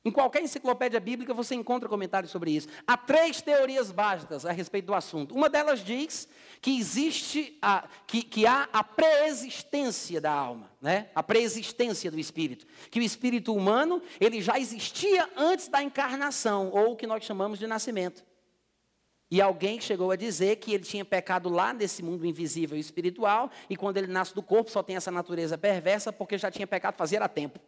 Em 0.05 0.11
qualquer 0.11 0.43
enciclopédia 0.43 1.01
bíblica 1.01 1.33
você 1.33 1.55
encontra 1.55 1.88
comentários 1.88 2.31
sobre 2.31 2.51
isso. 2.51 2.69
Há 2.87 2.95
três 2.95 3.40
teorias 3.40 3.90
básicas 3.90 4.45
a 4.45 4.53
respeito 4.53 4.87
do 4.87 4.95
assunto. 4.95 5.35
Uma 5.35 5.49
delas 5.49 5.83
diz 5.83 6.29
que 6.61 6.79
existe 6.79 7.57
a, 7.62 7.88
que, 8.07 8.23
que 8.23 8.47
há 8.47 8.69
a 8.71 8.85
preexistência 8.85 10.21
da 10.21 10.31
alma, 10.31 10.71
né? 10.81 11.09
A 11.14 11.23
preexistência 11.23 12.11
do 12.11 12.19
espírito, 12.19 12.67
que 12.90 13.01
o 13.01 13.03
espírito 13.03 13.55
humano 13.55 14.03
ele 14.21 14.43
já 14.43 14.59
existia 14.59 15.27
antes 15.37 15.69
da 15.69 15.83
encarnação 15.83 16.69
ou 16.71 16.93
o 16.93 16.97
que 16.97 17.07
nós 17.07 17.25
chamamos 17.25 17.59
de 17.59 17.67
nascimento. 17.67 18.23
E 19.31 19.40
alguém 19.40 19.81
chegou 19.81 20.11
a 20.11 20.17
dizer 20.17 20.57
que 20.57 20.75
ele 20.75 20.85
tinha 20.85 21.05
pecado 21.05 21.49
lá 21.49 21.73
nesse 21.73 22.03
mundo 22.03 22.27
invisível 22.27 22.77
e 22.77 22.81
espiritual 22.81 23.51
e 23.71 23.77
quando 23.77 23.97
ele 23.97 24.07
nasce 24.07 24.35
do 24.35 24.43
corpo 24.43 24.71
só 24.71 24.83
tem 24.83 24.97
essa 24.97 25.11
natureza 25.11 25.57
perversa 25.57 26.12
porque 26.12 26.37
já 26.37 26.51
tinha 26.51 26.67
pecado 26.67 26.95
fazia 26.95 27.27
tempo. 27.27 27.59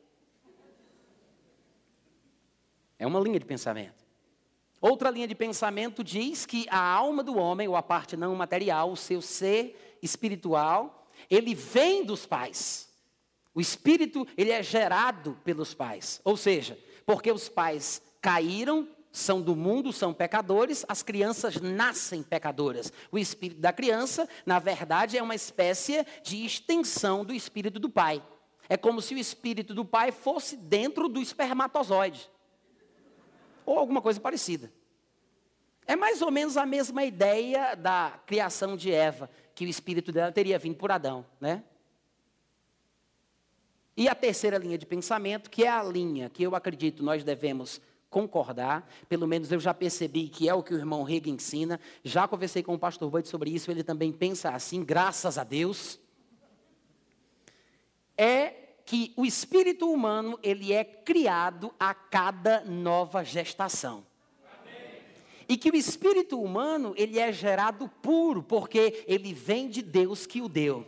É 2.99 3.07
uma 3.07 3.21
linha 3.21 3.39
de 3.39 3.47
pensamento. 3.47 4.07
Outra 4.81 5.11
linha 5.11 5.27
de 5.27 5.35
pensamento 5.35 6.05
diz 6.05 6.45
que 6.47 6.67
a 6.71 6.79
alma 6.79 7.23
do 7.23 7.37
homem, 7.37 7.67
ou 7.67 7.77
a 7.77 7.83
parte 7.83 8.17
não 8.17 8.35
material, 8.35 8.93
o 8.93 8.97
seu 8.97 9.23
ser 9.23 9.99
espiritual, 10.03 11.09
ele 11.31 11.55
vem 11.55 12.05
dos 12.05 12.27
pais. 12.27 12.89
O 13.55 13.61
espírito, 13.61 14.27
ele 14.37 14.51
é 14.51 14.63
gerado 14.63 15.39
pelos 15.43 15.73
pais. 15.73 16.21
Ou 16.23 16.37
seja, 16.37 16.79
porque 17.07 17.33
os 17.33 17.49
pais 17.49 18.03
caíram, 18.21 18.89
são 19.11 19.41
do 19.41 19.57
mundo, 19.57 19.95
são 19.95 20.13
pecadores, 20.13 20.85
as 20.89 21.03
crianças 21.03 21.59
nascem 21.59 22.23
pecadoras. 22.23 22.93
O 23.11 23.19
espírito 23.19 23.61
da 23.61 23.73
criança, 23.73 24.29
na 24.45 24.59
verdade, 24.59 25.17
é 25.17 25.23
uma 25.23 25.35
espécie 25.35 26.05
de 26.23 26.45
extensão 26.45 27.25
do 27.25 27.33
espírito 27.33 27.81
do 27.81 27.89
pai. 27.89 28.23
É 28.69 28.77
como 28.77 29.01
se 29.01 29.15
o 29.15 29.19
espírito 29.19 29.73
do 29.73 29.87
pai 29.87 30.13
fosse 30.13 30.55
dentro 30.55 31.09
do 31.09 31.21
espermatozoide 31.21 32.29
ou 33.67 33.79
alguma 33.79 34.01
coisa 34.01 34.21
parecida. 34.21 34.73
É 35.87 35.95
mais 35.95 36.23
ou 36.23 36.31
menos 36.31 36.57
a 36.57 36.65
mesma 36.65 37.05
ideia 37.05 37.75
da 37.75 38.19
criação 38.25 38.77
de 38.77 38.91
Eva, 38.91 39.29
que 39.55 39.65
o 39.67 39.69
espírito 39.69 40.11
dela 40.11 40.33
teria 40.33 40.59
vindo 40.59 40.77
por 40.77 40.91
Adão, 40.91 41.27
né? 41.41 41.63
E 43.97 44.09
a 44.09 44.15
terceira 44.15 44.59
linha 44.59 44.77
de 44.77 44.85
pensamento, 44.85 45.51
que 45.51 45.65
é 45.65 45.69
a 45.69 45.83
linha 45.83 46.29
que 46.29 46.43
eu 46.43 46.55
acredito 46.55 47.03
nós 47.03 47.25
devemos 47.25 47.81
concordar, 48.11 48.89
pelo 49.09 49.27
menos 49.27 49.51
eu 49.51 49.59
já 49.59 49.73
percebi 49.73 50.29
que 50.29 50.49
é 50.49 50.55
o 50.55 50.63
que 50.63 50.75
o 50.75 50.77
irmão 50.77 51.03
Rega 51.03 51.31
ensina, 51.31 51.81
já 52.05 52.27
conversei 52.29 52.63
com 52.63 52.75
o 52.75 52.79
pastor 52.79 53.11
Bud 53.11 53.27
sobre 53.27 53.51
isso, 53.51 53.71
ele 53.71 53.83
também 53.83 54.13
pensa 54.13 54.51
assim, 54.51 54.85
graças 54.85 55.39
a 55.39 55.45
Deus. 55.45 55.99
É 58.17 58.66
que 58.87 59.13
o 59.17 59.27
espírito 59.27 59.91
humano, 59.93 60.39
ele 60.45 60.73
é 60.73 60.85
criado 60.85 61.75
a 61.79 61.93
cada 61.93 62.65
nova 62.65 63.25
gestação. 63.25 64.07
E 65.49 65.57
que 65.57 65.71
o 65.71 65.77
espírito 65.77 66.41
humano, 66.41 66.95
ele 66.97 67.19
é 67.19 67.33
gerado 67.33 67.89
puro, 68.01 68.43
porque 68.43 69.05
ele 69.07 69.35
vem 69.35 69.69
de 69.69 69.83
Deus 69.83 70.25
que 70.25 70.41
o 70.41 70.49
deu. 70.49 70.87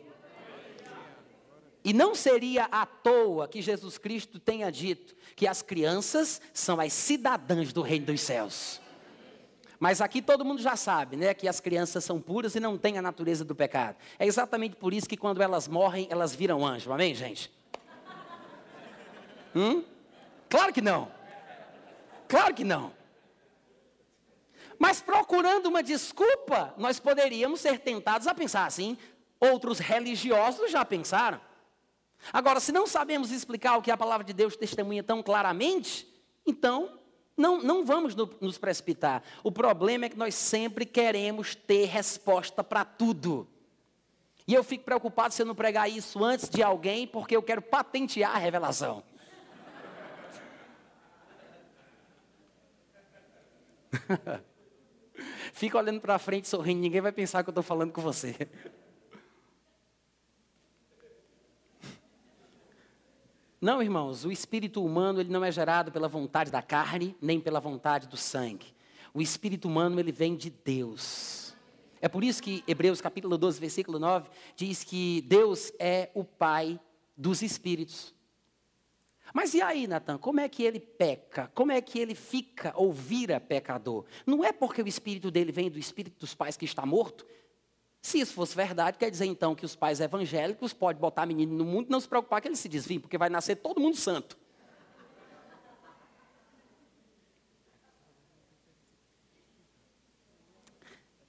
E 1.84 1.92
não 1.92 2.14
seria 2.14 2.64
à 2.66 2.86
toa 2.86 3.48
que 3.48 3.60
Jesus 3.60 3.98
Cristo 3.98 4.38
tenha 4.38 4.70
dito 4.70 5.16
que 5.34 5.46
as 5.46 5.62
crianças 5.62 6.40
são 6.52 6.80
as 6.80 6.92
cidadãs 6.92 7.72
do 7.72 7.82
reino 7.82 8.06
dos 8.06 8.20
céus. 8.20 8.80
Mas 9.78 10.00
aqui 10.00 10.20
todo 10.20 10.44
mundo 10.44 10.60
já 10.60 10.76
sabe, 10.76 11.16
né, 11.16 11.32
que 11.34 11.46
as 11.48 11.60
crianças 11.60 12.04
são 12.04 12.20
puras 12.20 12.54
e 12.56 12.60
não 12.60 12.76
têm 12.76 12.98
a 12.98 13.02
natureza 13.02 13.44
do 13.44 13.54
pecado. 13.54 13.96
É 14.18 14.26
exatamente 14.26 14.74
por 14.76 14.92
isso 14.92 15.08
que 15.08 15.16
quando 15.16 15.40
elas 15.40 15.68
morrem, 15.68 16.08
elas 16.10 16.34
viram 16.34 16.66
anjo. 16.66 16.92
Amém, 16.92 17.14
gente? 17.14 17.57
Hum? 19.58 19.82
Claro 20.48 20.72
que 20.72 20.80
não. 20.80 21.10
Claro 22.28 22.54
que 22.54 22.62
não. 22.62 22.92
Mas 24.78 25.00
procurando 25.00 25.66
uma 25.66 25.82
desculpa, 25.82 26.72
nós 26.78 27.00
poderíamos 27.00 27.60
ser 27.60 27.80
tentados 27.80 28.28
a 28.28 28.34
pensar 28.34 28.66
assim. 28.66 28.96
Outros 29.40 29.80
religiosos 29.80 30.70
já 30.70 30.84
pensaram. 30.84 31.40
Agora, 32.32 32.60
se 32.60 32.70
não 32.70 32.86
sabemos 32.86 33.32
explicar 33.32 33.76
o 33.76 33.82
que 33.82 33.90
a 33.90 33.96
palavra 33.96 34.24
de 34.24 34.32
Deus 34.32 34.56
testemunha 34.56 35.02
tão 35.02 35.24
claramente, 35.24 36.06
então 36.46 36.96
não, 37.36 37.58
não 37.58 37.84
vamos 37.84 38.14
no, 38.14 38.30
nos 38.40 38.58
precipitar. 38.58 39.24
O 39.42 39.50
problema 39.50 40.04
é 40.04 40.08
que 40.08 40.16
nós 40.16 40.36
sempre 40.36 40.86
queremos 40.86 41.56
ter 41.56 41.86
resposta 41.86 42.62
para 42.62 42.84
tudo. 42.84 43.48
E 44.46 44.54
eu 44.54 44.62
fico 44.62 44.84
preocupado 44.84 45.34
se 45.34 45.42
eu 45.42 45.46
não 45.46 45.54
pregar 45.54 45.90
isso 45.90 46.24
antes 46.24 46.48
de 46.48 46.62
alguém, 46.62 47.08
porque 47.08 47.36
eu 47.36 47.42
quero 47.42 47.60
patentear 47.60 48.36
a 48.36 48.38
revelação. 48.38 49.02
Fica 55.52 55.78
olhando 55.78 56.00
para 56.00 56.18
frente 56.18 56.48
sorrindo, 56.48 56.80
ninguém 56.80 57.00
vai 57.00 57.12
pensar 57.12 57.42
que 57.42 57.48
eu 57.48 57.52
estou 57.52 57.62
falando 57.62 57.92
com 57.92 58.00
você. 58.00 58.34
Não, 63.60 63.82
irmãos, 63.82 64.24
o 64.24 64.30
espírito 64.30 64.84
humano 64.84 65.20
ele 65.20 65.32
não 65.32 65.44
é 65.44 65.50
gerado 65.50 65.90
pela 65.90 66.06
vontade 66.06 66.48
da 66.48 66.62
carne, 66.62 67.16
nem 67.20 67.40
pela 67.40 67.58
vontade 67.58 68.06
do 68.06 68.16
sangue. 68.16 68.72
O 69.12 69.20
espírito 69.20 69.66
humano 69.66 69.98
ele 69.98 70.12
vem 70.12 70.36
de 70.36 70.48
Deus. 70.48 71.56
É 72.00 72.08
por 72.08 72.22
isso 72.22 72.40
que 72.40 72.62
Hebreus 72.68 73.00
capítulo 73.00 73.36
12, 73.36 73.58
versículo 73.58 73.98
9 73.98 74.30
diz 74.54 74.84
que 74.84 75.22
Deus 75.22 75.72
é 75.80 76.08
o 76.14 76.22
pai 76.22 76.78
dos 77.16 77.42
espíritos. 77.42 78.14
Mas 79.32 79.54
e 79.54 79.60
aí, 79.60 79.86
Natan, 79.86 80.18
como 80.18 80.40
é 80.40 80.48
que 80.48 80.62
ele 80.62 80.80
peca? 80.80 81.50
Como 81.54 81.72
é 81.72 81.80
que 81.80 81.98
ele 81.98 82.14
fica 82.14 82.72
ou 82.74 82.92
vira 82.92 83.38
pecador? 83.40 84.04
Não 84.26 84.44
é 84.44 84.52
porque 84.52 84.82
o 84.82 84.88
espírito 84.88 85.30
dele 85.30 85.52
vem 85.52 85.70
do 85.70 85.78
espírito 85.78 86.18
dos 86.20 86.34
pais 86.34 86.56
que 86.56 86.64
está 86.64 86.84
morto? 86.86 87.26
Se 88.00 88.20
isso 88.20 88.32
fosse 88.32 88.56
verdade, 88.56 88.96
quer 88.96 89.10
dizer 89.10 89.26
então 89.26 89.54
que 89.54 89.64
os 89.64 89.74
pais 89.74 90.00
evangélicos 90.00 90.72
podem 90.72 91.00
botar 91.00 91.26
menino 91.26 91.54
no 91.54 91.64
mundo 91.64 91.88
e 91.88 91.90
não 91.90 92.00
se 92.00 92.08
preocupar 92.08 92.40
que 92.40 92.48
ele 92.48 92.56
se 92.56 92.68
desvie, 92.68 92.98
porque 92.98 93.18
vai 93.18 93.28
nascer 93.28 93.56
todo 93.56 93.80
mundo 93.80 93.96
santo. 93.96 94.38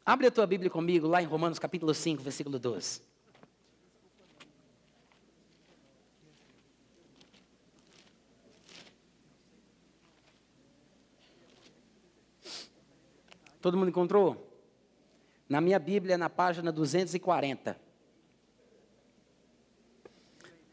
Abre 0.05 0.25
a 0.25 0.31
tua 0.31 0.47
Bíblia 0.47 0.71
comigo 0.71 1.07
lá 1.07 1.21
em 1.21 1.25
Romanos 1.25 1.59
capítulo 1.59 1.93
5, 1.93 2.23
versículo 2.23 2.57
12. 2.57 3.01
Todo 13.69 13.77
mundo 13.77 13.89
encontrou? 13.89 14.51
Na 15.47 15.61
minha 15.61 15.77
Bíblia, 15.77 16.17
na 16.17 16.27
página 16.27 16.71
240. 16.71 17.79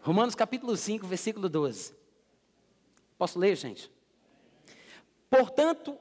Romanos 0.01 0.35
capítulo 0.35 0.75
5, 0.75 1.07
versículo 1.07 1.47
12. 1.47 1.95
Posso 3.19 3.39
ler, 3.39 3.55
gente? 3.55 3.93
Portanto, 5.29 5.99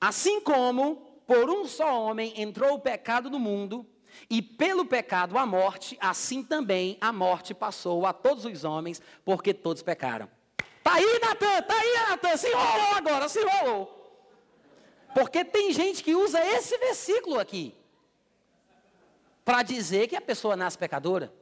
assim 0.00 0.40
como 0.40 1.20
por 1.26 1.50
um 1.50 1.66
só 1.66 2.02
homem 2.02 2.32
entrou 2.40 2.76
o 2.76 2.80
pecado 2.80 3.28
no 3.28 3.38
mundo, 3.38 3.84
e 4.30 4.40
pelo 4.40 4.86
pecado 4.86 5.36
a 5.36 5.44
morte, 5.44 5.98
assim 6.00 6.42
também 6.42 6.96
a 6.98 7.12
morte 7.12 7.52
passou 7.52 8.06
a 8.06 8.14
todos 8.14 8.46
os 8.46 8.64
homens, 8.64 9.02
porque 9.22 9.52
todos 9.52 9.82
pecaram. 9.82 10.30
Tá 10.82 10.94
aí, 10.94 11.18
Natan, 11.20 11.60
tá 11.60 11.74
aí, 11.78 12.08
Natan, 12.08 12.36
se 12.38 12.48
enrolou 12.48 12.96
agora, 12.96 13.28
se 13.28 13.38
enrolou. 13.38 13.97
Porque 15.18 15.44
tem 15.44 15.72
gente 15.72 16.04
que 16.04 16.14
usa 16.14 16.38
esse 16.46 16.78
versículo 16.78 17.40
aqui 17.40 17.74
para 19.44 19.64
dizer 19.64 20.06
que 20.06 20.14
a 20.14 20.20
pessoa 20.20 20.54
nasce 20.54 20.78
pecadora. 20.78 21.34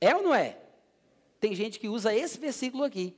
É 0.00 0.16
ou 0.16 0.20
não 0.20 0.34
é? 0.34 0.58
Tem 1.38 1.54
gente 1.54 1.78
que 1.78 1.88
usa 1.88 2.12
esse 2.12 2.36
versículo 2.36 2.82
aqui. 2.82 3.16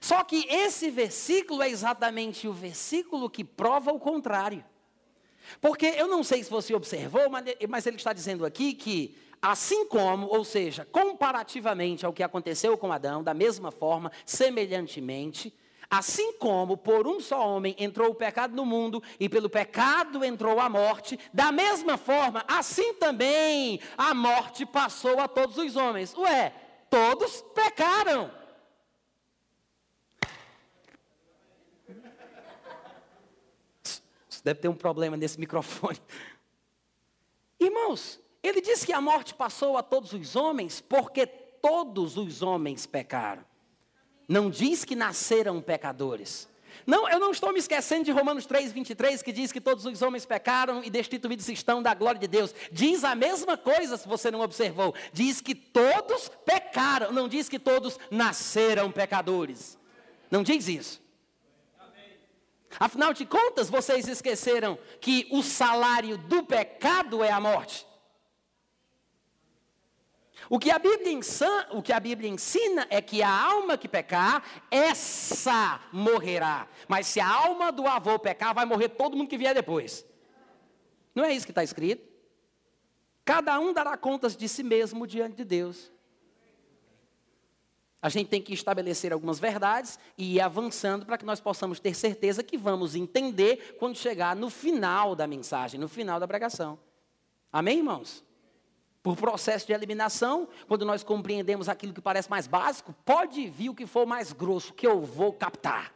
Só 0.00 0.24
que 0.24 0.44
esse 0.50 0.90
versículo 0.90 1.62
é 1.62 1.70
exatamente 1.70 2.48
o 2.48 2.52
versículo 2.52 3.30
que 3.30 3.44
prova 3.44 3.92
o 3.92 4.00
contrário. 4.00 4.64
Porque 5.60 5.86
eu 5.86 6.08
não 6.08 6.24
sei 6.24 6.42
se 6.42 6.50
você 6.50 6.74
observou, 6.74 7.30
mas 7.30 7.86
ele 7.86 7.96
está 7.96 8.12
dizendo 8.12 8.44
aqui 8.44 8.74
que 8.74 9.16
assim 9.40 9.86
como, 9.86 10.26
ou 10.26 10.44
seja, 10.44 10.84
comparativamente 10.84 12.04
ao 12.04 12.12
que 12.12 12.24
aconteceu 12.24 12.76
com 12.76 12.92
Adão, 12.92 13.22
da 13.22 13.32
mesma 13.32 13.70
forma, 13.70 14.10
semelhantemente, 14.26 15.54
Assim 15.90 16.34
como 16.34 16.76
por 16.76 17.06
um 17.06 17.18
só 17.18 17.48
homem 17.48 17.74
entrou 17.78 18.10
o 18.10 18.14
pecado 18.14 18.54
no 18.54 18.66
mundo 18.66 19.02
e 19.18 19.26
pelo 19.26 19.48
pecado 19.48 20.22
entrou 20.22 20.60
a 20.60 20.68
morte, 20.68 21.18
da 21.32 21.50
mesma 21.50 21.96
forma, 21.96 22.44
assim 22.46 22.92
também 22.94 23.80
a 23.96 24.12
morte 24.12 24.66
passou 24.66 25.18
a 25.18 25.26
todos 25.26 25.56
os 25.56 25.76
homens. 25.76 26.14
Ué, 26.14 26.52
todos 26.90 27.40
pecaram. 27.54 28.30
Você 34.28 34.44
deve 34.44 34.60
ter 34.60 34.68
um 34.68 34.74
problema 34.74 35.16
nesse 35.16 35.40
microfone. 35.40 35.98
Irmãos, 37.58 38.20
ele 38.42 38.60
disse 38.60 38.84
que 38.84 38.92
a 38.92 39.00
morte 39.00 39.34
passou 39.34 39.78
a 39.78 39.82
todos 39.82 40.12
os 40.12 40.36
homens 40.36 40.82
porque 40.82 41.26
todos 41.26 42.18
os 42.18 42.42
homens 42.42 42.84
pecaram. 42.84 43.44
Não 44.28 44.50
diz 44.50 44.84
que 44.84 44.94
nasceram 44.94 45.62
pecadores. 45.62 46.46
Não, 46.86 47.08
eu 47.08 47.18
não 47.18 47.30
estou 47.30 47.52
me 47.52 47.58
esquecendo 47.58 48.04
de 48.04 48.12
Romanos 48.12 48.46
3, 48.46 48.72
23, 48.72 49.22
que 49.22 49.32
diz 49.32 49.50
que 49.50 49.60
todos 49.60 49.84
os 49.84 50.02
homens 50.02 50.24
pecaram 50.26 50.82
e 50.84 50.90
destituídos 50.90 51.48
estão 51.48 51.82
da 51.82 51.94
glória 51.94 52.20
de 52.20 52.28
Deus. 52.28 52.54
Diz 52.70 53.04
a 53.04 53.14
mesma 53.14 53.56
coisa, 53.56 53.96
se 53.96 54.06
você 54.06 54.30
não 54.30 54.40
observou. 54.40 54.94
Diz 55.12 55.40
que 55.40 55.54
todos 55.54 56.30
pecaram, 56.44 57.10
não 57.10 57.26
diz 57.26 57.48
que 57.48 57.58
todos 57.58 57.98
nasceram 58.10 58.92
pecadores. 58.92 59.78
Não 60.30 60.42
diz 60.42 60.68
isso. 60.68 61.02
Afinal 62.78 63.14
de 63.14 63.24
contas, 63.24 63.70
vocês 63.70 64.06
esqueceram 64.06 64.78
que 65.00 65.26
o 65.30 65.42
salário 65.42 66.18
do 66.18 66.44
pecado 66.44 67.24
é 67.24 67.30
a 67.30 67.40
morte. 67.40 67.87
O 70.50 70.58
que, 70.58 70.70
a 70.70 70.78
Bíblia 70.78 71.12
ensina, 71.12 71.68
o 71.72 71.82
que 71.82 71.92
a 71.92 72.00
Bíblia 72.00 72.30
ensina 72.30 72.86
é 72.88 73.02
que 73.02 73.22
a 73.22 73.30
alma 73.30 73.76
que 73.76 73.86
pecar, 73.86 74.42
essa 74.70 75.80
morrerá. 75.92 76.66
Mas 76.86 77.06
se 77.06 77.20
a 77.20 77.28
alma 77.28 77.70
do 77.70 77.86
avô 77.86 78.18
pecar, 78.18 78.54
vai 78.54 78.64
morrer 78.64 78.88
todo 78.88 79.16
mundo 79.16 79.28
que 79.28 79.36
vier 79.36 79.54
depois. 79.54 80.06
Não 81.14 81.24
é 81.24 81.34
isso 81.34 81.44
que 81.44 81.52
está 81.52 81.62
escrito? 81.62 82.08
Cada 83.24 83.60
um 83.60 83.74
dará 83.74 83.94
contas 83.96 84.34
de 84.34 84.48
si 84.48 84.62
mesmo 84.62 85.06
diante 85.06 85.36
de 85.36 85.44
Deus. 85.44 85.92
A 88.00 88.08
gente 88.08 88.28
tem 88.28 88.40
que 88.40 88.54
estabelecer 88.54 89.12
algumas 89.12 89.38
verdades 89.38 89.98
e 90.16 90.36
ir 90.36 90.40
avançando 90.40 91.04
para 91.04 91.18
que 91.18 91.26
nós 91.26 91.40
possamos 91.40 91.80
ter 91.80 91.94
certeza 91.94 92.42
que 92.42 92.56
vamos 92.56 92.94
entender 92.94 93.76
quando 93.78 93.96
chegar 93.96 94.34
no 94.34 94.48
final 94.48 95.14
da 95.14 95.26
mensagem, 95.26 95.78
no 95.78 95.88
final 95.88 96.18
da 96.18 96.28
pregação. 96.28 96.78
Amém, 97.52 97.78
irmãos? 97.78 98.24
Por 99.02 99.16
processo 99.16 99.66
de 99.66 99.72
eliminação, 99.72 100.48
quando 100.66 100.84
nós 100.84 101.02
compreendemos 101.02 101.68
aquilo 101.68 101.92
que 101.92 102.00
parece 102.00 102.28
mais 102.28 102.46
básico, 102.46 102.94
pode 103.04 103.48
vir 103.48 103.70
o 103.70 103.74
que 103.74 103.86
for 103.86 104.06
mais 104.06 104.32
grosso, 104.32 104.74
que 104.74 104.86
eu 104.86 105.00
vou 105.00 105.32
captar. 105.32 105.94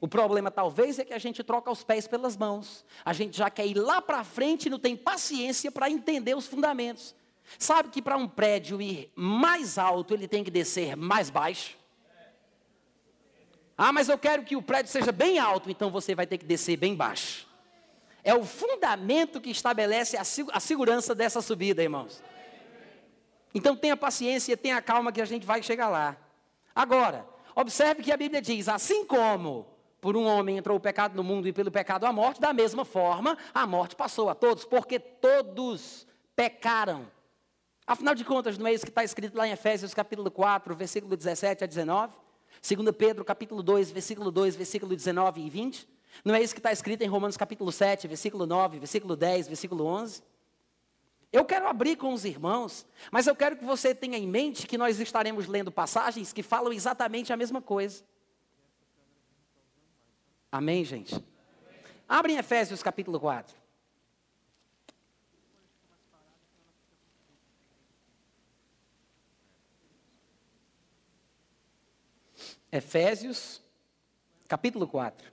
O 0.00 0.08
problema 0.08 0.50
talvez 0.50 0.98
é 0.98 1.04
que 1.04 1.14
a 1.14 1.18
gente 1.18 1.44
troca 1.44 1.70
os 1.70 1.84
pés 1.84 2.08
pelas 2.08 2.36
mãos. 2.36 2.84
A 3.04 3.12
gente 3.12 3.36
já 3.36 3.48
quer 3.48 3.66
ir 3.66 3.74
lá 3.74 4.02
para 4.02 4.24
frente 4.24 4.66
e 4.66 4.70
não 4.70 4.78
tem 4.78 4.96
paciência 4.96 5.70
para 5.70 5.88
entender 5.88 6.36
os 6.36 6.46
fundamentos. 6.46 7.14
Sabe 7.58 7.88
que 7.88 8.02
para 8.02 8.16
um 8.16 8.26
prédio 8.26 8.80
ir 8.82 9.12
mais 9.14 9.78
alto, 9.78 10.14
ele 10.14 10.26
tem 10.26 10.42
que 10.42 10.50
descer 10.50 10.96
mais 10.96 11.30
baixo? 11.30 11.76
Ah, 13.76 13.92
mas 13.92 14.08
eu 14.08 14.18
quero 14.18 14.44
que 14.44 14.56
o 14.56 14.62
prédio 14.62 14.90
seja 14.90 15.12
bem 15.12 15.38
alto, 15.38 15.70
então 15.70 15.90
você 15.90 16.14
vai 16.14 16.26
ter 16.26 16.38
que 16.38 16.44
descer 16.44 16.76
bem 16.76 16.94
baixo. 16.94 17.46
É 18.24 18.34
o 18.34 18.44
fundamento 18.44 19.40
que 19.40 19.50
estabelece 19.50 20.16
a, 20.16 20.60
segurança 20.60 21.14
dessa 21.14 21.42
subida, 21.42 21.82
irmãos. 21.82 22.22
Então 23.54 23.76
tenha 23.76 23.96
paciência, 23.96 24.56
tenha 24.56 24.80
calma 24.80 25.12
que 25.12 25.20
a 25.20 25.24
gente 25.24 25.44
vai 25.44 25.62
chegar 25.62 25.88
lá. 25.88 26.16
Agora, 26.74 27.26
observe 27.54 28.02
que 28.02 28.12
a 28.12 28.16
Bíblia 28.16 28.40
diz: 28.40 28.68
assim 28.68 29.04
como 29.04 29.66
por 30.00 30.16
um 30.16 30.24
homem 30.24 30.56
entrou 30.56 30.76
o 30.76 30.80
pecado 30.80 31.14
no 31.14 31.22
mundo 31.22 31.46
e 31.46 31.52
pelo 31.52 31.70
pecado 31.70 32.06
a 32.06 32.12
morte, 32.12 32.40
da 32.40 32.52
mesma 32.52 32.84
forma 32.84 33.36
a 33.52 33.66
morte 33.66 33.94
passou 33.94 34.28
a 34.28 34.34
todos, 34.34 34.64
porque 34.64 34.98
todos 34.98 36.06
pecaram. 36.34 37.10
Afinal 37.86 38.14
de 38.14 38.24
contas, 38.24 38.56
não 38.56 38.66
é 38.66 38.72
isso 38.72 38.84
que 38.84 38.90
está 38.90 39.02
escrito 39.02 39.36
lá 39.36 39.46
em 39.46 39.50
Efésios 39.50 39.92
capítulo 39.92 40.30
4, 40.30 40.74
versículo 40.74 41.16
17 41.16 41.64
a 41.64 41.66
19? 41.66 42.14
2 42.62 42.96
Pedro 42.96 43.24
capítulo 43.24 43.62
2, 43.62 43.90
versículo 43.90 44.30
2, 44.30 44.54
versículo 44.54 44.94
19 44.94 45.40
e 45.40 45.50
20? 45.50 45.88
Não 46.24 46.34
é 46.34 46.42
isso 46.42 46.54
que 46.54 46.60
está 46.60 46.72
escrito 46.72 47.02
em 47.02 47.06
Romanos 47.08 47.36
capítulo 47.36 47.72
7, 47.72 48.06
versículo 48.06 48.46
9, 48.46 48.78
versículo 48.78 49.16
10, 49.16 49.48
versículo 49.48 49.84
11? 49.86 50.22
Eu 51.32 51.44
quero 51.46 51.66
abrir 51.66 51.96
com 51.96 52.12
os 52.12 52.26
irmãos, 52.26 52.86
mas 53.10 53.26
eu 53.26 53.34
quero 53.34 53.56
que 53.56 53.64
você 53.64 53.94
tenha 53.94 54.18
em 54.18 54.28
mente 54.28 54.66
que 54.66 54.76
nós 54.76 55.00
estaremos 55.00 55.46
lendo 55.46 55.72
passagens 55.72 56.32
que 56.32 56.42
falam 56.42 56.72
exatamente 56.72 57.32
a 57.32 57.36
mesma 57.36 57.62
coisa. 57.62 58.04
Amém, 60.50 60.84
gente? 60.84 61.24
Abre 62.06 62.34
em 62.34 62.36
Efésios 62.36 62.82
capítulo 62.82 63.18
4. 63.18 63.56
Efésios 72.70 73.62
capítulo 74.46 74.86
4. 74.86 75.31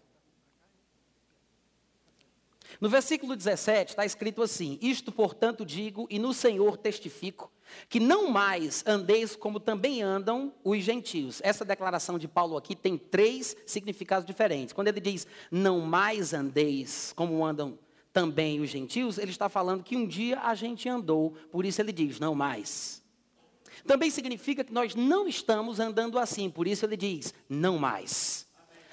No 2.79 2.87
versículo 2.87 3.35
17 3.35 3.91
está 3.91 4.05
escrito 4.05 4.41
assim: 4.41 4.77
Isto, 4.81 5.11
portanto, 5.11 5.65
digo 5.65 6.07
e 6.09 6.17
no 6.17 6.33
Senhor 6.33 6.77
testifico, 6.77 7.51
que 7.89 7.99
não 7.99 8.29
mais 8.29 8.83
andeis 8.87 9.35
como 9.35 9.59
também 9.59 10.01
andam 10.01 10.53
os 10.63 10.81
gentios. 10.83 11.41
Essa 11.43 11.65
declaração 11.65 12.17
de 12.17 12.27
Paulo 12.27 12.55
aqui 12.55 12.75
tem 12.75 12.97
três 12.97 13.55
significados 13.65 14.25
diferentes. 14.25 14.73
Quando 14.73 14.87
ele 14.87 15.01
diz 15.01 15.27
não 15.51 15.81
mais 15.81 16.33
andeis 16.33 17.13
como 17.15 17.45
andam 17.45 17.77
também 18.13 18.59
os 18.59 18.69
gentios, 18.69 19.17
ele 19.17 19.31
está 19.31 19.49
falando 19.49 19.83
que 19.83 19.95
um 19.95 20.07
dia 20.07 20.39
a 20.39 20.55
gente 20.55 20.89
andou, 20.89 21.35
por 21.51 21.65
isso 21.65 21.81
ele 21.81 21.91
diz 21.91 22.19
não 22.19 22.33
mais. 22.33 23.03
Também 23.85 24.09
significa 24.09 24.63
que 24.63 24.73
nós 24.73 24.95
não 24.95 25.27
estamos 25.27 25.79
andando 25.79 26.17
assim, 26.17 26.49
por 26.49 26.67
isso 26.67 26.85
ele 26.85 26.97
diz 26.97 27.33
não 27.47 27.77
mais. 27.77 28.48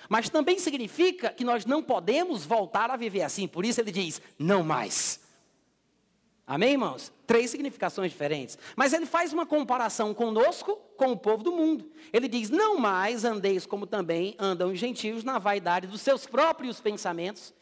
Mas 0.09 0.29
também 0.29 0.59
significa 0.59 1.31
que 1.31 1.45
nós 1.45 1.65
não 1.67 1.83
podemos 1.83 2.45
voltar 2.45 2.91
a 2.91 2.97
viver 2.97 3.23
assim. 3.23 3.47
Por 3.47 3.65
isso 3.65 3.81
ele 3.81 3.93
diz: 3.93 4.21
não 4.39 4.63
mais. 4.63 5.21
Amém, 6.47 6.73
irmãos? 6.73 7.13
Três 7.27 7.51
significações 7.51 8.13
diferentes. 8.13 8.57
Mas 8.77 8.93
ele 8.93 9.05
faz 9.05 9.33
uma 9.33 9.45
comparação 9.45 10.15
conosco 10.15 10.77
com 10.97 11.11
o 11.11 11.17
povo 11.17 11.43
do 11.43 11.51
mundo. 11.51 11.91
Ele 12.13 12.29
diz: 12.29 12.51
Não 12.51 12.79
mais 12.79 13.25
andeis 13.25 13.67
como 13.67 13.85
também 13.85 14.37
andam 14.39 14.71
os 14.71 14.79
gentios 14.79 15.25
na 15.25 15.41
vaidade 15.41 15.89
dos 15.89 16.01
seus 16.01 16.25
próprios 16.25 16.81
pensamentos, 16.81 17.53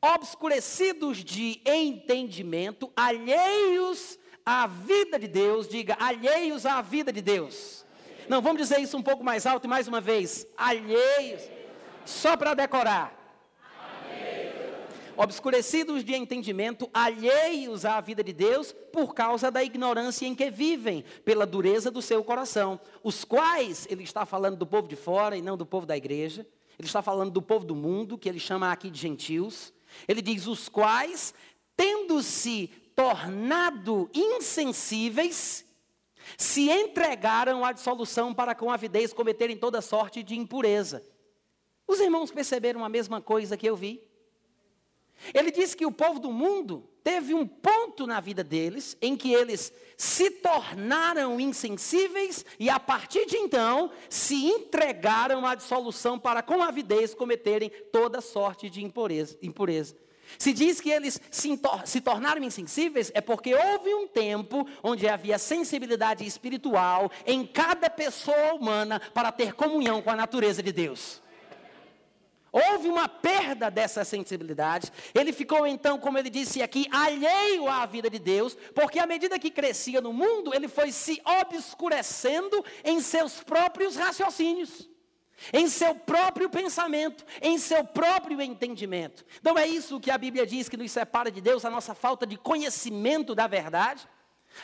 obscurecidos 0.00 1.24
de 1.24 1.62
entendimento, 1.64 2.92
alheios 2.94 4.18
à 4.44 4.66
vida 4.66 5.18
de 5.18 5.26
Deus. 5.26 5.66
Diga, 5.66 5.96
alheios 5.98 6.66
à 6.66 6.82
vida 6.82 7.10
de 7.10 7.22
Deus. 7.22 7.82
Não, 8.28 8.42
vamos 8.42 8.60
dizer 8.60 8.78
isso 8.78 8.96
um 8.96 9.02
pouco 9.02 9.24
mais 9.24 9.46
alto 9.46 9.64
e 9.64 9.68
mais 9.68 9.88
uma 9.88 10.02
vez. 10.02 10.46
Alheios 10.54 11.42
só 12.04 12.36
para 12.36 12.54
decorar. 12.54 13.24
Obscurecidos 15.16 16.04
de 16.04 16.12
entendimento, 16.14 16.90
alheios 16.92 17.84
à 17.84 18.00
vida 18.00 18.22
de 18.22 18.32
Deus, 18.32 18.72
por 18.92 19.14
causa 19.14 19.48
da 19.50 19.62
ignorância 19.62 20.26
em 20.26 20.34
que 20.34 20.50
vivem, 20.50 21.04
pela 21.24 21.46
dureza 21.46 21.90
do 21.90 22.02
seu 22.02 22.24
coração. 22.24 22.80
Os 23.02 23.24
quais, 23.24 23.86
ele 23.88 24.02
está 24.02 24.26
falando 24.26 24.56
do 24.56 24.66
povo 24.66 24.88
de 24.88 24.96
fora 24.96 25.36
e 25.36 25.42
não 25.42 25.56
do 25.56 25.64
povo 25.64 25.86
da 25.86 25.96
igreja. 25.96 26.44
Ele 26.76 26.86
está 26.86 27.00
falando 27.00 27.30
do 27.30 27.40
povo 27.40 27.64
do 27.64 27.76
mundo, 27.76 28.18
que 28.18 28.28
ele 28.28 28.40
chama 28.40 28.72
aqui 28.72 28.90
de 28.90 28.98
gentios. 28.98 29.72
Ele 30.08 30.20
diz: 30.20 30.48
os 30.48 30.68
quais, 30.68 31.32
tendo-se 31.76 32.66
tornado 32.96 34.10
insensíveis, 34.12 35.64
se 36.36 36.70
entregaram 36.70 37.64
à 37.64 37.70
dissolução 37.70 38.34
para 38.34 38.54
com 38.54 38.70
avidez 38.70 39.12
cometerem 39.12 39.56
toda 39.56 39.80
sorte 39.80 40.24
de 40.24 40.36
impureza. 40.36 41.04
Os 41.86 42.00
irmãos 42.00 42.30
perceberam 42.30 42.84
a 42.84 42.88
mesma 42.88 43.20
coisa 43.20 43.56
que 43.56 43.66
eu 43.66 43.76
vi? 43.76 44.02
Ele 45.32 45.50
disse 45.50 45.76
que 45.76 45.86
o 45.86 45.92
povo 45.92 46.18
do 46.18 46.32
mundo 46.32 46.88
teve 47.02 47.34
um 47.34 47.46
ponto 47.46 48.06
na 48.06 48.20
vida 48.20 48.42
deles 48.42 48.96
em 49.00 49.16
que 49.16 49.32
eles 49.32 49.72
se 49.96 50.30
tornaram 50.30 51.38
insensíveis 51.38 52.44
e 52.58 52.68
a 52.68 52.80
partir 52.80 53.26
de 53.26 53.36
então 53.36 53.90
se 54.08 54.46
entregaram 54.46 55.46
à 55.46 55.54
dissolução 55.54 56.18
para 56.18 56.42
com 56.42 56.62
avidez 56.62 57.14
cometerem 57.14 57.70
toda 57.92 58.20
sorte 58.20 58.68
de 58.68 58.82
impureza. 58.82 59.36
impureza. 59.42 59.94
Se 60.38 60.52
diz 60.52 60.80
que 60.80 60.90
eles 60.90 61.20
se, 61.30 61.56
tor 61.56 61.86
se 61.86 62.00
tornaram 62.00 62.42
insensíveis, 62.42 63.12
é 63.14 63.20
porque 63.20 63.54
houve 63.54 63.94
um 63.94 64.08
tempo 64.08 64.66
onde 64.82 65.06
havia 65.06 65.38
sensibilidade 65.38 66.26
espiritual 66.26 67.10
em 67.26 67.46
cada 67.46 67.90
pessoa 67.90 68.54
humana 68.54 69.00
para 69.12 69.30
ter 69.30 69.52
comunhão 69.52 70.00
com 70.00 70.10
a 70.10 70.16
natureza 70.16 70.62
de 70.62 70.72
Deus. 70.72 71.22
Houve 72.54 72.88
uma 72.88 73.08
perda 73.08 73.68
dessa 73.68 74.04
sensibilidade. 74.04 74.92
Ele 75.12 75.32
ficou 75.32 75.66
então, 75.66 75.98
como 75.98 76.16
ele 76.16 76.30
disse 76.30 76.62
aqui, 76.62 76.86
alheio 76.88 77.68
à 77.68 77.84
vida 77.84 78.08
de 78.08 78.20
Deus, 78.20 78.56
porque 78.72 79.00
à 79.00 79.06
medida 79.08 79.40
que 79.40 79.50
crescia 79.50 80.00
no 80.00 80.12
mundo, 80.12 80.54
ele 80.54 80.68
foi 80.68 80.92
se 80.92 81.20
obscurecendo 81.24 82.64
em 82.84 83.00
seus 83.00 83.42
próprios 83.42 83.96
raciocínios, 83.96 84.88
em 85.52 85.66
seu 85.68 85.96
próprio 85.96 86.48
pensamento, 86.48 87.26
em 87.42 87.58
seu 87.58 87.82
próprio 87.82 88.40
entendimento. 88.40 89.24
Então 89.40 89.58
é 89.58 89.66
isso 89.66 89.98
que 89.98 90.12
a 90.12 90.16
Bíblia 90.16 90.46
diz 90.46 90.68
que 90.68 90.76
nos 90.76 90.92
separa 90.92 91.32
de 91.32 91.40
Deus, 91.40 91.64
a 91.64 91.70
nossa 91.70 91.92
falta 91.92 92.24
de 92.24 92.36
conhecimento 92.36 93.34
da 93.34 93.48
verdade. 93.48 94.06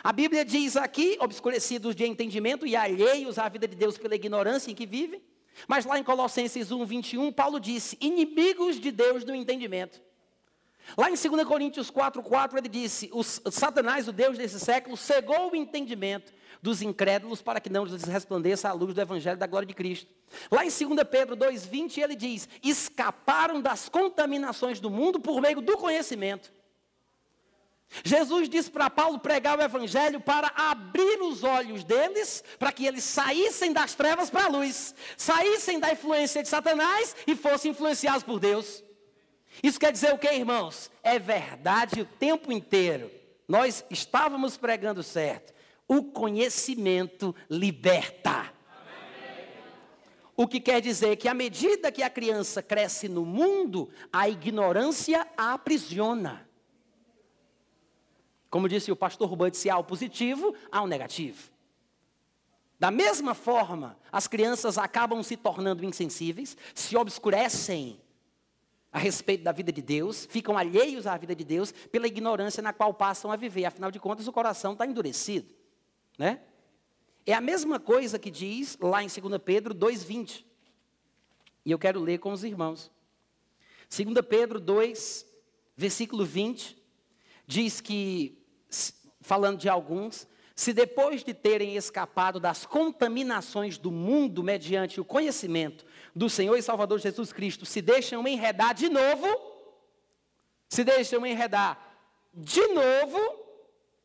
A 0.00 0.12
Bíblia 0.12 0.44
diz 0.44 0.76
aqui, 0.76 1.16
obscurecidos 1.18 1.96
de 1.96 2.06
entendimento 2.06 2.64
e 2.64 2.76
alheios 2.76 3.36
à 3.36 3.48
vida 3.48 3.66
de 3.66 3.74
Deus 3.74 3.98
pela 3.98 4.14
ignorância 4.14 4.70
em 4.70 4.76
que 4.76 4.86
vivem. 4.86 5.20
Mas 5.66 5.84
lá 5.84 5.98
em 5.98 6.04
Colossenses 6.04 6.70
1, 6.70 6.84
21, 6.84 7.32
Paulo 7.32 7.60
disse: 7.60 7.96
inimigos 8.00 8.80
de 8.80 8.90
Deus 8.90 9.24
no 9.24 9.34
entendimento. 9.34 10.00
Lá 10.96 11.10
em 11.10 11.14
2 11.14 11.46
Coríntios 11.46 11.90
4, 11.90 12.22
4, 12.22 12.58
ele 12.58 12.68
disse: 12.68 13.10
o 13.12 13.22
Satanás, 13.22 14.08
o 14.08 14.12
Deus 14.12 14.38
desse 14.38 14.58
século, 14.58 14.96
cegou 14.96 15.52
o 15.52 15.56
entendimento 15.56 16.32
dos 16.62 16.82
incrédulos 16.82 17.40
para 17.40 17.60
que 17.60 17.70
não 17.70 17.84
lhes 17.84 18.04
resplandeça 18.04 18.68
a 18.68 18.72
luz 18.72 18.94
do 18.94 19.00
Evangelho 19.00 19.38
da 19.38 19.46
glória 19.46 19.66
de 19.66 19.74
Cristo. 19.74 20.10
Lá 20.50 20.64
em 20.64 20.68
2 20.68 21.08
Pedro 21.08 21.36
2, 21.36 21.66
20, 21.66 22.00
ele 22.00 22.16
diz: 22.16 22.48
escaparam 22.62 23.60
das 23.60 23.88
contaminações 23.88 24.80
do 24.80 24.90
mundo 24.90 25.20
por 25.20 25.40
meio 25.40 25.60
do 25.60 25.76
conhecimento. 25.76 26.52
Jesus 28.04 28.48
disse 28.48 28.70
para 28.70 28.88
Paulo 28.88 29.18
pregar 29.18 29.58
o 29.58 29.62
evangelho 29.62 30.20
para 30.20 30.52
abrir 30.56 31.20
os 31.22 31.42
olhos 31.42 31.82
deles, 31.82 32.42
para 32.58 32.70
que 32.70 32.86
eles 32.86 33.02
saíssem 33.02 33.72
das 33.72 33.94
trevas 33.94 34.30
para 34.30 34.44
a 34.44 34.48
luz, 34.48 34.94
saíssem 35.16 35.80
da 35.80 35.92
influência 35.92 36.42
de 36.42 36.48
Satanás 36.48 37.16
e 37.26 37.34
fossem 37.34 37.72
influenciados 37.72 38.22
por 38.22 38.38
Deus. 38.38 38.84
Isso 39.62 39.80
quer 39.80 39.90
dizer 39.90 40.14
o 40.14 40.18
que, 40.18 40.32
irmãos? 40.32 40.90
É 41.02 41.18
verdade 41.18 42.00
o 42.00 42.06
tempo 42.06 42.52
inteiro. 42.52 43.10
Nós 43.48 43.84
estávamos 43.90 44.56
pregando 44.56 45.02
certo. 45.02 45.52
O 45.88 46.04
conhecimento 46.04 47.34
liberta. 47.50 48.52
O 50.36 50.46
que 50.46 50.60
quer 50.60 50.80
dizer 50.80 51.16
que 51.16 51.28
à 51.28 51.34
medida 51.34 51.90
que 51.90 52.02
a 52.02 52.08
criança 52.08 52.62
cresce 52.62 53.08
no 53.08 53.26
mundo, 53.26 53.90
a 54.12 54.28
ignorância 54.28 55.26
a 55.36 55.52
aprisiona. 55.52 56.48
Como 58.50 58.68
disse 58.68 58.90
o 58.90 58.96
pastor 58.96 59.34
Bud, 59.36 59.56
se 59.56 59.70
há 59.70 59.78
o 59.78 59.84
positivo, 59.84 60.54
há 60.70 60.82
o 60.82 60.86
negativo. 60.88 61.50
Da 62.80 62.90
mesma 62.90 63.34
forma, 63.34 63.96
as 64.10 64.26
crianças 64.26 64.76
acabam 64.76 65.22
se 65.22 65.36
tornando 65.36 65.84
insensíveis, 65.84 66.56
se 66.74 66.96
obscurecem 66.96 68.00
a 68.92 68.98
respeito 68.98 69.44
da 69.44 69.52
vida 69.52 69.70
de 69.70 69.80
Deus, 69.80 70.26
ficam 70.26 70.58
alheios 70.58 71.06
à 71.06 71.16
vida 71.16 71.34
de 71.34 71.44
Deus 71.44 71.70
pela 71.70 72.08
ignorância 72.08 72.62
na 72.62 72.72
qual 72.72 72.92
passam 72.92 73.30
a 73.30 73.36
viver. 73.36 73.66
Afinal 73.66 73.90
de 73.90 74.00
contas, 74.00 74.26
o 74.26 74.32
coração 74.32 74.72
está 74.72 74.84
endurecido. 74.84 75.54
Né? 76.18 76.40
É 77.24 77.34
a 77.34 77.40
mesma 77.40 77.78
coisa 77.78 78.18
que 78.18 78.30
diz 78.30 78.76
lá 78.80 79.02
em 79.02 79.06
2 79.06 79.40
Pedro 79.44 79.74
2,20. 79.74 80.44
E 81.64 81.70
eu 81.70 81.78
quero 81.78 82.00
ler 82.00 82.18
com 82.18 82.32
os 82.32 82.42
irmãos. 82.42 82.90
2 83.94 84.26
Pedro 84.26 84.58
2, 84.58 85.26
versículo 85.76 86.24
20, 86.24 86.76
diz 87.46 87.80
que 87.80 88.39
falando 89.20 89.58
de 89.58 89.68
alguns, 89.68 90.26
se 90.54 90.72
depois 90.72 91.24
de 91.24 91.32
terem 91.32 91.74
escapado 91.76 92.38
das 92.38 92.66
contaminações 92.66 93.78
do 93.78 93.90
mundo 93.90 94.42
mediante 94.42 95.00
o 95.00 95.04
conhecimento 95.04 95.86
do 96.14 96.28
Senhor 96.28 96.56
e 96.56 96.62
Salvador 96.62 96.98
Jesus 96.98 97.32
Cristo, 97.32 97.64
se 97.64 97.80
deixam 97.80 98.26
enredar 98.28 98.74
de 98.74 98.88
novo, 98.88 99.26
se 100.68 100.84
deixam 100.84 101.24
enredar 101.24 101.78
de 102.34 102.66
novo 102.68 103.18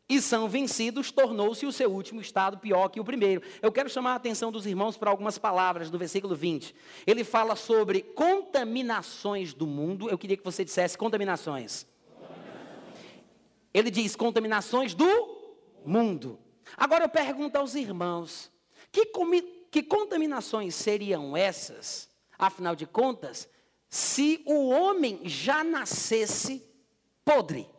e 0.08 0.22
são 0.22 0.48
vencidos, 0.48 1.12
tornou-se 1.12 1.66
o 1.66 1.72
seu 1.72 1.92
último 1.92 2.22
estado 2.22 2.58
pior 2.58 2.90
que 2.90 3.00
o 3.00 3.06
primeiro. 3.06 3.42
Eu 3.62 3.72
quero 3.72 3.90
chamar 3.90 4.14
a 4.14 4.16
atenção 4.16 4.52
dos 4.52 4.66
irmãos 4.66 4.96
para 4.96 5.10
algumas 5.10 5.38
palavras 5.38 5.90
no 5.90 5.98
versículo 5.98 6.36
20. 6.36 6.76
Ele 7.08 7.24
fala 7.24 7.56
sobre 7.56 8.02
contaminações 8.02 9.54
do 9.54 9.66
mundo. 9.66 10.10
Eu 10.10 10.18
queria 10.18 10.38
que 10.38 10.44
você 10.44 10.64
dissesse 10.64 10.98
contaminações. 10.98 11.88
Ele 13.76 13.92
diz 13.92 14.16
contaminações 14.16 14.94
do 14.94 15.06
mundo. 15.86 16.40
Agora 16.78 17.04
eu 17.04 17.10
pergunto 17.10 17.58
aos 17.58 17.76
irmãos: 17.76 18.50
que, 18.90 19.12
que 19.70 19.84
contaminações 19.84 20.74
seriam 20.74 21.36
essas, 21.36 22.10
afinal 22.40 22.74
de 22.74 22.86
contas, 22.86 23.50
se 23.90 24.42
o 24.46 24.70
homem 24.70 25.28
já 25.28 25.62
nascesse 25.62 26.66
podre? 27.26 27.70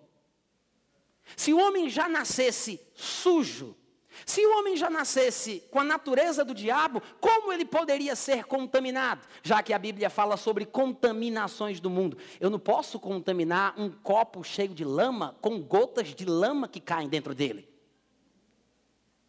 Se 1.34 1.54
o 1.54 1.58
homem 1.58 1.88
já 1.88 2.10
nascesse 2.10 2.78
sujo, 2.94 3.75
se 4.24 4.44
o 4.46 4.58
homem 4.58 4.76
já 4.76 4.88
nascesse 4.88 5.62
com 5.70 5.80
a 5.80 5.84
natureza 5.84 6.44
do 6.44 6.54
diabo, 6.54 7.02
como 7.20 7.52
ele 7.52 7.64
poderia 7.64 8.16
ser 8.16 8.44
contaminado? 8.44 9.26
Já 9.42 9.62
que 9.62 9.72
a 9.72 9.78
Bíblia 9.78 10.08
fala 10.08 10.36
sobre 10.36 10.64
contaminações 10.64 11.80
do 11.80 11.90
mundo. 11.90 12.16
Eu 12.40 12.48
não 12.48 12.58
posso 12.58 12.98
contaminar 12.98 13.74
um 13.76 13.90
copo 13.90 14.42
cheio 14.42 14.74
de 14.74 14.84
lama 14.84 15.36
com 15.40 15.60
gotas 15.60 16.14
de 16.14 16.24
lama 16.24 16.68
que 16.68 16.80
caem 16.80 17.08
dentro 17.08 17.34
dele. 17.34 17.68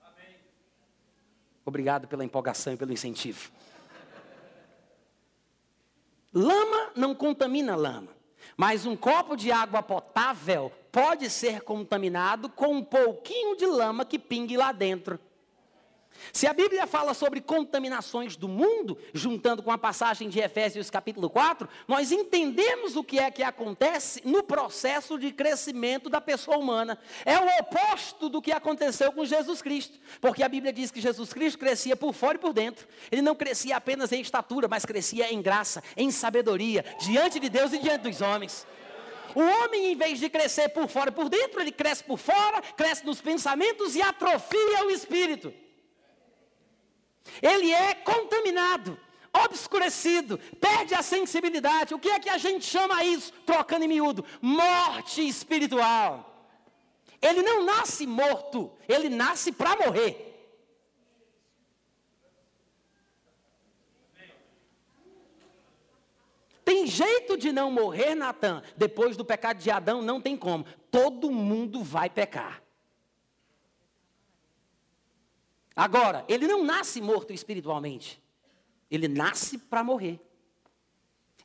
Amém. 0.02 0.36
Obrigado 1.66 2.08
pela 2.08 2.24
empolgação 2.24 2.74
e 2.74 2.78
pelo 2.78 2.94
incentivo. 2.94 3.52
Lama 6.34 6.92
não 6.96 7.16
contamina 7.16 7.76
lama. 7.76 8.16
Mas 8.56 8.86
um 8.86 8.96
copo 8.96 9.36
de 9.36 9.52
água 9.52 9.84
potável 9.84 10.72
pode 10.98 11.30
ser 11.30 11.62
contaminado 11.62 12.50
com 12.50 12.74
um 12.74 12.84
pouquinho 12.84 13.56
de 13.56 13.68
lama 13.68 14.04
que 14.04 14.18
pingue 14.18 14.58
lá 14.58 14.72
dentro. 14.72 15.20
Se 16.34 16.48
a 16.48 16.54
Bíblia 16.54 16.88
fala 16.88 17.14
sobre 17.14 17.40
contaminações 17.40 18.36
do 18.36 18.48
mundo, 18.48 18.98
juntando 19.14 19.62
com 19.62 19.72
a 19.72 19.78
passagem 19.78 20.28
de 20.28 20.40
Efésios 20.40 20.90
capítulo 20.90 21.30
4, 21.30 21.70
nós 21.88 22.12
entendemos 22.12 22.96
o 22.96 23.04
que 23.04 23.20
é 23.20 23.30
que 23.30 23.44
acontece 23.44 24.24
no 24.26 24.42
processo 24.42 25.20
de 25.20 25.32
crescimento 25.32 26.10
da 26.10 26.20
pessoa 26.20 26.58
humana. 26.58 26.98
É 27.24 27.38
o 27.38 27.46
oposto 27.60 28.28
do 28.28 28.42
que 28.42 28.52
aconteceu 28.52 29.12
com 29.12 29.24
Jesus 29.24 29.62
Cristo, 29.62 30.00
porque 30.20 30.42
a 30.42 30.50
Bíblia 30.50 30.74
diz 30.74 30.90
que 30.90 31.00
Jesus 31.00 31.32
Cristo 31.32 31.60
crescia 31.60 31.96
por 31.96 32.12
fora 32.12 32.40
e 32.40 32.42
por 32.42 32.54
dentro. 32.54 32.88
Ele 33.12 33.22
não 33.22 33.36
crescia 33.36 33.78
apenas 33.78 34.12
em 34.12 34.20
estatura, 34.20 34.68
mas 34.68 34.84
crescia 34.84 35.32
em 35.32 35.44
graça, 35.44 35.84
em 35.96 36.10
sabedoria, 36.10 36.84
diante 37.06 37.40
de 37.40 37.50
Deus 37.50 37.72
e 37.72 37.78
diante 37.78 38.02
dos 38.02 38.20
homens. 38.20 38.66
O 39.38 39.40
homem, 39.40 39.92
em 39.92 39.96
vez 39.96 40.18
de 40.20 40.32
crescer 40.32 40.70
por 40.70 40.88
fora 40.88 41.12
e 41.12 41.14
por 41.14 41.30
dentro, 41.30 41.62
ele 41.62 41.72
cresce 41.72 42.04
por 42.04 42.18
fora, 42.18 42.60
cresce 42.76 43.06
nos 43.06 43.22
pensamentos 43.22 43.96
e 43.96 44.02
atrofia 44.02 44.84
o 44.84 44.90
espírito. 44.90 45.54
Ele 47.40 47.72
é 47.72 47.94
contaminado, 47.94 49.00
obscurecido, 49.32 50.40
perde 50.60 50.96
a 50.96 51.04
sensibilidade. 51.04 51.94
O 51.94 52.00
que 52.00 52.10
é 52.10 52.20
que 52.20 52.32
a 52.32 52.40
gente 52.40 52.66
chama 52.66 53.04
isso, 53.04 53.32
trocando 53.46 53.86
em 53.86 53.88
miúdo? 53.88 54.26
Morte 54.42 55.22
espiritual. 55.28 56.50
Ele 57.22 57.44
não 57.44 57.64
nasce 57.64 58.08
morto, 58.08 58.72
ele 58.90 59.08
nasce 59.08 59.52
para 59.52 59.76
morrer. 59.76 60.27
Tem 66.68 66.86
jeito 66.86 67.38
de 67.38 67.54
não 67.54 67.72
morrer, 67.72 68.14
Natan? 68.14 68.62
Depois 68.76 69.16
do 69.16 69.24
pecado 69.24 69.58
de 69.58 69.72
Adão, 69.72 70.02
não 70.02 70.20
tem 70.20 70.36
como. 70.36 70.66
Todo 70.92 71.32
mundo 71.32 71.82
vai 71.82 72.10
pecar. 72.10 72.62
Agora, 75.74 76.26
ele 76.28 76.46
não 76.46 76.66
nasce 76.66 77.00
morto 77.00 77.32
espiritualmente. 77.32 78.22
Ele 78.92 79.08
nasce 79.08 79.58
para 79.58 79.82
morrer. 79.82 80.20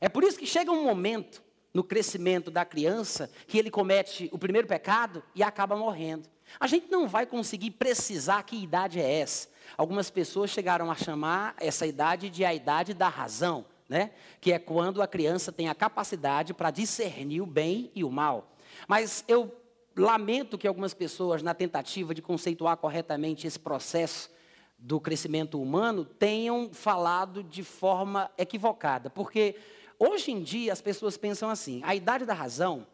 É 0.01 0.09
por 0.09 0.25
isso 0.25 0.37
que 0.37 0.45
chega 0.45 0.73
um 0.73 0.83
momento 0.83 1.41
no 1.73 1.85
crescimento 1.85 2.51
da 2.51 2.65
criança 2.65 3.31
que 3.47 3.57
ele 3.57 3.71
comete 3.71 4.29
o 4.33 4.37
primeiro 4.37 4.67
pecado 4.67 5.23
e 5.33 5.41
acaba 5.41 5.77
morrendo. 5.77 6.27
A 6.59 6.67
gente 6.67 6.91
não 6.91 7.07
vai 7.07 7.25
conseguir 7.25 7.71
precisar 7.71 8.43
que 8.43 8.61
idade 8.61 8.99
é 8.99 9.19
essa. 9.21 9.47
Algumas 9.77 10.09
pessoas 10.09 10.49
chegaram 10.49 10.91
a 10.91 10.95
chamar 10.95 11.55
essa 11.61 11.87
idade 11.87 12.29
de 12.29 12.43
a 12.43 12.53
idade 12.53 12.93
da 12.93 13.07
razão, 13.07 13.65
né? 13.87 14.11
Que 14.39 14.53
é 14.53 14.59
quando 14.59 15.01
a 15.01 15.07
criança 15.07 15.51
tem 15.51 15.69
a 15.69 15.75
capacidade 15.75 16.53
para 16.53 16.71
discernir 16.71 17.41
o 17.41 17.45
bem 17.45 17.91
e 17.95 18.03
o 18.03 18.11
mal. 18.11 18.55
Mas 18.87 19.23
eu 19.27 19.55
lamento 19.95 20.57
que 20.57 20.67
algumas 20.67 20.93
pessoas, 20.93 21.43
na 21.43 21.53
tentativa 21.53 22.13
de 22.13 22.21
conceituar 22.21 22.77
corretamente 22.77 23.45
esse 23.45 23.59
processo 23.59 24.31
do 24.77 24.99
crescimento 24.99 25.61
humano, 25.61 26.03
tenham 26.03 26.69
falado 26.73 27.43
de 27.43 27.63
forma 27.63 28.29
equivocada. 28.37 29.09
Porque 29.09 29.55
hoje 29.99 30.31
em 30.31 30.41
dia 30.41 30.73
as 30.73 30.81
pessoas 30.81 31.17
pensam 31.17 31.49
assim: 31.49 31.81
a 31.83 31.95
idade 31.95 32.25
da 32.25 32.33
razão 32.33 32.85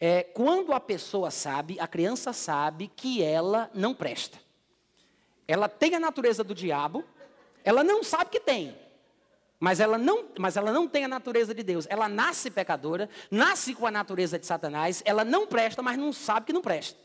é 0.00 0.22
quando 0.22 0.72
a 0.72 0.80
pessoa 0.80 1.30
sabe, 1.30 1.78
a 1.78 1.86
criança 1.86 2.32
sabe 2.32 2.90
que 2.94 3.22
ela 3.22 3.70
não 3.72 3.94
presta. 3.94 4.38
Ela 5.46 5.68
tem 5.68 5.94
a 5.94 6.00
natureza 6.00 6.42
do 6.42 6.54
diabo, 6.54 7.04
ela 7.64 7.84
não 7.84 8.02
sabe 8.02 8.30
que 8.30 8.40
tem, 8.40 8.76
Mas 9.62 9.78
ela, 9.78 9.96
não, 9.96 10.24
mas 10.40 10.56
ela 10.56 10.72
não 10.72 10.88
tem 10.88 11.04
a 11.04 11.08
natureza 11.08 11.54
de 11.54 11.62
Deus. 11.62 11.86
Ela 11.88 12.08
nasce 12.08 12.50
pecadora, 12.50 13.08
nasce 13.30 13.76
com 13.76 13.86
a 13.86 13.92
natureza 13.92 14.36
de 14.36 14.44
Satanás, 14.44 15.04
ela 15.04 15.24
não 15.24 15.46
presta, 15.46 15.80
mas 15.80 15.96
não 15.96 16.12
sabe 16.12 16.46
que 16.46 16.52
não 16.52 16.60
presta. 16.60 16.98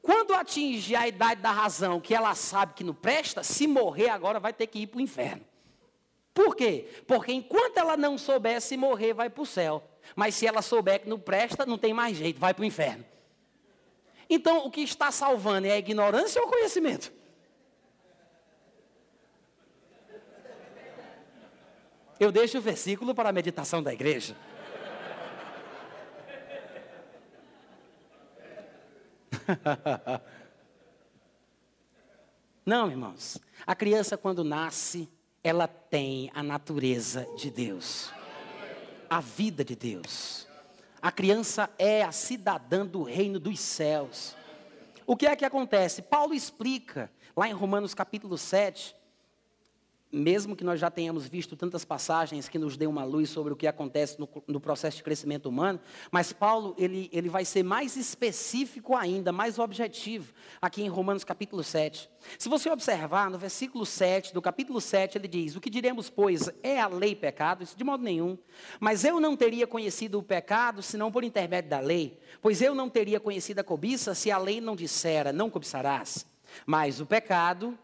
Quando 0.00 0.34
atinge 0.34 0.94
a 0.94 1.08
idade 1.08 1.42
da 1.42 1.50
razão, 1.50 2.00
que 2.00 2.14
ela 2.14 2.32
sabe 2.36 2.74
que 2.74 2.84
não 2.84 2.94
presta, 2.94 3.42
se 3.42 3.66
morrer 3.66 4.08
agora 4.10 4.38
vai 4.38 4.52
ter 4.52 4.68
que 4.68 4.78
ir 4.78 4.86
para 4.86 4.98
o 4.98 5.00
inferno. 5.00 5.44
Por 6.32 6.54
quê? 6.54 6.86
Porque 7.08 7.32
enquanto 7.32 7.76
ela 7.76 7.96
não 7.96 8.16
souber 8.16 8.60
se 8.60 8.76
morrer, 8.76 9.12
vai 9.12 9.28
para 9.28 9.42
o 9.42 9.46
céu. 9.46 9.82
Mas 10.14 10.36
se 10.36 10.46
ela 10.46 10.62
souber 10.62 11.00
que 11.00 11.08
não 11.08 11.18
presta, 11.18 11.66
não 11.66 11.76
tem 11.76 11.92
mais 11.92 12.16
jeito, 12.16 12.38
vai 12.38 12.54
para 12.54 12.62
o 12.62 12.64
inferno. 12.64 13.04
Então, 14.30 14.64
o 14.64 14.70
que 14.70 14.82
está 14.82 15.10
salvando 15.10 15.66
é 15.66 15.72
a 15.72 15.78
ignorância 15.78 16.40
ou 16.40 16.46
o 16.46 16.50
conhecimento? 16.52 17.12
Eu 22.24 22.32
deixo 22.32 22.56
o 22.56 22.60
versículo 22.62 23.14
para 23.14 23.28
a 23.28 23.32
meditação 23.32 23.82
da 23.82 23.92
igreja. 23.92 24.34
Não, 32.64 32.90
irmãos. 32.90 33.36
A 33.66 33.74
criança, 33.74 34.16
quando 34.16 34.42
nasce, 34.42 35.06
ela 35.42 35.68
tem 35.68 36.30
a 36.32 36.42
natureza 36.42 37.28
de 37.36 37.50
Deus, 37.50 38.10
a 39.10 39.20
vida 39.20 39.62
de 39.62 39.76
Deus. 39.76 40.48
A 41.02 41.12
criança 41.12 41.68
é 41.78 42.02
a 42.02 42.10
cidadã 42.10 42.86
do 42.86 43.02
reino 43.02 43.38
dos 43.38 43.60
céus. 43.60 44.34
O 45.06 45.14
que 45.14 45.26
é 45.26 45.36
que 45.36 45.44
acontece? 45.44 46.00
Paulo 46.00 46.32
explica, 46.32 47.12
lá 47.36 47.46
em 47.46 47.52
Romanos 47.52 47.92
capítulo 47.92 48.38
7, 48.38 48.96
mesmo 50.14 50.54
que 50.54 50.64
nós 50.64 50.78
já 50.78 50.90
tenhamos 50.90 51.26
visto 51.26 51.56
tantas 51.56 51.84
passagens 51.84 52.48
que 52.48 52.58
nos 52.58 52.76
dêem 52.76 52.88
uma 52.88 53.04
luz 53.04 53.30
sobre 53.30 53.52
o 53.52 53.56
que 53.56 53.66
acontece 53.66 54.18
no, 54.18 54.28
no, 54.46 54.60
processo 54.60 54.98
de 54.98 55.02
crescimento 55.02 55.46
humano, 55.46 55.80
mas 56.10 56.32
Paulo 56.32 56.74
ele, 56.78 57.10
ele 57.12 57.28
vai 57.28 57.44
ser 57.44 57.62
mais 57.62 57.96
específico 57.96 58.96
ainda, 58.96 59.32
mais 59.32 59.58
objetivo, 59.58 60.32
aqui 60.60 60.82
em 60.82 60.88
Romanos 60.88 61.24
capítulo 61.24 61.62
7. 61.62 62.08
Se 62.38 62.48
você 62.48 62.70
observar, 62.70 63.30
no 63.30 63.38
versículo 63.38 63.84
7, 63.84 64.32
do 64.32 64.40
capítulo 64.40 64.80
7, 64.80 65.18
ele 65.18 65.28
diz: 65.28 65.56
O 65.56 65.60
que 65.60 65.68
diremos, 65.68 66.08
pois, 66.08 66.50
é 66.62 66.80
a 66.80 66.86
lei 66.86 67.14
pecado? 67.14 67.62
Isso 67.62 67.76
de 67.76 67.84
modo 67.84 68.02
nenhum. 68.02 68.38
Mas 68.80 69.04
eu 69.04 69.20
não 69.20 69.36
teria 69.36 69.66
conhecido 69.66 70.18
o 70.18 70.22
pecado 70.22 70.82
senão 70.82 71.12
por 71.12 71.24
intermédio 71.24 71.70
da 71.70 71.80
lei, 71.80 72.18
pois 72.40 72.62
eu 72.62 72.74
não 72.74 72.88
teria 72.88 73.20
conhecido 73.20 73.58
a 73.58 73.64
cobiça 73.64 74.14
se 74.14 74.30
a 74.30 74.38
lei 74.38 74.60
não 74.60 74.76
dissera, 74.76 75.32
não 75.32 75.50
cobiçarás. 75.50 76.26
Mas 76.66 77.00
o 77.00 77.06
pecado, 77.06 77.76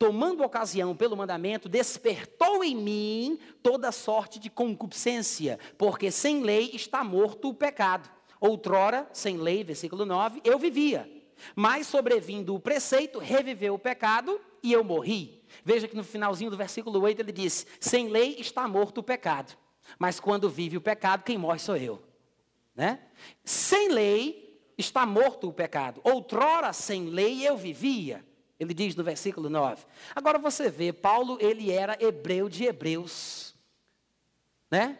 tomando 0.00 0.42
ocasião 0.42 0.96
pelo 0.96 1.14
mandamento, 1.14 1.68
despertou 1.68 2.64
em 2.64 2.74
mim 2.74 3.38
toda 3.62 3.92
sorte 3.92 4.38
de 4.38 4.48
concupiscência, 4.48 5.58
porque 5.76 6.10
sem 6.10 6.42
lei 6.42 6.70
está 6.72 7.04
morto 7.04 7.50
o 7.50 7.54
pecado. 7.54 8.10
Outrora, 8.40 9.06
sem 9.12 9.36
lei, 9.36 9.62
versículo 9.62 10.06
9, 10.06 10.40
eu 10.42 10.58
vivia. 10.58 11.06
Mas 11.54 11.86
sobrevindo 11.86 12.54
o 12.54 12.58
preceito, 12.58 13.18
reviveu 13.18 13.74
o 13.74 13.78
pecado 13.78 14.40
e 14.62 14.72
eu 14.72 14.82
morri. 14.82 15.44
Veja 15.62 15.86
que 15.86 15.94
no 15.94 16.02
finalzinho 16.02 16.50
do 16.50 16.56
versículo 16.56 16.98
8 17.02 17.20
ele 17.20 17.32
diz: 17.32 17.66
Sem 17.78 18.08
lei 18.08 18.36
está 18.38 18.66
morto 18.66 18.98
o 18.98 19.02
pecado, 19.02 19.54
mas 19.98 20.18
quando 20.18 20.48
vive 20.48 20.78
o 20.78 20.80
pecado, 20.80 21.24
quem 21.24 21.36
morre 21.36 21.58
sou 21.58 21.76
eu. 21.76 22.02
Né? 22.74 23.00
Sem 23.44 23.90
lei 23.90 24.64
está 24.78 25.04
morto 25.04 25.46
o 25.46 25.52
pecado. 25.52 26.00
Outrora, 26.02 26.72
sem 26.72 27.04
lei, 27.10 27.46
eu 27.46 27.54
vivia. 27.54 28.24
Ele 28.60 28.74
diz 28.74 28.94
no 28.94 29.02
versículo 29.02 29.48
9. 29.48 29.82
Agora 30.14 30.38
você 30.38 30.68
vê, 30.68 30.92
Paulo, 30.92 31.38
ele 31.40 31.72
era 31.72 31.96
hebreu 31.98 32.46
de 32.46 32.64
hebreus, 32.64 33.54
né? 34.70 34.98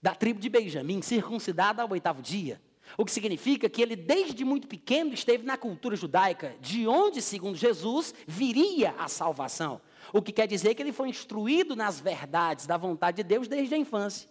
Da 0.00 0.14
tribo 0.14 0.40
de 0.40 0.48
Benjamim, 0.48 1.02
circuncidado 1.02 1.82
ao 1.82 1.90
oitavo 1.90 2.22
dia. 2.22 2.60
O 2.96 3.04
que 3.04 3.12
significa 3.12 3.68
que 3.68 3.82
ele, 3.82 3.94
desde 3.94 4.42
muito 4.42 4.66
pequeno, 4.66 5.12
esteve 5.12 5.44
na 5.44 5.58
cultura 5.58 5.94
judaica, 5.94 6.56
de 6.62 6.88
onde, 6.88 7.20
segundo 7.20 7.56
Jesus, 7.56 8.14
viria 8.26 8.94
a 8.98 9.06
salvação. 9.06 9.78
O 10.10 10.22
que 10.22 10.32
quer 10.32 10.46
dizer 10.46 10.74
que 10.74 10.82
ele 10.82 10.92
foi 10.92 11.10
instruído 11.10 11.76
nas 11.76 12.00
verdades 12.00 12.66
da 12.66 12.78
vontade 12.78 13.18
de 13.18 13.24
Deus 13.24 13.46
desde 13.46 13.74
a 13.74 13.78
infância 13.78 14.28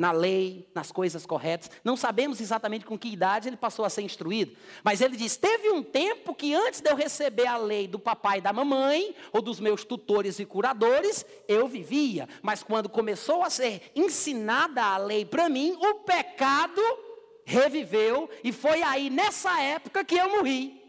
na 0.00 0.12
lei, 0.12 0.66
nas 0.74 0.90
coisas 0.90 1.26
corretas. 1.26 1.70
Não 1.84 1.94
sabemos 1.94 2.40
exatamente 2.40 2.86
com 2.86 2.98
que 2.98 3.12
idade 3.12 3.50
ele 3.50 3.56
passou 3.58 3.84
a 3.84 3.90
ser 3.90 4.00
instruído, 4.00 4.56
mas 4.82 5.02
ele 5.02 5.14
diz: 5.14 5.36
teve 5.36 5.68
um 5.68 5.82
tempo 5.82 6.34
que 6.34 6.54
antes 6.54 6.80
de 6.80 6.90
eu 6.90 6.96
receber 6.96 7.46
a 7.46 7.58
lei 7.58 7.86
do 7.86 7.98
papai 7.98 8.38
e 8.38 8.40
da 8.40 8.50
mamãe, 8.50 9.14
ou 9.30 9.42
dos 9.42 9.60
meus 9.60 9.84
tutores 9.84 10.38
e 10.38 10.46
curadores, 10.46 11.26
eu 11.46 11.68
vivia, 11.68 12.26
mas 12.40 12.62
quando 12.62 12.88
começou 12.88 13.42
a 13.42 13.50
ser 13.50 13.92
ensinada 13.94 14.82
a 14.82 14.96
lei 14.96 15.26
para 15.26 15.50
mim, 15.50 15.76
o 15.78 15.96
pecado 15.96 16.80
reviveu, 17.44 18.30
e 18.42 18.52
foi 18.52 18.82
aí 18.82 19.10
nessa 19.10 19.60
época 19.60 20.02
que 20.02 20.16
eu 20.16 20.30
morri. 20.30 20.80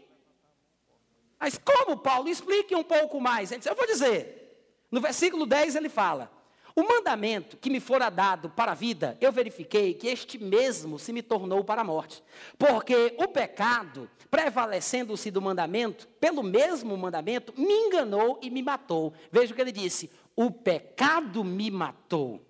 Mas 1.38 1.60
como, 1.62 1.98
Paulo? 1.98 2.30
Explique 2.30 2.74
um 2.74 2.84
pouco 2.84 3.20
mais. 3.20 3.50
Ele 3.52 3.58
diz, 3.58 3.66
eu 3.66 3.74
vou 3.74 3.86
dizer. 3.86 4.86
No 4.90 5.02
versículo 5.02 5.44
10 5.44 5.76
ele 5.76 5.90
fala: 5.90 6.30
o 6.74 6.82
mandamento 6.82 7.56
que 7.56 7.70
me 7.70 7.80
fora 7.80 8.08
dado 8.08 8.48
para 8.48 8.72
a 8.72 8.74
vida, 8.74 9.16
eu 9.20 9.30
verifiquei 9.30 9.94
que 9.94 10.08
este 10.08 10.38
mesmo 10.38 10.98
se 10.98 11.12
me 11.12 11.22
tornou 11.22 11.62
para 11.62 11.82
a 11.82 11.84
morte. 11.84 12.22
Porque 12.58 13.14
o 13.18 13.28
pecado, 13.28 14.08
prevalecendo-se 14.30 15.30
do 15.30 15.42
mandamento, 15.42 16.08
pelo 16.20 16.42
mesmo 16.42 16.96
mandamento, 16.96 17.52
me 17.56 17.72
enganou 17.72 18.38
e 18.42 18.50
me 18.50 18.62
matou. 18.62 19.12
Veja 19.30 19.52
o 19.52 19.56
que 19.56 19.60
ele 19.60 19.72
disse: 19.72 20.10
o 20.34 20.50
pecado 20.50 21.44
me 21.44 21.70
matou. 21.70 22.40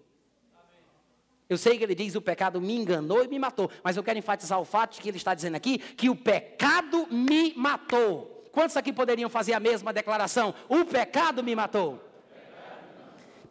Eu 1.48 1.58
sei 1.58 1.76
que 1.76 1.84
ele 1.84 1.94
diz 1.94 2.14
o 2.14 2.22
pecado 2.22 2.60
me 2.60 2.74
enganou 2.74 3.22
e 3.22 3.28
me 3.28 3.38
matou, 3.38 3.70
mas 3.82 3.96
eu 3.96 4.02
quero 4.02 4.18
enfatizar 4.18 4.58
o 4.58 4.64
fato 4.64 4.94
de 4.94 5.02
que 5.02 5.08
ele 5.08 5.18
está 5.18 5.34
dizendo 5.34 5.56
aqui 5.56 5.76
que 5.76 6.08
o 6.08 6.16
pecado 6.16 7.06
me 7.10 7.52
matou. 7.54 8.48
Quantos 8.52 8.76
aqui 8.76 8.92
poderiam 8.92 9.28
fazer 9.28 9.52
a 9.52 9.60
mesma 9.60 9.92
declaração? 9.92 10.54
O 10.68 10.84
pecado 10.84 11.42
me 11.42 11.54
matou. 11.54 12.11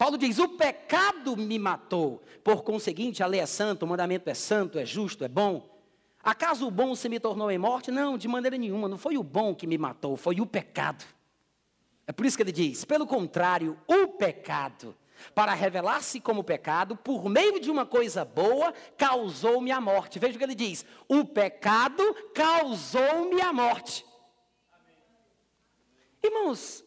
Paulo 0.02 0.18
diz: 0.18 0.40
O 0.40 0.48
pecado 0.48 1.38
me 1.38 1.60
matou. 1.60 2.24
Por 2.44 2.64
conseguinte, 2.64 3.22
a 3.22 3.28
lei 3.28 3.40
é 3.40 3.46
santa, 3.46 3.86
o 3.86 3.88
mandamento 3.88 4.28
é 4.32 4.34
santo, 4.34 4.80
é 4.80 4.84
justo, 4.84 5.24
é 5.24 5.28
bom. 5.28 5.80
Acaso 6.24 6.66
o 6.66 6.72
bom 6.72 6.96
se 6.96 7.08
me 7.08 7.20
tornou 7.20 7.52
em 7.52 7.60
morte? 7.60 7.92
Não, 7.92 8.18
de 8.18 8.28
maneira 8.28 8.58
nenhuma. 8.58 8.90
Não 8.90 8.98
foi 8.98 9.16
o 9.16 9.22
bom 9.22 9.54
que 9.54 9.68
me 9.68 9.78
matou, 9.78 10.18
foi 10.18 10.42
o 10.42 10.46
pecado. 10.48 11.06
É 12.08 12.12
por 12.12 12.26
isso 12.26 12.36
que 12.36 12.42
ele 12.42 12.52
diz: 12.52 12.84
pelo 12.84 13.06
contrário, 13.06 13.78
o 13.88 14.08
pecado, 14.08 14.98
para 15.36 15.54
revelar-se 15.54 16.20
como 16.20 16.44
pecado, 16.44 16.96
por 16.96 17.30
meio 17.30 17.60
de 17.60 17.70
uma 17.70 17.86
coisa 17.86 18.26
boa, 18.26 18.74
causou-me 18.98 19.70
a 19.72 19.80
morte. 19.80 20.18
Veja 20.18 20.34
o 20.34 20.40
que 20.40 20.44
ele 20.44 20.56
diz: 20.56 20.84
o 21.08 21.24
pecado 21.24 22.04
causou-me 22.34 23.40
a 23.40 23.54
morte. 23.54 24.04
Irmãos, 26.24 26.84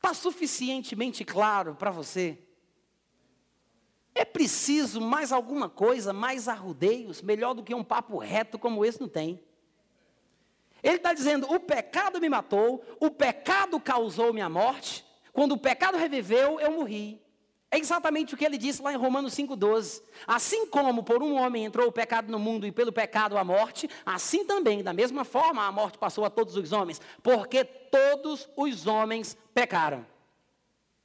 Está 0.00 0.14
suficientemente 0.14 1.26
claro 1.26 1.74
para 1.74 1.90
você? 1.90 2.38
É 4.14 4.24
preciso 4.24 4.98
mais 4.98 5.30
alguma 5.30 5.68
coisa, 5.68 6.10
mais 6.10 6.48
arrudeios, 6.48 7.20
melhor 7.20 7.52
do 7.52 7.62
que 7.62 7.74
um 7.74 7.84
papo 7.84 8.16
reto 8.16 8.58
como 8.58 8.82
esse 8.82 8.98
não 8.98 9.08
tem. 9.08 9.44
Ele 10.82 10.96
está 10.96 11.12
dizendo: 11.12 11.52
o 11.52 11.60
pecado 11.60 12.18
me 12.18 12.30
matou, 12.30 12.82
o 12.98 13.10
pecado 13.10 13.78
causou 13.78 14.32
minha 14.32 14.48
morte, 14.48 15.04
quando 15.34 15.52
o 15.52 15.58
pecado 15.58 15.98
reviveu, 15.98 16.58
eu 16.58 16.72
morri. 16.72 17.22
É 17.72 17.78
exatamente 17.78 18.34
o 18.34 18.36
que 18.36 18.44
ele 18.44 18.58
disse 18.58 18.82
lá 18.82 18.92
em 18.92 18.96
Romanos 18.96 19.32
5,12. 19.34 20.02
Assim 20.26 20.66
como 20.66 21.04
por 21.04 21.22
um 21.22 21.36
homem 21.36 21.64
entrou 21.64 21.86
o 21.86 21.92
pecado 21.92 22.30
no 22.30 22.38
mundo 22.38 22.66
e 22.66 22.72
pelo 22.72 22.90
pecado 22.90 23.38
a 23.38 23.44
morte, 23.44 23.88
assim 24.04 24.44
também, 24.44 24.82
da 24.82 24.92
mesma 24.92 25.24
forma, 25.24 25.64
a 25.64 25.70
morte 25.70 25.96
passou 25.96 26.24
a 26.24 26.30
todos 26.30 26.56
os 26.56 26.72
homens, 26.72 27.00
porque 27.22 27.64
todos 27.64 28.48
os 28.56 28.88
homens 28.88 29.36
pecaram. 29.54 30.04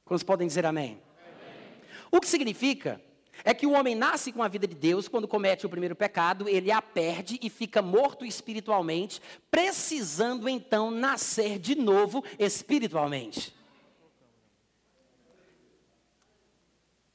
Quantos 0.04 0.24
podem 0.24 0.48
dizer 0.48 0.66
amém? 0.66 1.00
amém? 1.18 1.80
O 2.10 2.20
que 2.20 2.26
significa 2.26 3.00
é 3.44 3.54
que 3.54 3.66
o 3.66 3.72
homem 3.72 3.94
nasce 3.94 4.32
com 4.32 4.42
a 4.42 4.48
vida 4.48 4.66
de 4.66 4.74
Deus, 4.74 5.06
quando 5.06 5.28
comete 5.28 5.66
o 5.66 5.68
primeiro 5.68 5.94
pecado, 5.94 6.48
ele 6.48 6.72
a 6.72 6.82
perde 6.82 7.38
e 7.40 7.48
fica 7.48 7.80
morto 7.80 8.24
espiritualmente, 8.24 9.20
precisando 9.50 10.48
então 10.48 10.90
nascer 10.90 11.60
de 11.60 11.76
novo 11.76 12.24
espiritualmente. 12.40 13.54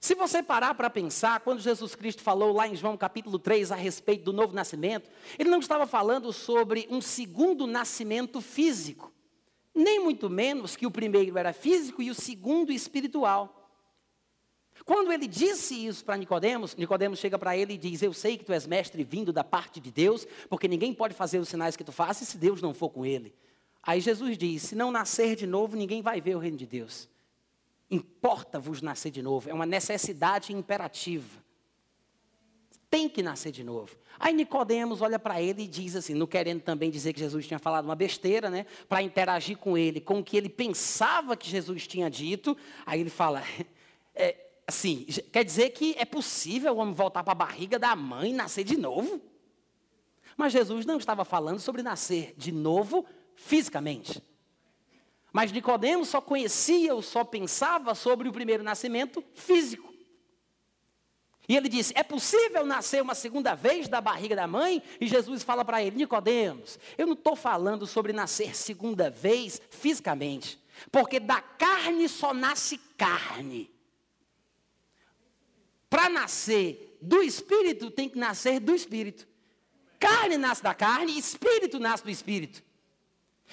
Se 0.04 0.16
você 0.16 0.42
parar 0.42 0.74
para 0.74 0.90
pensar, 0.90 1.42
quando 1.42 1.60
Jesus 1.60 1.94
Cristo 1.94 2.24
falou 2.24 2.52
lá 2.52 2.68
em 2.68 2.76
João 2.76 2.98
capítulo 2.98 3.38
3 3.38 3.72
a 3.72 3.76
respeito 3.76 4.24
do 4.24 4.34
novo 4.34 4.52
nascimento, 4.52 5.12
ele 5.38 5.48
não 5.48 5.60
estava 5.60 5.86
falando 5.86 6.34
sobre 6.34 6.88
um 6.90 7.00
segundo 7.00 7.68
nascimento 7.68 8.42
físico, 8.42 9.14
nem 9.76 10.00
muito 10.00 10.28
menos 10.28 10.76
que 10.76 10.88
o 10.88 10.92
primeiro 10.92 11.38
era 11.38 11.54
físico 11.54 12.02
e 12.02 12.10
o 12.10 12.16
segundo 12.16 12.72
espiritual. 12.72 13.70
Quando 14.86 15.12
ele 15.12 15.28
disse 15.28 15.86
isso 15.86 16.04
para 16.04 16.18
Nicodemos, 16.18 16.76
Nicodemos 16.76 17.20
chega 17.20 17.38
para 17.38 17.56
ele 17.56 17.76
e 17.76 17.78
diz: 17.78 18.02
"Eu 18.02 18.12
sei 18.12 18.40
que 18.40 18.44
tu 18.44 18.54
és 18.54 18.66
mestre 18.66 19.04
vindo 19.04 19.32
da 19.32 19.44
parte 19.44 19.80
de 19.80 19.92
Deus, 19.92 20.26
porque 20.50 20.68
ninguém 20.68 20.96
pode 20.96 21.14
fazer 21.14 21.38
os 21.38 21.48
sinais 21.48 21.76
que 21.76 21.84
tu 21.84 21.92
fazes 21.92 22.28
se 22.28 22.40
Deus 22.40 22.60
não 22.60 22.74
for 22.74 22.90
com 22.90 23.06
ele." 23.06 23.36
Aí 23.84 24.02
Jesus 24.02 24.36
diz: 24.36 24.64
"Se 24.64 24.74
não 24.74 24.90
nascer 24.92 25.36
de 25.36 25.46
novo, 25.46 25.78
ninguém 25.78 26.02
vai 26.02 26.20
ver 26.20 26.36
o 26.36 26.40
reino 26.40 26.58
de 26.58 26.66
Deus." 26.66 27.11
Importa-vos 27.92 28.82
nascer 28.82 29.12
de 29.12 29.22
novo, 29.22 29.50
é 29.50 29.54
uma 29.54 29.66
necessidade 29.66 30.54
imperativa. 30.54 31.42
Tem 32.90 33.10
que 33.10 33.22
nascer 33.22 33.52
de 33.52 33.64
novo. 33.64 33.98
Aí 34.18 34.34
Nicodemos 34.34 35.02
olha 35.02 35.20
para 35.20 35.42
ele 35.42 35.64
e 35.64 35.68
diz 35.68 35.96
assim, 35.96 36.14
não 36.14 36.26
querendo 36.26 36.62
também 36.62 36.90
dizer 36.90 37.12
que 37.12 37.20
Jesus 37.20 37.46
tinha 37.46 37.60
falado 37.60 37.86
uma 37.86 37.96
besteira, 37.96 38.50
né? 38.50 38.66
Para 38.88 39.02
interagir 39.02 39.58
com 39.58 39.78
ele, 39.78 40.00
com 40.00 40.20
o 40.20 40.24
que 40.24 40.38
ele 40.38 40.50
pensava 40.50 41.36
que 41.36 41.50
Jesus 41.50 41.86
tinha 41.86 42.10
dito. 42.10 42.56
Aí 42.86 43.02
ele 43.02 43.10
fala, 43.10 43.44
é, 44.16 44.38
assim, 44.66 45.06
quer 45.32 45.44
dizer 45.44 45.72
que 45.72 45.94
é 45.98 46.06
possível 46.06 46.74
o 46.74 46.78
homem 46.78 46.94
voltar 46.94 47.24
para 47.24 47.34
a 47.34 47.36
barriga 47.36 47.78
da 47.78 47.94
mãe 47.94 48.32
e 48.32 48.34
nascer 48.34 48.64
de 48.64 48.78
novo? 48.78 49.22
Mas 50.38 50.54
Jesus 50.54 50.86
não 50.86 50.98
estava 50.98 51.26
falando 51.26 51.60
sobre 51.60 51.84
nascer 51.84 52.34
de 52.38 52.52
novo 52.54 53.06
fisicamente. 53.36 54.22
Mas 55.32 55.52
Nicodemos 55.52 56.10
só 56.10 56.20
conhecia 56.20 56.94
ou 56.94 57.02
só 57.02 57.24
pensava 57.24 57.96
sobre 57.96 58.28
o 58.28 58.34
primeiro 58.34 58.64
nascimento 58.64 59.24
físico. 59.34 59.92
E 61.48 61.56
ele 61.56 61.70
disse: 61.70 61.94
"É 61.96 62.04
possível 62.04 62.66
nascer 62.66 63.02
uma 63.02 63.16
segunda 63.16 63.56
vez 63.56 63.88
da 63.88 64.02
barriga 64.02 64.36
da 64.36 64.48
mãe?" 64.48 64.82
E 65.00 65.08
Jesus 65.08 65.44
fala 65.44 65.64
para 65.64 65.82
ele: 65.82 65.96
"Nicodemos, 65.96 66.78
eu 66.98 67.08
não 67.08 67.14
estou 67.14 67.36
falando 67.36 67.88
sobre 67.88 68.14
nascer 68.14 68.56
segunda 68.56 69.10
vez 69.10 69.62
fisicamente, 69.70 70.60
porque 70.92 71.20
da 71.20 71.42
carne 71.42 72.08
só 72.10 72.34
nasce 72.34 72.78
carne. 72.98 73.72
Para 75.90 76.10
nascer 76.10 76.98
do 77.02 77.22
espírito 77.22 77.90
tem 77.90 78.08
que 78.08 78.18
nascer 78.18 78.60
do 78.60 78.74
espírito. 78.74 79.28
Carne 80.00 80.38
nasce 80.38 80.64
da 80.64 80.74
carne, 80.74 81.18
espírito 81.18 81.80
nasce 81.80 82.04
do 82.04 82.10
espírito. 82.10 82.64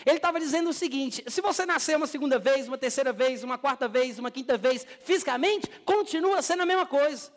Ele 0.06 0.16
estava 0.16 0.38
dizendo 0.38 0.70
o 0.70 0.72
seguinte: 0.72 1.24
se 1.26 1.40
você 1.40 1.66
nascer 1.66 1.96
uma 1.96 2.06
segunda 2.06 2.38
vez, 2.38 2.68
uma 2.68 2.78
terceira 2.78 3.12
vez, 3.12 3.42
uma 3.42 3.58
quarta 3.58 3.88
vez, 3.88 4.18
uma 4.18 4.30
quinta 4.30 4.56
vez, 4.56 4.86
fisicamente, 5.02 5.68
continua 5.84 6.42
sendo 6.42 6.62
a 6.62 6.66
mesma 6.66 6.86
coisa. 6.86 7.30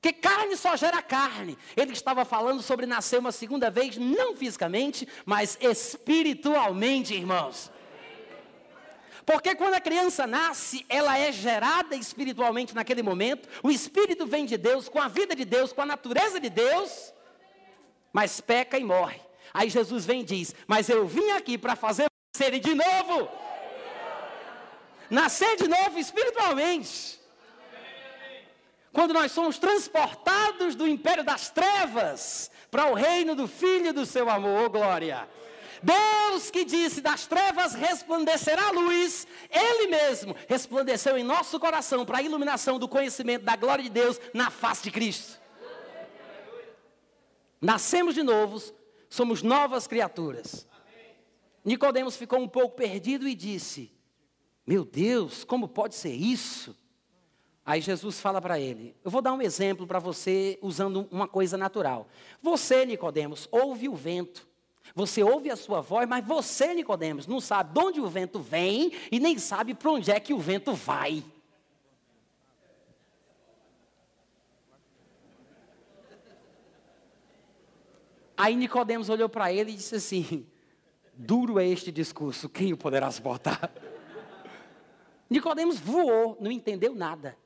Que 0.00 0.12
carne 0.12 0.56
só 0.56 0.76
gera 0.76 1.02
carne. 1.02 1.58
Ele 1.76 1.92
estava 1.92 2.24
falando 2.24 2.62
sobre 2.62 2.86
nascer 2.86 3.18
uma 3.18 3.32
segunda 3.32 3.68
vez, 3.68 3.96
não 3.96 4.36
fisicamente, 4.36 5.08
mas 5.26 5.58
espiritualmente, 5.60 7.14
irmãos. 7.14 7.70
Porque 9.26 9.54
quando 9.54 9.74
a 9.74 9.80
criança 9.80 10.26
nasce, 10.26 10.86
ela 10.88 11.18
é 11.18 11.30
gerada 11.30 11.94
espiritualmente 11.94 12.74
naquele 12.74 13.02
momento, 13.02 13.46
o 13.62 13.70
espírito 13.70 14.26
vem 14.26 14.46
de 14.46 14.56
Deus, 14.56 14.88
com 14.88 14.98
a 15.00 15.08
vida 15.08 15.34
de 15.34 15.44
Deus, 15.44 15.70
com 15.70 15.82
a 15.82 15.86
natureza 15.86 16.40
de 16.40 16.48
Deus, 16.48 17.12
mas 18.10 18.40
peca 18.40 18.78
e 18.78 18.84
morre. 18.84 19.20
Aí 19.58 19.68
Jesus 19.68 20.06
vem 20.06 20.20
e 20.20 20.24
diz: 20.24 20.54
Mas 20.68 20.88
eu 20.88 21.04
vim 21.04 21.32
aqui 21.32 21.58
para 21.58 21.74
fazer 21.74 22.06
nascerem 22.32 22.60
de 22.60 22.74
novo. 22.76 23.28
Nascer 25.10 25.56
de 25.56 25.66
novo 25.66 25.98
espiritualmente. 25.98 27.18
Quando 28.92 29.12
nós 29.12 29.32
somos 29.32 29.58
transportados 29.58 30.76
do 30.76 30.86
império 30.86 31.24
das 31.24 31.50
trevas 31.50 32.52
para 32.70 32.86
o 32.86 32.94
reino 32.94 33.34
do 33.34 33.48
Filho 33.48 33.92
do 33.92 34.06
seu 34.06 34.30
amor, 34.30 34.66
oh, 34.66 34.70
glória. 34.70 35.28
Deus 35.82 36.52
que 36.52 36.64
disse: 36.64 37.00
das 37.00 37.26
trevas 37.26 37.74
resplandecerá 37.74 38.68
a 38.68 38.70
luz, 38.70 39.26
Ele 39.50 39.88
mesmo 39.88 40.36
resplandeceu 40.46 41.18
em 41.18 41.24
nosso 41.24 41.58
coração 41.58 42.06
para 42.06 42.18
a 42.18 42.22
iluminação 42.22 42.78
do 42.78 42.86
conhecimento 42.86 43.44
da 43.44 43.56
glória 43.56 43.82
de 43.82 43.90
Deus 43.90 44.20
na 44.32 44.50
face 44.50 44.84
de 44.84 44.92
Cristo. 44.92 45.36
Nascemos 47.60 48.14
de 48.14 48.22
novos, 48.22 48.72
somos 49.08 49.42
novas 49.42 49.86
criaturas. 49.86 50.66
Nicodemos 51.64 52.16
ficou 52.16 52.38
um 52.38 52.48
pouco 52.48 52.76
perdido 52.76 53.28
e 53.28 53.34
disse: 53.34 53.92
Meu 54.66 54.84
Deus, 54.84 55.44
como 55.44 55.68
pode 55.68 55.94
ser 55.94 56.14
isso? 56.14 56.76
Aí 57.64 57.80
Jesus 57.80 58.20
fala 58.20 58.40
para 58.40 58.58
ele: 58.58 58.96
Eu 59.04 59.10
vou 59.10 59.20
dar 59.20 59.32
um 59.32 59.42
exemplo 59.42 59.86
para 59.86 59.98
você 59.98 60.58
usando 60.62 61.06
uma 61.10 61.28
coisa 61.28 61.56
natural. 61.58 62.08
Você, 62.42 62.86
Nicodemos, 62.86 63.46
ouve 63.50 63.88
o 63.88 63.94
vento. 63.94 64.48
Você 64.94 65.22
ouve 65.22 65.50
a 65.50 65.56
sua 65.56 65.82
voz, 65.82 66.08
mas 66.08 66.26
você, 66.26 66.72
Nicodemos, 66.72 67.26
não 67.26 67.40
sabe 67.40 67.74
de 67.74 67.78
onde 67.78 68.00
o 68.00 68.06
vento 68.08 68.40
vem 68.40 68.90
e 69.12 69.20
nem 69.20 69.38
sabe 69.38 69.74
para 69.74 69.90
onde 69.90 70.10
é 70.10 70.18
que 70.18 70.32
o 70.32 70.38
vento 70.38 70.72
vai. 70.72 71.22
Aí 78.38 78.54
Nicodemos 78.54 79.08
olhou 79.08 79.28
para 79.28 79.52
ele 79.52 79.72
e 79.72 79.74
disse 79.74 79.96
assim: 79.96 80.46
Duro 81.12 81.58
é 81.58 81.66
este 81.66 81.90
discurso, 81.90 82.48
quem 82.48 82.72
o 82.72 82.76
poderá 82.76 83.10
suportar? 83.10 83.72
Nicodemos 85.28 85.80
voou, 85.80 86.38
não 86.40 86.50
entendeu 86.50 86.94
nada. 86.94 87.36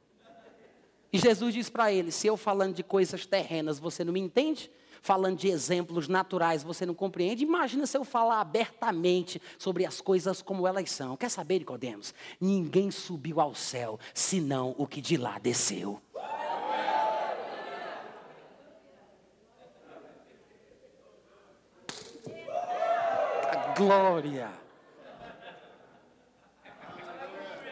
E 1.10 1.18
Jesus 1.18 1.54
disse 1.54 1.70
para 1.70 1.90
ele: 1.90 2.12
Se 2.12 2.26
eu 2.26 2.36
falando 2.36 2.74
de 2.74 2.82
coisas 2.82 3.24
terrenas 3.24 3.78
você 3.78 4.04
não 4.04 4.12
me 4.12 4.20
entende, 4.20 4.70
falando 5.00 5.38
de 5.38 5.48
exemplos 5.48 6.08
naturais 6.08 6.62
você 6.62 6.84
não 6.84 6.94
compreende, 6.94 7.42
imagina 7.42 7.86
se 7.86 7.96
eu 7.96 8.04
falar 8.04 8.40
abertamente 8.40 9.40
sobre 9.58 9.86
as 9.86 9.98
coisas 9.98 10.42
como 10.42 10.66
elas 10.68 10.90
são. 10.90 11.16
Quer 11.16 11.30
saber, 11.30 11.60
Nicodemos? 11.60 12.14
Ninguém 12.38 12.90
subiu 12.90 13.40
ao 13.40 13.54
céu, 13.54 13.98
senão 14.12 14.74
o 14.76 14.86
que 14.86 15.00
de 15.00 15.16
lá 15.16 15.38
desceu. 15.38 16.00
Glória. 23.76 24.50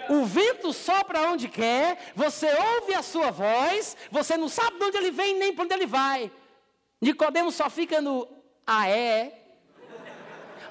O 0.09 0.25
vento 0.25 0.73
sopra 0.73 1.31
onde 1.31 1.49
quer, 1.49 2.13
você 2.17 2.47
ouve 2.53 2.95
a 2.95 3.03
sua 3.03 3.31
voz, 3.31 3.97
você 4.11 4.37
não 4.37 4.49
sabe 4.49 4.77
de 4.77 4.85
onde 4.85 4.97
ele 4.97 5.11
vem 5.13 5.39
nem 5.39 5.55
para 5.55 5.65
onde 5.65 5.75
ele 5.75 5.87
vai. 5.87 6.33
Nicodemo 7.01 7.53
só 7.53 7.71
fica 7.71 8.01
no 8.01 8.27
ah 8.67 8.89
é. 8.89 9.37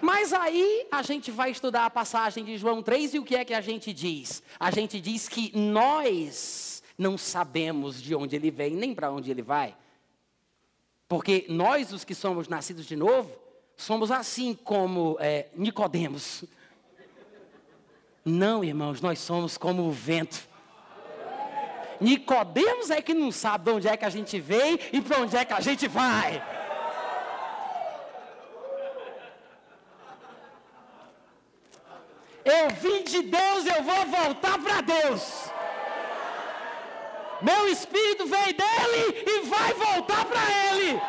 Mas 0.01 0.33
aí 0.33 0.87
a 0.91 1.01
gente 1.01 1.31
vai 1.31 1.51
estudar 1.51 1.85
a 1.85 1.89
passagem 1.89 2.43
de 2.43 2.57
João 2.57 2.81
3 2.81 3.15
e 3.15 3.19
o 3.19 3.23
que 3.23 3.35
é 3.35 3.43
que 3.43 3.53
a 3.53 3.61
gente 3.61 3.93
diz? 3.93 4.43
A 4.59 4.71
gente 4.71 4.99
diz 4.99 5.27
que 5.27 5.57
nós 5.57 6.81
não 6.97 7.17
sabemos 7.17 8.01
de 8.01 8.13
onde 8.15 8.35
ele 8.35 8.51
vem 8.51 8.71
nem 8.71 8.93
para 8.93 9.11
onde 9.11 9.31
ele 9.31 9.41
vai. 9.41 9.75
Porque 11.07 11.45
nós, 11.49 11.91
os 11.91 12.03
que 12.03 12.13
somos 12.13 12.47
nascidos 12.47 12.85
de 12.85 12.95
novo, 12.95 13.31
somos 13.79 14.11
assim 14.11 14.53
como 14.53 15.15
é, 15.21 15.47
Nicodemos. 15.55 16.43
Não, 18.25 18.61
irmãos, 18.61 18.99
nós 18.99 19.19
somos 19.19 19.57
como 19.57 19.83
o 19.83 19.91
vento. 19.91 20.47
Nicodemos 22.01 22.89
é 22.89 23.01
que 23.01 23.13
não 23.13 23.31
sabe 23.31 23.63
de 23.63 23.71
onde 23.71 23.87
é 23.87 23.95
que 23.95 24.03
a 24.03 24.09
gente 24.09 24.37
veio 24.37 24.77
e 24.91 24.99
para 24.99 25.19
onde 25.19 25.37
é 25.37 25.45
que 25.45 25.53
a 25.53 25.61
gente 25.61 25.87
vai. 25.87 26.43
Eu 32.43 32.69
vim 32.81 33.03
de 33.03 33.21
Deus, 33.21 33.65
eu 33.65 33.81
vou 33.81 34.05
voltar 34.07 34.59
para 34.59 34.81
Deus. 34.81 35.45
Meu 37.41 37.69
espírito 37.69 38.25
veio 38.25 38.53
dele 38.57 39.23
e 39.25 39.39
vai 39.47 39.73
voltar 39.73 40.25
para 40.25 40.41
ele. 40.67 41.01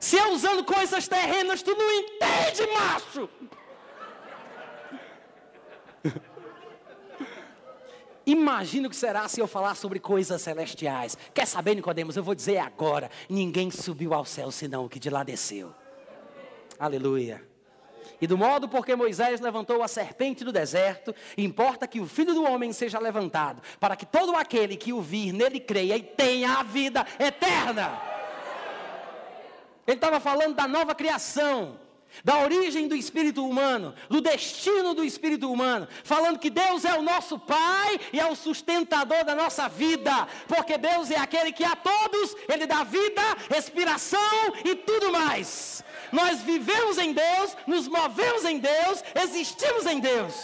Se 0.00 0.16
é 0.16 0.28
usando 0.28 0.64
coisas 0.64 1.08
terrenas, 1.08 1.62
tu 1.62 1.74
não 1.74 1.90
entende, 1.90 2.66
macho. 2.72 3.28
Imagina 8.24 8.86
o 8.86 8.90
que 8.90 8.96
será 8.96 9.26
se 9.26 9.40
eu 9.40 9.46
falar 9.46 9.74
sobre 9.74 9.98
coisas 9.98 10.42
celestiais. 10.42 11.16
Quer 11.32 11.46
saber, 11.46 11.74
Nicodemos? 11.74 12.16
Eu 12.16 12.22
vou 12.22 12.34
dizer 12.34 12.58
agora: 12.58 13.10
ninguém 13.28 13.70
subiu 13.70 14.12
ao 14.12 14.24
céu 14.24 14.50
senão 14.50 14.84
o 14.84 14.88
que 14.88 14.98
de 14.98 15.08
lá 15.08 15.22
desceu. 15.22 15.74
Aleluia. 16.78 17.42
E 18.20 18.26
do 18.26 18.36
modo 18.36 18.68
porque 18.68 18.94
Moisés 18.96 19.40
levantou 19.40 19.82
a 19.82 19.88
serpente 19.88 20.44
do 20.44 20.52
deserto, 20.52 21.14
importa 21.36 21.86
que 21.86 22.00
o 22.00 22.06
filho 22.06 22.34
do 22.34 22.44
homem 22.44 22.72
seja 22.72 22.98
levantado, 22.98 23.62
para 23.78 23.96
que 23.96 24.04
todo 24.04 24.34
aquele 24.34 24.76
que 24.76 24.92
o 24.92 25.00
vir 25.00 25.32
nele 25.32 25.60
creia 25.60 25.96
e 25.96 26.02
tenha 26.02 26.58
a 26.58 26.62
vida 26.62 27.06
eterna. 27.18 28.17
Ele 29.88 29.96
estava 29.96 30.20
falando 30.20 30.54
da 30.54 30.68
nova 30.68 30.94
criação, 30.94 31.80
da 32.22 32.40
origem 32.40 32.86
do 32.88 32.94
espírito 32.94 33.42
humano, 33.48 33.94
do 34.10 34.20
destino 34.20 34.92
do 34.92 35.02
espírito 35.02 35.50
humano, 35.50 35.88
falando 36.04 36.38
que 36.38 36.50
Deus 36.50 36.84
é 36.84 36.92
o 36.92 37.00
nosso 37.00 37.38
Pai 37.38 37.98
e 38.12 38.20
é 38.20 38.26
o 38.30 38.36
sustentador 38.36 39.24
da 39.24 39.34
nossa 39.34 39.66
vida, 39.66 40.28
porque 40.46 40.76
Deus 40.76 41.10
é 41.10 41.16
aquele 41.16 41.52
que 41.52 41.64
a 41.64 41.74
todos 41.74 42.36
Ele 42.46 42.66
dá 42.66 42.84
vida, 42.84 43.22
respiração 43.48 44.20
e 44.62 44.74
tudo 44.74 45.10
mais. 45.10 45.82
Nós 46.12 46.42
vivemos 46.42 46.98
em 46.98 47.14
Deus, 47.14 47.56
nos 47.66 47.88
movemos 47.88 48.44
em 48.44 48.58
Deus, 48.58 49.02
existimos 49.14 49.86
em 49.86 50.00
Deus. 50.00 50.34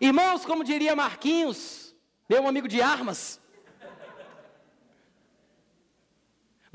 Irmãos, 0.00 0.46
como 0.46 0.64
diria 0.64 0.96
Marquinhos, 0.96 1.94
meu 2.26 2.48
amigo 2.48 2.66
de 2.66 2.80
armas, 2.80 3.38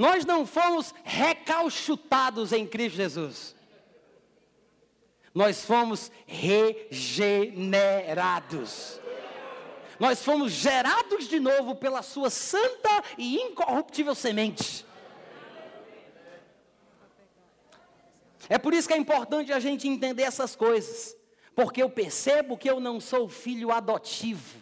Nós 0.02 0.26
não 0.26 0.46
fomos 0.48 0.96
recalchutados 1.04 2.52
em 2.52 2.66
Cristo 2.66 2.96
Jesus. 2.96 3.56
Nós 5.32 5.64
fomos 5.64 6.12
regenerados. 6.26 9.00
Nós 10.00 10.24
fomos 10.24 10.54
gerados 10.54 11.28
de 11.28 11.40
novo 11.40 11.76
pela 11.76 12.02
sua 12.02 12.32
santa 12.32 13.04
e 13.16 13.36
incorruptível 13.36 14.16
semente. 14.16 14.84
É 18.50 18.58
por 18.58 18.74
isso 18.74 18.88
que 18.88 18.96
é 18.96 18.98
importante 18.98 19.54
a 19.54 19.60
gente 19.60 19.88
entender 19.88 20.24
essas 20.24 20.56
coisas. 20.56 21.16
Porque 21.54 21.84
eu 21.84 21.92
percebo 21.92 22.58
que 22.58 22.68
eu 22.68 22.80
não 22.80 23.00
sou 23.00 23.30
filho 23.30 23.72
adotivo. 23.72 24.61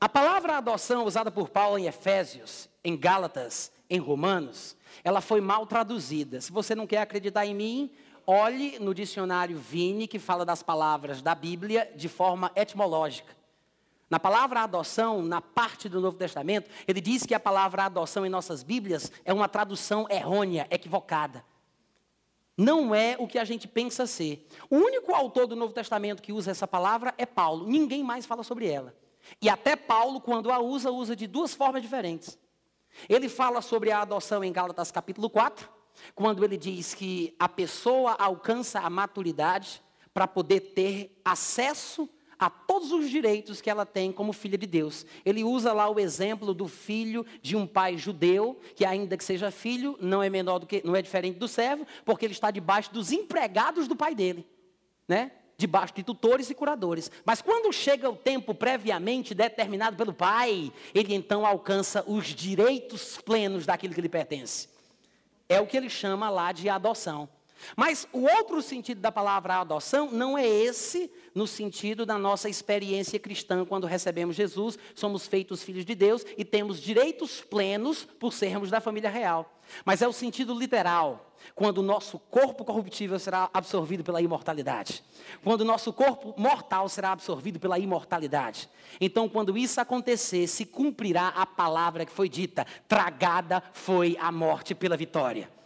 A 0.00 0.08
palavra 0.08 0.56
adoção 0.56 1.04
usada 1.04 1.30
por 1.30 1.50
Paulo 1.50 1.76
em 1.76 1.86
Efésios, 1.86 2.70
em 2.82 2.96
Gálatas, 2.96 3.70
em 3.90 3.98
Romanos, 3.98 4.74
ela 5.04 5.20
foi 5.20 5.42
mal 5.42 5.66
traduzida. 5.66 6.40
Se 6.40 6.50
você 6.50 6.74
não 6.74 6.86
quer 6.86 7.02
acreditar 7.02 7.44
em 7.44 7.54
mim, 7.54 7.92
olhe 8.26 8.78
no 8.78 8.94
dicionário 8.94 9.58
Vini, 9.58 10.08
que 10.08 10.18
fala 10.18 10.42
das 10.42 10.62
palavras 10.62 11.20
da 11.20 11.34
Bíblia 11.34 11.92
de 11.94 12.08
forma 12.08 12.50
etimológica. 12.56 13.36
Na 14.08 14.18
palavra 14.18 14.62
adoção, 14.62 15.20
na 15.20 15.42
parte 15.42 15.86
do 15.86 16.00
Novo 16.00 16.16
Testamento, 16.16 16.70
ele 16.88 17.02
diz 17.02 17.26
que 17.26 17.34
a 17.34 17.38
palavra 17.38 17.84
adoção 17.84 18.24
em 18.24 18.30
nossas 18.30 18.62
Bíblias 18.62 19.12
é 19.22 19.34
uma 19.34 19.50
tradução 19.50 20.06
errônea, 20.08 20.66
equivocada. 20.70 21.44
Não 22.56 22.94
é 22.94 23.16
o 23.18 23.28
que 23.28 23.38
a 23.38 23.44
gente 23.44 23.68
pensa 23.68 24.06
ser. 24.06 24.48
O 24.70 24.76
único 24.76 25.14
autor 25.14 25.46
do 25.46 25.54
Novo 25.54 25.74
Testamento 25.74 26.22
que 26.22 26.32
usa 26.32 26.50
essa 26.50 26.66
palavra 26.66 27.14
é 27.18 27.26
Paulo. 27.26 27.66
Ninguém 27.66 28.02
mais 28.02 28.24
fala 28.24 28.42
sobre 28.42 28.66
ela. 28.66 28.98
E 29.40 29.48
até 29.48 29.76
Paulo, 29.76 30.20
quando 30.20 30.50
a 30.50 30.58
usa, 30.58 30.90
usa 30.90 31.14
de 31.14 31.26
duas 31.26 31.54
formas 31.54 31.82
diferentes. 31.82 32.38
Ele 33.08 33.28
fala 33.28 33.62
sobre 33.62 33.90
a 33.90 34.02
adoção 34.02 34.42
em 34.42 34.52
Gálatas 34.52 34.90
capítulo 34.90 35.30
4, 35.30 35.68
quando 36.14 36.44
ele 36.44 36.56
diz 36.56 36.94
que 36.94 37.34
a 37.38 37.48
pessoa 37.48 38.12
alcança 38.12 38.80
a 38.80 38.90
maturidade 38.90 39.82
para 40.12 40.26
poder 40.26 40.60
ter 40.60 41.20
acesso 41.24 42.08
a 42.38 42.48
todos 42.48 42.90
os 42.90 43.10
direitos 43.10 43.60
que 43.60 43.68
ela 43.68 43.84
tem 43.84 44.10
como 44.10 44.32
filha 44.32 44.56
de 44.56 44.66
Deus. 44.66 45.04
Ele 45.26 45.44
usa 45.44 45.74
lá 45.74 45.90
o 45.90 46.00
exemplo 46.00 46.54
do 46.54 46.66
filho 46.66 47.24
de 47.42 47.54
um 47.54 47.66
pai 47.66 47.98
judeu, 47.98 48.58
que 48.74 48.84
ainda 48.84 49.16
que 49.16 49.22
seja 49.22 49.50
filho, 49.50 49.96
não 50.00 50.22
é 50.22 50.30
menor 50.30 50.58
do 50.58 50.66
que, 50.66 50.80
não 50.82 50.96
é 50.96 51.02
diferente 51.02 51.38
do 51.38 51.46
servo, 51.46 51.86
porque 52.02 52.24
ele 52.24 52.32
está 52.32 52.50
debaixo 52.50 52.92
dos 52.94 53.12
empregados 53.12 53.86
do 53.86 53.94
pai 53.94 54.14
dele, 54.14 54.46
né? 55.06 55.32
Debaixo 55.60 55.92
de 55.94 56.02
tutores 56.02 56.48
e 56.48 56.54
curadores. 56.54 57.10
Mas 57.22 57.42
quando 57.42 57.70
chega 57.70 58.08
o 58.08 58.16
tempo 58.16 58.54
previamente 58.54 59.34
determinado 59.34 59.94
pelo 59.94 60.14
pai, 60.14 60.72
ele 60.94 61.14
então 61.14 61.44
alcança 61.44 62.02
os 62.06 62.28
direitos 62.28 63.18
plenos 63.18 63.66
daquilo 63.66 63.92
que 63.92 64.00
lhe 64.00 64.08
pertence. 64.08 64.70
É 65.46 65.60
o 65.60 65.66
que 65.66 65.76
ele 65.76 65.90
chama 65.90 66.30
lá 66.30 66.50
de 66.50 66.66
adoção. 66.70 67.28
Mas 67.76 68.06
o 68.12 68.22
outro 68.22 68.62
sentido 68.62 69.00
da 69.00 69.12
palavra 69.12 69.56
adoção 69.56 70.10
não 70.10 70.36
é 70.36 70.46
esse 70.46 71.10
no 71.34 71.46
sentido 71.46 72.04
da 72.04 72.18
nossa 72.18 72.48
experiência 72.48 73.18
cristã 73.18 73.64
quando 73.64 73.86
recebemos 73.86 74.36
Jesus, 74.36 74.78
somos 74.94 75.26
feitos 75.26 75.62
filhos 75.62 75.84
de 75.84 75.94
Deus 75.94 76.24
e 76.36 76.44
temos 76.44 76.80
direitos 76.80 77.40
plenos 77.40 78.04
por 78.04 78.32
sermos 78.32 78.70
da 78.70 78.80
família 78.80 79.10
real. 79.10 79.60
Mas 79.84 80.02
é 80.02 80.08
o 80.08 80.12
sentido 80.12 80.52
literal, 80.52 81.32
quando 81.54 81.78
o 81.78 81.82
nosso 81.82 82.18
corpo 82.18 82.64
corruptível 82.64 83.18
será 83.18 83.48
absorvido 83.54 84.02
pela 84.02 84.20
imortalidade. 84.20 85.02
Quando 85.44 85.60
o 85.60 85.64
nosso 85.64 85.92
corpo 85.92 86.34
mortal 86.36 86.88
será 86.88 87.12
absorvido 87.12 87.60
pela 87.60 87.78
imortalidade. 87.78 88.68
Então, 89.00 89.28
quando 89.28 89.56
isso 89.56 89.80
acontecer, 89.80 90.48
se 90.48 90.64
cumprirá 90.64 91.28
a 91.28 91.46
palavra 91.46 92.04
que 92.04 92.12
foi 92.12 92.28
dita: 92.28 92.66
tragada 92.88 93.62
foi 93.72 94.16
a 94.20 94.32
morte 94.32 94.74
pela 94.74 94.96
vitória. 94.96 95.59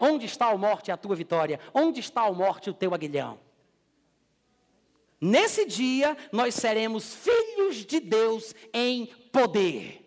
Onde 0.00 0.24
está 0.24 0.46
a 0.46 0.56
morte 0.56 0.90
a 0.90 0.96
tua 0.96 1.14
vitória? 1.14 1.60
Onde 1.74 2.00
está 2.00 2.22
a 2.22 2.32
morte 2.32 2.70
o 2.70 2.74
teu 2.74 2.94
aguilhão? 2.94 3.38
Nesse 5.20 5.66
dia, 5.66 6.16
nós 6.32 6.54
seremos 6.54 7.14
filhos 7.14 7.84
de 7.84 8.00
Deus 8.00 8.54
em 8.72 9.06
poder. 9.30 10.00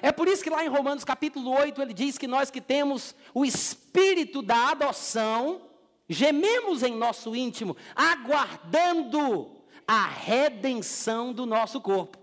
É 0.00 0.12
por 0.12 0.28
isso 0.28 0.44
que 0.44 0.50
lá 0.50 0.64
em 0.64 0.68
Romanos 0.68 1.04
capítulo 1.04 1.50
8 1.50 1.82
ele 1.82 1.92
diz 1.92 2.16
que 2.16 2.28
nós 2.28 2.50
que 2.50 2.60
temos 2.60 3.14
o 3.34 3.44
espírito 3.44 4.40
da 4.40 4.70
adoção, 4.70 5.62
gememos 6.08 6.84
em 6.84 6.94
nosso 6.96 7.34
íntimo, 7.34 7.76
aguardando 7.96 9.50
a 9.86 10.06
redenção 10.06 11.32
do 11.32 11.44
nosso 11.44 11.80
corpo. 11.80 12.18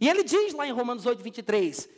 E 0.00 0.08
ele 0.08 0.22
diz 0.22 0.52
lá 0.52 0.66
em 0.66 0.72
Romanos 0.72 1.06
8, 1.06 1.22
23: 1.22 1.88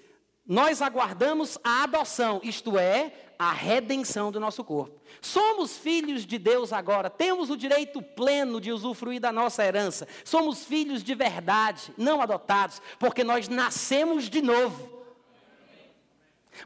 Nós 0.46 0.82
aguardamos 0.82 1.58
a 1.64 1.84
adoção, 1.84 2.40
isto 2.42 2.78
é, 2.78 3.12
a 3.38 3.50
redenção 3.50 4.30
do 4.30 4.38
nosso 4.38 4.62
corpo. 4.62 5.00
Somos 5.20 5.78
filhos 5.78 6.26
de 6.26 6.38
Deus 6.38 6.72
agora, 6.72 7.08
temos 7.08 7.48
o 7.48 7.56
direito 7.56 8.02
pleno 8.02 8.60
de 8.60 8.70
usufruir 8.70 9.20
da 9.20 9.32
nossa 9.32 9.64
herança. 9.64 10.06
Somos 10.22 10.64
filhos 10.64 11.02
de 11.02 11.14
verdade, 11.14 11.94
não 11.96 12.20
adotados, 12.20 12.82
porque 12.98 13.24
nós 13.24 13.48
nascemos 13.48 14.28
de 14.28 14.42
novo. 14.42 15.04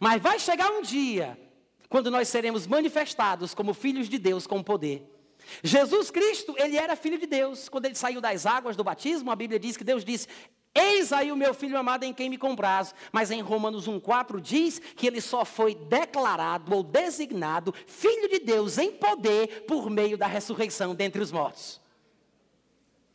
Mas 0.01 0.21
vai 0.21 0.39
chegar 0.39 0.71
um 0.73 0.83
dia 0.83 1.39
quando 1.89 2.11
nós 2.11 2.29
seremos 2.29 2.67
manifestados 2.67 3.55
como 3.55 3.73
filhos 3.73 4.09
de 4.09 4.19
Deus 4.19 4.47
com 4.47 4.63
poder. 4.63 5.09
Jesus 5.63 6.11
Cristo, 6.11 6.55
ele 6.59 6.77
era 6.77 6.97
filho 6.97 7.19
de 7.19 7.27
Deus. 7.27 7.69
Quando 7.69 7.87
ele 7.87 7.95
saiu 7.95 8.21
das 8.21 8.45
águas 8.45 8.77
do 8.77 8.85
batismo, 8.85 9.31
a 9.31 9.37
Bíblia 9.37 9.59
diz 9.59 9.77
que 9.77 9.85
Deus 9.85 10.05
disse: 10.05 10.29
Eis 10.75 11.13
aí 11.13 11.33
o 11.33 11.37
meu 11.37 11.53
filho 11.53 11.79
amado 11.79 12.05
em 12.05 12.13
quem 12.13 12.31
me 12.31 12.39
compraz. 12.39 12.95
Mas 13.11 13.31
em 13.31 13.41
Romanos 13.41 13.89
1,4 13.89 14.41
diz 14.41 14.79
que 14.79 15.07
ele 15.07 15.21
só 15.21 15.45
foi 15.45 15.75
declarado 15.75 16.75
ou 16.75 16.83
designado 16.83 17.75
filho 17.87 18.29
de 18.29 18.39
Deus 18.39 18.79
em 18.79 18.93
poder 18.93 19.65
por 19.67 19.91
meio 19.91 20.17
da 20.17 20.27
ressurreição 20.27 20.95
dentre 20.95 21.21
os 21.23 21.33
mortos. 21.33 21.81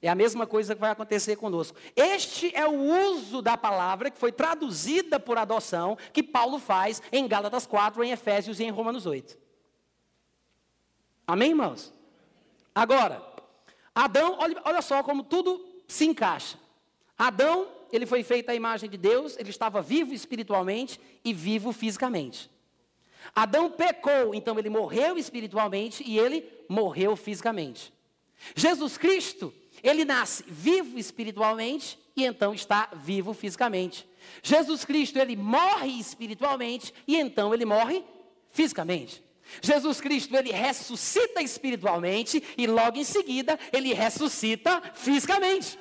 É 0.02 0.10
a 0.10 0.16
mesma 0.16 0.46
coisa 0.46 0.76
que 0.76 0.82
vai 0.82 0.92
acontecer 0.92 1.38
conosco. 1.38 1.78
Este 1.96 2.54
é 2.54 2.68
o 2.68 2.74
uso 3.12 3.42
da 3.42 3.56
palavra 3.56 4.12
que 4.12 4.20
foi 4.20 4.34
traduzida 4.34 5.18
por 5.18 5.38
adoção, 5.38 5.98
que 6.12 6.22
Paulo 6.22 6.60
faz 6.60 7.02
em 7.10 7.26
Gálatas 7.26 7.66
4, 7.66 8.04
em 8.04 8.12
Efésios 8.12 8.60
e 8.60 8.66
em 8.66 8.70
Romanos 8.70 9.06
8. 9.06 9.38
Amém, 11.26 11.52
irmãos? 11.52 11.94
Agora, 12.76 13.24
Adão, 13.96 14.36
olha, 14.40 14.62
olha 14.66 14.82
só 14.82 15.02
como 15.04 15.24
tudo 15.24 15.66
se 15.88 16.06
encaixa. 16.06 16.60
Adão, 17.18 17.68
ele 17.92 18.06
foi 18.06 18.24
feito 18.24 18.50
à 18.50 18.56
imagem 18.56 18.90
de 18.90 18.98
Deus, 18.98 19.38
ele 19.38 19.50
estava 19.50 19.82
vivo 19.82 20.14
espiritualmente 20.14 21.00
e 21.24 21.34
vivo 21.34 21.72
fisicamente. 21.72 22.50
Adão 23.36 23.70
pecou, 23.70 24.34
então 24.34 24.58
ele 24.60 24.70
morreu 24.70 25.18
espiritualmente 25.18 26.04
e 26.06 26.18
ele 26.18 26.46
morreu 26.68 27.16
fisicamente. 27.16 27.94
Jesus 28.56 28.98
Cristo, 28.98 29.54
ele 29.82 30.04
nasce 30.04 30.44
vivo 30.48 30.98
espiritualmente 30.98 31.98
e 32.16 32.26
então 32.26 32.54
está 32.54 32.90
vivo 32.94 33.34
fisicamente. 33.34 34.08
Jesus 34.42 34.86
Cristo, 34.86 35.18
ele 35.18 35.36
morre 35.36 36.00
espiritualmente 36.00 36.94
e 37.08 37.18
então 37.18 37.54
ele 37.54 37.66
morre 37.66 38.04
fisicamente. 38.52 39.24
Jesus 39.62 40.00
Cristo, 40.02 40.36
ele 40.36 40.52
ressuscita 40.52 41.42
espiritualmente 41.42 42.44
e 42.58 42.66
logo 42.66 42.98
em 42.98 43.04
seguida 43.04 43.60
ele 43.72 43.94
ressuscita 43.94 44.82
fisicamente. 44.94 45.78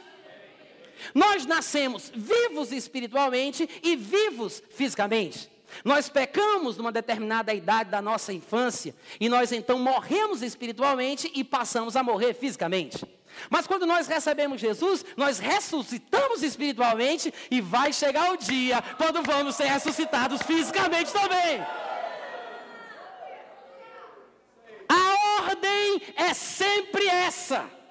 Nós 1.14 1.46
nascemos 1.46 2.10
vivos 2.14 2.72
espiritualmente 2.72 3.68
e 3.82 3.96
vivos 3.96 4.62
fisicamente. 4.70 5.50
Nós 5.84 6.08
pecamos 6.08 6.76
numa 6.76 6.92
determinada 6.92 7.52
idade 7.54 7.90
da 7.90 8.02
nossa 8.02 8.32
infância 8.32 8.94
e 9.18 9.28
nós 9.28 9.52
então 9.52 9.78
morremos 9.78 10.42
espiritualmente 10.42 11.30
e 11.34 11.42
passamos 11.42 11.96
a 11.96 12.02
morrer 12.02 12.34
fisicamente. 12.34 13.06
Mas 13.48 13.66
quando 13.66 13.86
nós 13.86 14.06
recebemos 14.06 14.60
Jesus, 14.60 15.04
nós 15.16 15.38
ressuscitamos 15.38 16.42
espiritualmente 16.42 17.32
e 17.50 17.60
vai 17.60 17.92
chegar 17.92 18.30
o 18.32 18.36
dia 18.36 18.82
quando 18.98 19.22
vamos 19.22 19.54
ser 19.54 19.64
ressuscitados 19.64 20.42
fisicamente 20.42 21.10
também. 21.10 21.64
A 24.88 25.46
ordem 25.46 26.02
é 26.16 26.34
sempre 26.34 27.06
essa. 27.06 27.81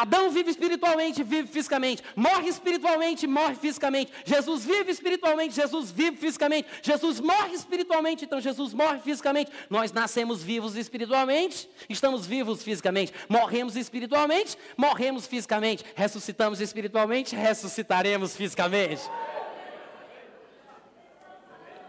Adão 0.00 0.30
vive 0.30 0.50
espiritualmente, 0.50 1.24
vive 1.24 1.48
fisicamente. 1.48 2.02
Morre 2.14 2.48
espiritualmente, 2.48 3.26
morre 3.26 3.56
fisicamente. 3.56 4.12
Jesus 4.24 4.64
vive 4.64 4.92
espiritualmente, 4.92 5.56
Jesus 5.56 5.90
vive 5.90 6.16
fisicamente. 6.16 6.68
Jesus 6.82 7.18
morre 7.18 7.54
espiritualmente, 7.54 8.24
então 8.24 8.40
Jesus 8.40 8.72
morre 8.72 9.00
fisicamente. 9.00 9.50
Nós 9.68 9.90
nascemos 9.90 10.40
vivos 10.42 10.76
espiritualmente, 10.76 11.68
estamos 11.88 12.26
vivos 12.26 12.62
fisicamente. 12.62 13.12
Morremos 13.28 13.74
espiritualmente, 13.74 14.56
morremos 14.76 15.26
fisicamente. 15.26 15.84
Ressuscitamos 15.96 16.60
espiritualmente, 16.60 17.34
ressuscitaremos 17.34 18.36
fisicamente. 18.36 19.02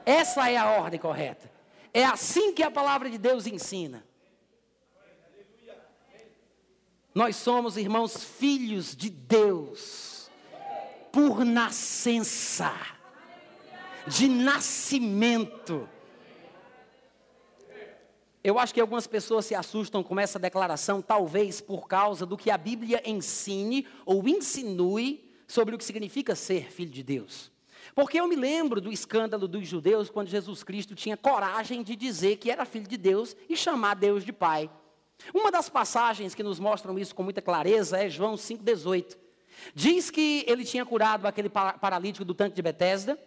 Essa 0.04 0.50
é 0.50 0.58
a 0.58 0.66
ordem 0.66 1.00
correta. 1.00 1.52
É 1.94 2.04
assim 2.04 2.54
que 2.54 2.64
a 2.64 2.72
palavra 2.72 3.08
de 3.10 3.20
Deus 3.20 3.46
ensina. 3.46 4.04
Nós 7.14 7.36
somos, 7.36 7.76
irmãos, 7.78 8.24
filhos 8.24 8.96
de 8.96 9.10
Deus, 9.10 10.30
por 11.12 11.44
nascença. 11.44 12.74
de 14.08 14.28
nascimento. 14.28 15.88
Eu 18.44 18.58
acho 18.58 18.74
que 18.74 18.80
algumas 18.80 19.06
pessoas 19.06 19.46
se 19.46 19.54
assustam 19.54 20.02
com 20.02 20.20
essa 20.20 20.40
declaração, 20.40 21.02
talvez 21.02 21.60
por 21.60 21.88
causa 21.88 22.26
do 22.26 22.38
que 22.38 22.50
a 22.50 22.58
Bíblia 22.58 23.02
ensine 23.06 23.86
ou 24.06 24.28
insinue 24.28 25.30
sobre 25.48 25.76
o 25.76 25.78
que 25.78 25.84
significa 25.84 26.36
ser 26.36 26.72
filho 26.72 26.90
de 26.90 27.04
Deus. 27.04 27.52
Porque 27.94 28.20
eu 28.20 28.28
me 28.28 28.36
lembro 28.36 28.80
do 28.80 28.92
escândalo 28.92 29.48
dos 29.48 29.68
judeus 29.68 30.10
quando 30.10 30.30
Jesus 30.30 30.64
Cristo 30.64 30.96
tinha 30.96 31.18
coragem 31.18 31.84
de 31.84 31.96
dizer 31.96 32.38
que 32.38 32.50
era 32.50 32.66
filho 32.66 32.88
de 32.88 32.98
Deus 32.98 33.36
e 33.50 33.58
chamar 33.58 33.96
Deus 33.96 34.24
de 34.24 34.32
Pai. 34.32 34.70
Uma 35.34 35.52
das 35.52 35.70
passagens 35.70 36.34
que 36.34 36.44
nos 36.44 36.60
mostram 36.60 36.98
isso 36.98 37.14
com 37.14 37.24
muita 37.24 37.42
clareza 37.42 37.98
é 37.98 38.10
João 38.10 38.36
5,18. 38.36 39.18
Diz 39.74 40.10
que 40.10 40.44
ele 40.48 40.64
tinha 40.64 40.86
curado 40.86 41.26
aquele 41.26 41.50
paralítico 41.50 42.26
do 42.26 42.34
tanque 42.34 42.56
de 42.56 42.62
Betesda, 42.62 43.20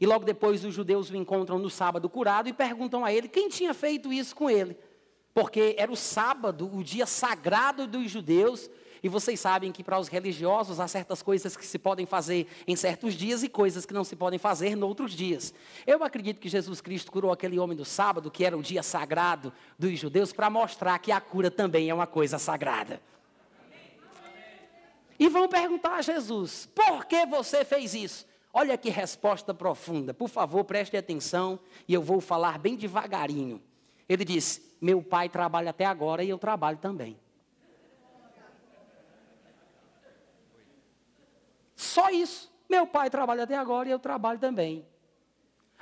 e 0.00 0.06
logo 0.06 0.24
depois 0.24 0.64
os 0.64 0.74
judeus 0.74 1.10
o 1.10 1.16
encontram 1.16 1.58
no 1.58 1.70
sábado 1.70 2.08
curado 2.08 2.48
e 2.48 2.52
perguntam 2.52 3.04
a 3.04 3.12
ele 3.12 3.28
quem 3.28 3.48
tinha 3.48 3.72
feito 3.72 4.12
isso 4.12 4.36
com 4.36 4.50
ele. 4.50 4.76
Porque 5.32 5.74
era 5.78 5.90
o 5.90 5.96
sábado, 5.96 6.70
o 6.74 6.82
dia 6.82 7.06
sagrado 7.06 7.86
dos 7.86 8.10
judeus, 8.10 8.68
e 9.02 9.08
vocês 9.08 9.38
sabem 9.38 9.72
que 9.72 9.84
para 9.84 9.98
os 9.98 10.08
religiosos 10.08 10.80
há 10.80 10.88
certas 10.88 11.22
coisas 11.22 11.56
que 11.56 11.66
se 11.66 11.78
podem 11.78 12.06
fazer 12.06 12.46
em 12.66 12.76
certos 12.76 13.14
dias 13.14 13.42
e 13.42 13.48
coisas 13.48 13.86
que 13.86 13.94
não 13.94 14.04
se 14.04 14.16
podem 14.16 14.38
fazer 14.38 14.68
em 14.68 14.82
outros 14.82 15.12
dias. 15.12 15.54
Eu 15.86 16.02
acredito 16.02 16.40
que 16.40 16.48
Jesus 16.48 16.80
Cristo 16.80 17.12
curou 17.12 17.32
aquele 17.32 17.58
homem 17.58 17.76
no 17.76 17.84
sábado, 17.84 18.30
que 18.30 18.44
era 18.44 18.56
o 18.56 18.62
dia 18.62 18.82
sagrado 18.82 19.52
dos 19.78 19.98
judeus, 19.98 20.32
para 20.32 20.50
mostrar 20.50 20.98
que 20.98 21.12
a 21.12 21.20
cura 21.20 21.50
também 21.50 21.88
é 21.88 21.94
uma 21.94 22.06
coisa 22.06 22.38
sagrada. 22.38 23.00
E 25.18 25.28
vão 25.28 25.48
perguntar 25.48 25.96
a 25.96 26.02
Jesus: 26.02 26.68
por 26.74 27.04
que 27.06 27.26
você 27.26 27.64
fez 27.64 27.94
isso? 27.94 28.26
Olha 28.52 28.78
que 28.78 28.88
resposta 28.88 29.52
profunda. 29.52 30.14
Por 30.14 30.28
favor, 30.28 30.64
preste 30.64 30.96
atenção 30.96 31.58
e 31.86 31.94
eu 31.94 32.02
vou 32.02 32.20
falar 32.20 32.58
bem 32.58 32.76
devagarinho. 32.76 33.60
Ele 34.08 34.24
disse: 34.24 34.62
Meu 34.80 35.02
pai 35.02 35.28
trabalha 35.28 35.70
até 35.70 35.84
agora 35.84 36.24
e 36.24 36.30
eu 36.30 36.38
trabalho 36.38 36.78
também. 36.78 37.18
Só 41.78 42.10
isso. 42.10 42.52
Meu 42.68 42.88
pai 42.88 43.08
trabalha 43.08 43.44
até 43.44 43.56
agora 43.56 43.88
e 43.88 43.92
eu 43.92 44.00
trabalho 44.00 44.40
também. 44.40 44.84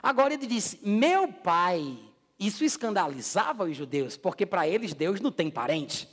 Agora 0.02 0.34
ele 0.34 0.46
disse: 0.46 0.78
Meu 0.86 1.26
pai. 1.32 1.98
Isso 2.38 2.62
escandalizava 2.62 3.64
os 3.64 3.74
judeus, 3.74 4.14
porque 4.14 4.44
para 4.44 4.68
eles 4.68 4.92
Deus 4.92 5.22
não 5.22 5.32
tem 5.32 5.50
parente. 5.50 6.06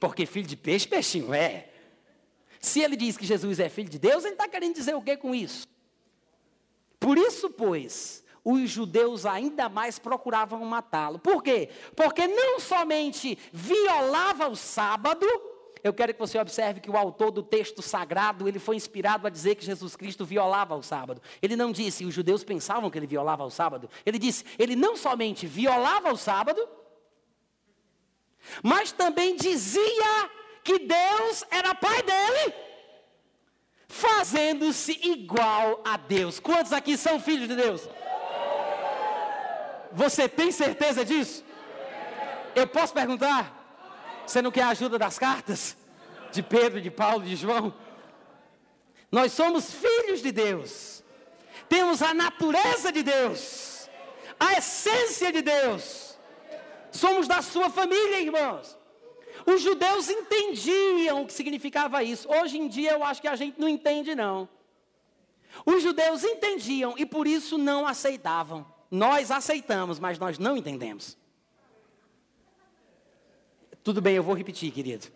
Porque 0.00 0.26
filho 0.26 0.48
de 0.48 0.56
peixe, 0.56 0.88
peixinho 0.88 1.32
é. 1.32 1.70
Se 2.58 2.80
ele 2.80 2.96
diz 2.96 3.16
que 3.16 3.24
Jesus 3.24 3.60
é 3.60 3.68
filho 3.68 3.88
de 3.88 4.00
Deus, 4.00 4.24
ele 4.24 4.34
está 4.34 4.48
querendo 4.48 4.74
dizer 4.74 4.96
o 4.96 5.00
que 5.00 5.16
com 5.16 5.32
isso? 5.32 5.64
Por 6.98 7.16
isso, 7.16 7.50
pois, 7.50 8.24
os 8.44 8.68
judeus 8.68 9.24
ainda 9.24 9.68
mais 9.68 9.96
procuravam 9.96 10.64
matá-lo. 10.64 11.20
Por 11.20 11.40
quê? 11.40 11.68
Porque 11.94 12.26
não 12.26 12.58
somente 12.58 13.38
violava 13.52 14.48
o 14.48 14.56
sábado, 14.56 15.24
eu 15.82 15.92
quero 15.92 16.12
que 16.12 16.20
você 16.20 16.38
observe 16.38 16.80
que 16.80 16.90
o 16.90 16.96
autor 16.96 17.30
do 17.30 17.42
texto 17.42 17.82
sagrado, 17.82 18.48
ele 18.48 18.58
foi 18.58 18.76
inspirado 18.76 19.26
a 19.26 19.30
dizer 19.30 19.54
que 19.54 19.64
Jesus 19.64 19.96
Cristo 19.96 20.24
violava 20.24 20.74
o 20.74 20.82
sábado. 20.82 21.22
Ele 21.40 21.56
não 21.56 21.72
disse, 21.72 22.04
os 22.04 22.14
judeus 22.14 22.44
pensavam 22.44 22.90
que 22.90 22.98
ele 22.98 23.06
violava 23.06 23.44
o 23.44 23.50
sábado. 23.50 23.88
Ele 24.04 24.18
disse, 24.18 24.44
ele 24.58 24.76
não 24.76 24.96
somente 24.96 25.46
violava 25.46 26.12
o 26.12 26.16
sábado, 26.16 26.68
mas 28.62 28.92
também 28.92 29.36
dizia 29.36 30.30
que 30.62 30.78
Deus 30.78 31.44
era 31.50 31.74
pai 31.74 32.02
dele, 32.02 32.54
fazendo-se 33.88 34.92
igual 35.02 35.82
a 35.84 35.96
Deus. 35.96 36.38
Quantos 36.38 36.72
aqui 36.72 36.96
são 36.96 37.18
filhos 37.20 37.48
de 37.48 37.56
Deus? 37.56 37.88
Você 39.92 40.28
tem 40.28 40.52
certeza 40.52 41.04
disso? 41.04 41.44
Eu 42.54 42.66
posso 42.66 42.92
perguntar? 42.92 43.59
Você 44.30 44.40
não 44.40 44.52
quer 44.52 44.62
a 44.62 44.68
ajuda 44.68 44.96
das 44.96 45.18
cartas? 45.18 45.76
De 46.30 46.40
Pedro, 46.40 46.80
de 46.80 46.88
Paulo, 46.88 47.24
de 47.24 47.34
João? 47.34 47.74
Nós 49.10 49.32
somos 49.32 49.74
filhos 49.74 50.22
de 50.22 50.30
Deus. 50.30 51.02
Temos 51.68 52.00
a 52.00 52.14
natureza 52.14 52.92
de 52.92 53.02
Deus. 53.02 53.90
A 54.38 54.52
essência 54.52 55.32
de 55.32 55.42
Deus. 55.42 56.16
Somos 56.92 57.26
da 57.26 57.42
sua 57.42 57.70
família, 57.70 58.20
irmãos. 58.20 58.78
Os 59.44 59.62
judeus 59.62 60.08
entendiam 60.08 61.22
o 61.22 61.26
que 61.26 61.32
significava 61.32 62.04
isso. 62.04 62.28
Hoje 62.30 62.56
em 62.56 62.68
dia 62.68 62.92
eu 62.92 63.02
acho 63.02 63.20
que 63.20 63.26
a 63.26 63.34
gente 63.34 63.60
não 63.60 63.68
entende, 63.68 64.14
não. 64.14 64.48
Os 65.66 65.82
judeus 65.82 66.22
entendiam 66.22 66.94
e 66.96 67.04
por 67.04 67.26
isso 67.26 67.58
não 67.58 67.84
aceitavam. 67.84 68.64
Nós 68.88 69.32
aceitamos, 69.32 69.98
mas 69.98 70.20
nós 70.20 70.38
não 70.38 70.56
entendemos. 70.56 71.18
Tudo 73.90 74.00
bem, 74.00 74.14
eu 74.14 74.22
vou 74.22 74.36
repetir, 74.36 74.70
querido. 74.70 75.08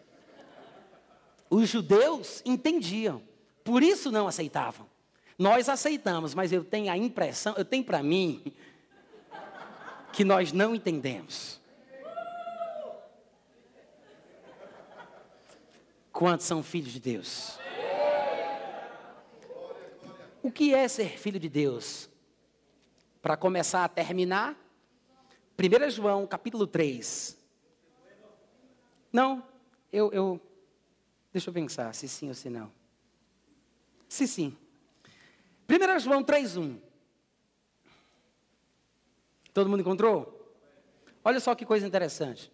Os 1.49 1.69
judeus 1.69 2.43
entendiam, 2.45 3.23
por 3.63 3.85
isso 3.85 4.11
não 4.11 4.27
aceitavam. 4.27 4.89
Nós 5.39 5.69
aceitamos, 5.69 6.35
mas 6.35 6.51
eu 6.51 6.65
tenho 6.65 6.91
a 6.91 6.97
impressão, 6.97 7.55
eu 7.57 7.65
tenho 7.65 7.85
para 7.85 8.03
mim, 8.03 8.43
que 10.13 10.25
nós 10.25 10.51
não 10.53 10.75
entendemos. 10.75 11.61
Quantos 16.11 16.45
são 16.45 16.61
filhos 16.61 16.93
de 16.93 16.99
Deus? 16.99 17.57
O 20.43 20.51
que 20.51 20.75
é 20.75 20.89
ser 20.89 21.11
filho 21.11 21.39
de 21.39 21.49
Deus? 21.49 22.11
Para 23.23 23.37
começar 23.37 23.85
a 23.85 23.89
terminar, 23.89 24.57
1 25.57 25.91
João 25.91 26.27
capítulo 26.27 26.67
3, 26.67 27.44
não, 29.15 29.45
eu, 29.93 30.13
eu. 30.13 30.41
Deixa 31.33 31.49
eu 31.49 31.55
pensar 31.55 31.95
se 31.95 32.09
sim 32.09 32.27
ou 32.27 32.35
se 32.35 32.51
não. 32.51 32.69
Se 34.09 34.27
sim. 34.27 34.57
1 35.69 36.01
João 36.01 36.25
3,1. 36.25 36.81
Todo 39.53 39.71
mundo 39.71 39.83
encontrou? 39.83 40.53
Olha 41.25 41.39
só 41.39 41.55
que 41.55 41.65
coisa 41.65 41.87
interessante. 41.87 42.51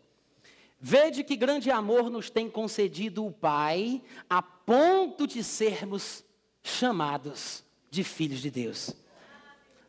Vede 0.78 1.24
que 1.24 1.34
grande 1.34 1.70
amor 1.70 2.10
nos 2.10 2.28
tem 2.28 2.50
concedido 2.50 3.24
o 3.24 3.32
Pai, 3.32 4.02
a 4.28 4.42
ponto 4.42 5.26
de 5.26 5.42
sermos 5.42 6.22
chamados 6.62 7.64
de 7.90 8.04
filhos 8.04 8.40
de 8.40 8.50
Deus. 8.50 8.94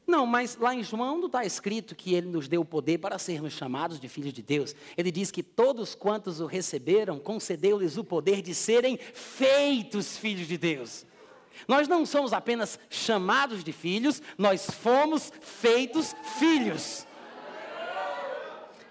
Não, 0.06 0.26
mas 0.26 0.58
lá 0.58 0.74
em 0.74 0.84
João 0.84 1.18
não 1.18 1.28
está 1.28 1.46
escrito 1.46 1.96
que 1.96 2.14
ele 2.14 2.28
nos 2.28 2.48
deu 2.48 2.62
o 2.62 2.66
poder 2.66 2.98
para 2.98 3.18
sermos 3.20 3.54
chamados 3.54 4.00
de 4.00 4.10
filhos 4.10 4.34
de 4.34 4.42
Deus. 4.42 4.76
Ele 4.98 5.12
diz 5.12 5.32
que 5.32 5.44
todos 5.44 5.96
quantos 5.96 6.40
o 6.40 6.46
receberam, 6.46 7.20
concedeu-lhes 7.20 7.98
o 7.98 8.04
poder 8.04 8.42
de 8.42 8.54
serem 8.54 8.98
feitos 8.98 10.18
filhos 10.18 10.48
de 10.48 10.58
Deus. 10.58 11.06
Nós 11.68 11.88
não 11.88 12.06
somos 12.06 12.34
apenas 12.34 12.80
chamados 12.90 13.64
de 13.64 13.72
filhos, 13.72 14.22
nós 14.38 14.70
fomos 14.70 15.32
feitos 15.42 16.16
filhos. 16.40 17.06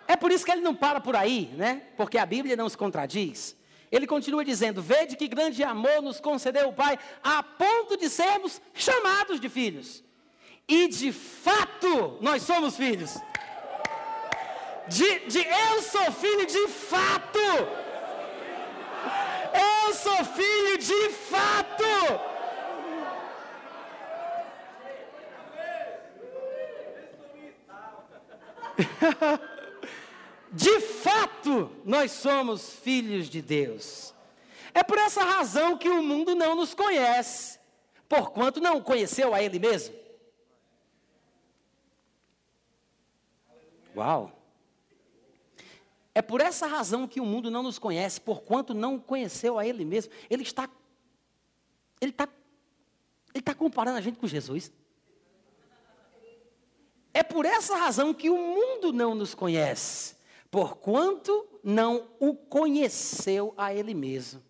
É 0.07 0.17
por 0.17 0.31
isso 0.31 0.45
que 0.45 0.51
ele 0.51 0.61
não 0.61 0.75
para 0.75 1.01
por 1.01 1.15
aí, 1.15 1.51
né? 1.57 1.83
Porque 1.97 2.19
a 2.19 2.27
Bíblia 2.27 2.57
não 2.57 2.69
se 2.69 2.77
contradiz. 2.77 3.57
Ele 3.91 4.07
continua 4.07 4.45
dizendo: 4.45 4.81
Vede 4.81 5.17
que 5.17 5.29
grande 5.29 5.63
amor 5.63 6.01
nos 6.01 6.21
concedeu 6.21 6.69
o 6.69 6.73
Pai, 6.73 6.99
a 7.23 7.43
ponto 7.43 7.97
de 7.97 8.09
sermos 8.09 8.61
chamados 8.75 9.41
de 9.41 9.49
filhos. 9.49 10.05
E 10.71 10.87
de 10.87 11.11
fato, 11.11 12.17
nós 12.21 12.45
somos 12.45 12.77
filhos. 12.77 13.19
De, 14.87 15.19
de 15.27 15.41
eu 15.41 15.83
sou 15.83 16.13
filho 16.13 16.47
de 16.47 16.69
fato. 16.69 17.41
Eu 19.53 19.93
sou 19.95 20.25
filho 20.27 20.79
de 20.79 21.11
fato. 21.11 21.85
de 30.53 30.81
fato, 30.81 31.73
nós 31.85 32.13
somos 32.13 32.75
filhos 32.75 33.29
de 33.29 33.43
Deus. 33.43 34.15
É 34.73 34.85
por 34.85 34.99
essa 34.99 35.25
razão 35.25 35.77
que 35.77 35.89
o 35.89 36.01
mundo 36.01 36.37
não 36.37 36.55
nos 36.55 36.75
conhece, 36.75 37.59
porquanto 38.09 38.61
não 38.61 38.81
conheceu 38.81 39.35
a 39.35 39.43
Ele 39.43 39.59
mesmo. 39.59 40.00
Uau! 43.97 44.41
É 46.15 46.21
por 46.21 46.41
essa 46.41 46.67
razão 46.67 47.07
que 47.07 47.21
o 47.21 47.25
mundo 47.25 47.51
não 47.51 47.63
nos 47.63 47.79
conhece, 47.79 48.21
porquanto 48.21 48.75
não 48.75 48.99
conheceu 48.99 49.59
a 49.59 49.67
Ele 49.67 49.85
mesmo. 49.85 50.13
Ele 50.29 50.43
está, 50.43 50.69
ele 52.01 52.11
está, 52.11 52.29
ele 53.33 53.41
está 53.41 53.55
comparando 53.55 53.99
a 53.99 54.01
gente 54.01 54.19
com 54.19 54.27
Jesus. 54.27 54.73
É 57.13 57.23
por 57.23 57.45
essa 57.45 57.77
razão 57.77 58.15
que 58.15 58.31
o 58.31 58.37
mundo 58.37 58.93
não 58.93 59.15
nos 59.15 59.35
conhece, 59.35 60.17
porquanto 60.51 61.47
não 61.63 62.09
o 62.19 62.35
conheceu 62.35 63.55
a 63.57 63.75
Ele 63.75 63.95
mesmo. 63.95 64.43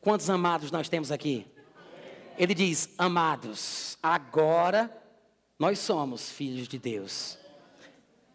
Quantos 0.00 0.30
amados 0.30 0.70
nós 0.70 0.88
temos 0.88 1.10
aqui? 1.10 1.46
Ele 2.36 2.54
diz: 2.54 2.90
Amados, 2.96 3.98
agora 4.02 4.96
nós 5.58 5.80
somos 5.80 6.30
filhos 6.30 6.68
de 6.68 6.78
Deus, 6.78 7.36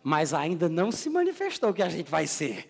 mas 0.04 0.34
ainda 0.34 0.68
não 0.68 0.92
se 0.92 1.10
manifestou 1.10 1.74
que 1.74 1.82
a 1.82 1.90
gente 1.90 2.12
vai 2.12 2.28
ser. 2.28 2.70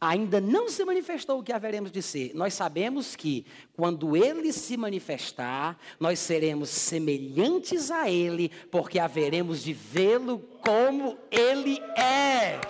Ainda 0.00 0.40
não 0.40 0.68
se 0.68 0.84
manifestou 0.84 1.40
o 1.40 1.42
que 1.42 1.52
haveremos 1.52 1.90
de 1.90 2.02
ser. 2.02 2.32
Nós 2.34 2.52
sabemos 2.52 3.16
que, 3.16 3.46
quando 3.74 4.16
Ele 4.16 4.52
se 4.52 4.76
manifestar, 4.76 5.78
nós 5.98 6.18
seremos 6.18 6.68
semelhantes 6.68 7.90
a 7.90 8.08
Ele, 8.10 8.50
porque 8.70 8.98
haveremos 8.98 9.62
de 9.62 9.72
vê-lo 9.72 10.38
como 10.60 11.18
Ele 11.30 11.80
é. 11.96 12.60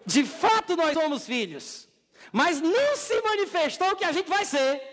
De 0.06 0.24
fato, 0.24 0.76
nós 0.76 0.94
somos 0.94 1.26
filhos, 1.26 1.88
mas 2.32 2.60
não 2.62 2.96
se 2.96 3.22
manifestou 3.22 3.92
o 3.92 3.96
que 3.96 4.04
a 4.04 4.12
gente 4.12 4.30
vai 4.30 4.46
ser. 4.46 4.93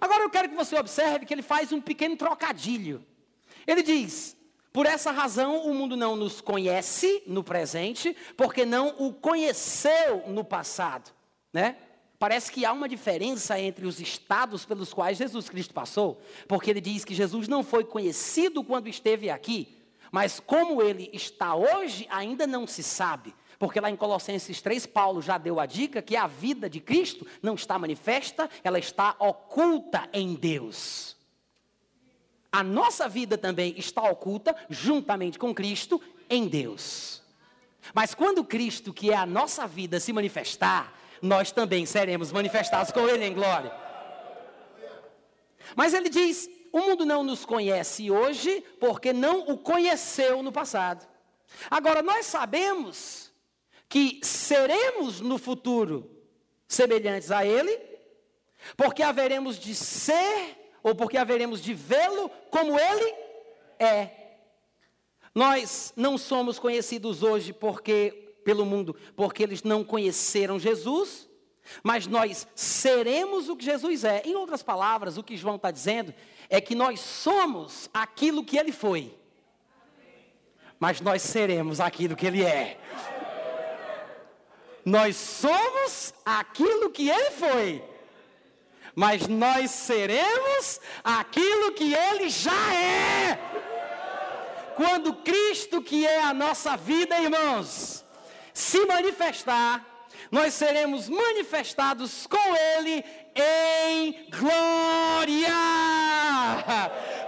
Agora 0.00 0.22
eu 0.22 0.30
quero 0.30 0.48
que 0.48 0.54
você 0.54 0.78
observe 0.78 1.26
que 1.26 1.34
ele 1.34 1.42
faz 1.42 1.72
um 1.72 1.80
pequeno 1.80 2.16
trocadilho. 2.16 3.04
Ele 3.66 3.82
diz: 3.82 4.36
por 4.72 4.86
essa 4.86 5.10
razão 5.10 5.66
o 5.66 5.74
mundo 5.74 5.96
não 5.96 6.16
nos 6.16 6.40
conhece 6.40 7.22
no 7.26 7.44
presente, 7.44 8.16
porque 8.36 8.64
não 8.64 8.94
o 8.98 9.12
conheceu 9.12 10.24
no 10.28 10.42
passado, 10.42 11.10
né? 11.52 11.76
Parece 12.18 12.52
que 12.52 12.64
há 12.64 12.72
uma 12.72 12.88
diferença 12.88 13.58
entre 13.60 13.84
os 13.84 14.00
estados 14.00 14.64
pelos 14.64 14.94
quais 14.94 15.18
Jesus 15.18 15.50
Cristo 15.50 15.74
passou, 15.74 16.22
porque 16.46 16.70
ele 16.70 16.80
diz 16.80 17.04
que 17.04 17.14
Jesus 17.14 17.48
não 17.48 17.62
foi 17.64 17.84
conhecido 17.84 18.62
quando 18.62 18.88
esteve 18.88 19.28
aqui, 19.28 19.76
mas 20.10 20.38
como 20.38 20.80
ele 20.80 21.10
está 21.12 21.54
hoje, 21.54 22.06
ainda 22.08 22.46
não 22.46 22.66
se 22.66 22.82
sabe. 22.82 23.34
Porque 23.62 23.78
lá 23.78 23.88
em 23.88 23.94
Colossenses 23.94 24.60
3, 24.60 24.86
Paulo 24.86 25.22
já 25.22 25.38
deu 25.38 25.60
a 25.60 25.66
dica 25.66 26.02
que 26.02 26.16
a 26.16 26.26
vida 26.26 26.68
de 26.68 26.80
Cristo 26.80 27.24
não 27.40 27.54
está 27.54 27.78
manifesta, 27.78 28.50
ela 28.64 28.76
está 28.76 29.14
oculta 29.20 30.08
em 30.12 30.34
Deus. 30.34 31.16
A 32.50 32.64
nossa 32.64 33.08
vida 33.08 33.38
também 33.38 33.72
está 33.78 34.02
oculta, 34.02 34.56
juntamente 34.68 35.38
com 35.38 35.54
Cristo, 35.54 36.02
em 36.28 36.48
Deus. 36.48 37.22
Mas 37.94 38.16
quando 38.16 38.42
Cristo, 38.42 38.92
que 38.92 39.12
é 39.12 39.14
a 39.14 39.24
nossa 39.24 39.64
vida, 39.64 40.00
se 40.00 40.12
manifestar, 40.12 40.92
nós 41.22 41.52
também 41.52 41.86
seremos 41.86 42.32
manifestados 42.32 42.90
com 42.90 43.08
Ele 43.08 43.26
em 43.26 43.32
glória. 43.32 43.72
Mas 45.76 45.94
ele 45.94 46.08
diz: 46.08 46.50
o 46.72 46.80
mundo 46.80 47.06
não 47.06 47.22
nos 47.22 47.44
conhece 47.44 48.10
hoje 48.10 48.60
porque 48.80 49.12
não 49.12 49.48
o 49.48 49.56
conheceu 49.56 50.42
no 50.42 50.50
passado. 50.50 51.06
Agora, 51.70 52.02
nós 52.02 52.26
sabemos 52.26 53.30
que 53.92 54.20
seremos 54.22 55.20
no 55.20 55.36
futuro 55.36 56.10
semelhantes 56.66 57.30
a 57.30 57.44
Ele, 57.44 57.78
porque 58.74 59.02
haveremos 59.02 59.58
de 59.58 59.74
ser, 59.74 60.56
ou 60.82 60.94
porque 60.94 61.18
haveremos 61.18 61.60
de 61.60 61.74
vê-lo 61.74 62.30
como 62.50 62.80
Ele 62.80 63.14
é. 63.78 64.38
Nós 65.34 65.92
não 65.94 66.16
somos 66.16 66.58
conhecidos 66.58 67.22
hoje 67.22 67.52
porque 67.52 68.32
pelo 68.42 68.64
mundo, 68.64 68.96
porque 69.14 69.42
eles 69.42 69.62
não 69.62 69.84
conheceram 69.84 70.58
Jesus, 70.58 71.28
mas 71.82 72.06
nós 72.06 72.48
seremos 72.54 73.50
o 73.50 73.56
que 73.56 73.66
Jesus 73.66 74.04
é. 74.04 74.22
Em 74.24 74.34
outras 74.34 74.62
palavras, 74.62 75.18
o 75.18 75.22
que 75.22 75.36
João 75.36 75.56
está 75.56 75.70
dizendo 75.70 76.14
é 76.48 76.62
que 76.62 76.74
nós 76.74 76.98
somos 76.98 77.90
aquilo 77.92 78.42
que 78.42 78.56
ele 78.56 78.72
foi, 78.72 79.14
mas 80.80 80.98
nós 81.02 81.20
seremos 81.20 81.78
aquilo 81.78 82.16
que 82.16 82.26
ele 82.26 82.42
é. 82.42 82.78
Nós 84.84 85.16
somos 85.16 86.12
aquilo 86.24 86.90
que 86.90 87.08
ele 87.08 87.30
foi, 87.30 87.84
mas 88.94 89.28
nós 89.28 89.70
seremos 89.70 90.80
aquilo 91.04 91.72
que 91.72 91.94
ele 91.94 92.28
já 92.28 92.74
é. 92.74 93.38
Quando 94.76 95.14
Cristo, 95.14 95.82
que 95.82 96.06
é 96.06 96.20
a 96.20 96.34
nossa 96.34 96.76
vida, 96.76 97.18
irmãos, 97.18 98.04
se 98.52 98.84
manifestar, 98.86 99.86
nós 100.30 100.54
seremos 100.54 101.08
manifestados 101.10 102.26
com 102.26 102.56
Ele 102.56 103.04
em 103.34 104.26
glória. 104.30 105.52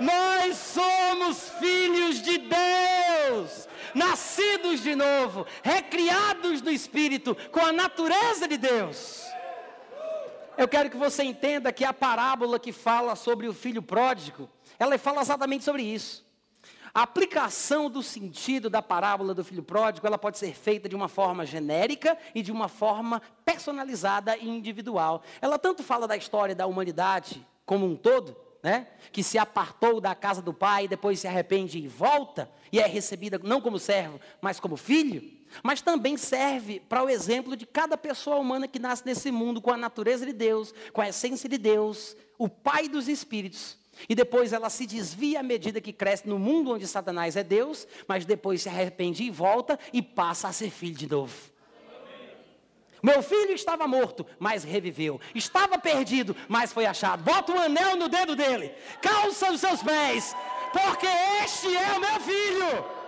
Nós 0.01 0.57
somos 0.57 1.51
filhos 1.61 2.23
de 2.23 2.39
Deus 2.39 3.69
nascidos 3.95 4.83
de 4.83 4.95
novo, 4.95 5.47
recriados 5.63 6.61
no 6.61 6.71
Espírito, 6.71 7.37
com 7.51 7.61
a 7.61 7.73
natureza 7.73 8.49
de 8.49 8.57
Deus. 8.57 9.25
Eu 10.57 10.69
quero 10.69 10.89
que 10.89 10.97
você 10.97 11.25
entenda 11.25 11.73
que 11.73 11.85
a 11.85 11.93
parábola 11.93 12.61
que 12.61 12.73
fala 12.73 13.17
sobre 13.17 13.49
o 13.49 13.55
filho 13.55 13.83
pródigo, 13.83 14.49
ela 14.79 14.97
fala 14.99 15.21
exatamente 15.21 15.65
sobre 15.65 15.83
isso. 15.83 16.25
A 16.95 17.03
aplicação 17.03 17.91
do 17.91 18.05
sentido 18.05 18.71
da 18.71 18.81
parábola 18.81 19.35
do 19.35 19.43
filho 19.43 19.65
pródigo, 19.65 20.07
ela 20.07 20.17
pode 20.17 20.39
ser 20.39 20.55
feita 20.55 20.89
de 20.89 20.95
uma 20.95 21.09
forma 21.09 21.45
genérica 21.45 22.17
e 22.33 22.41
de 22.41 22.53
uma 22.53 22.69
forma 22.69 23.21
personalizada 23.45 24.37
e 24.37 24.49
individual. 24.49 25.25
Ela 25.43 25.59
tanto 25.59 25.83
fala 25.83 26.07
da 26.07 26.17
história 26.17 26.55
da 26.55 26.69
humanidade 26.69 27.45
como 27.67 27.85
um 27.85 27.97
todo, 27.97 28.37
né? 28.65 28.87
que 29.13 29.23
se 29.23 29.37
apartou 29.37 30.01
da 30.01 30.15
casa 30.15 30.41
do 30.41 30.55
pai, 30.55 30.89
depois 30.89 31.21
se 31.21 31.29
arrepende 31.29 31.79
e 31.79 31.87
volta, 31.87 32.51
e 32.73 32.81
é 32.81 32.87
recebida 32.87 33.39
não 33.45 33.61
como 33.61 33.79
servo, 33.79 34.19
mas 34.41 34.59
como 34.59 34.75
filho, 34.75 35.23
mas 35.63 35.83
também 35.83 36.17
serve 36.17 36.81
para 36.81 37.05
o 37.05 37.11
exemplo 37.11 37.55
de 37.57 37.67
cada 37.67 37.97
pessoa 37.99 38.39
humana 38.39 38.67
que 38.67 38.79
nasce 38.79 39.05
nesse 39.05 39.31
mundo 39.31 39.61
com 39.61 39.71
a 39.71 39.77
natureza 39.77 40.25
de 40.25 40.33
Deus, 40.33 40.73
com 40.95 41.03
a 41.03 41.11
essência 41.11 41.47
de 41.47 41.59
Deus, 41.59 42.17
o 42.39 42.49
Pai 42.49 42.89
dos 42.89 43.07
Espíritos. 43.07 43.77
E 44.09 44.15
depois 44.15 44.53
ela 44.53 44.71
se 44.71 44.87
desvia 44.87 45.41
à 45.41 45.43
medida 45.43 45.81
que 45.81 45.93
cresce 45.93 46.27
no 46.27 46.39
mundo 46.39 46.73
onde 46.73 46.87
Satanás 46.87 47.37
é 47.37 47.45
Deus, 47.45 47.87
mas 48.09 48.25
depois 48.25 48.63
se 48.63 48.69
arrepende 48.69 49.23
e 49.23 49.31
volta 49.31 49.79
e 49.93 50.01
passa 50.01 50.49
a 50.49 50.53
ser 50.53 50.71
filho 50.71 50.97
de 50.97 51.09
novo. 51.09 51.54
Meu 53.05 53.23
filho 53.23 53.53
estava 53.53 53.87
morto, 53.87 54.25
mas 54.39 54.65
reviveu. 54.65 55.21
Estava 55.35 55.77
perdido, 55.79 56.35
mas 56.49 56.73
foi 56.73 56.87
achado. 56.87 57.23
Bota 57.23 57.53
um 57.53 57.61
anel 57.61 57.97
no 57.97 58.09
dedo 58.09 58.35
dele. 58.35 58.73
Calça 59.03 59.53
os 59.53 59.61
seus 59.61 59.83
pés, 59.83 60.35
porque 60.73 61.07
este 61.45 61.77
é 61.77 61.93
o 61.93 62.01
meu 62.01 62.19
filho. 62.21 63.04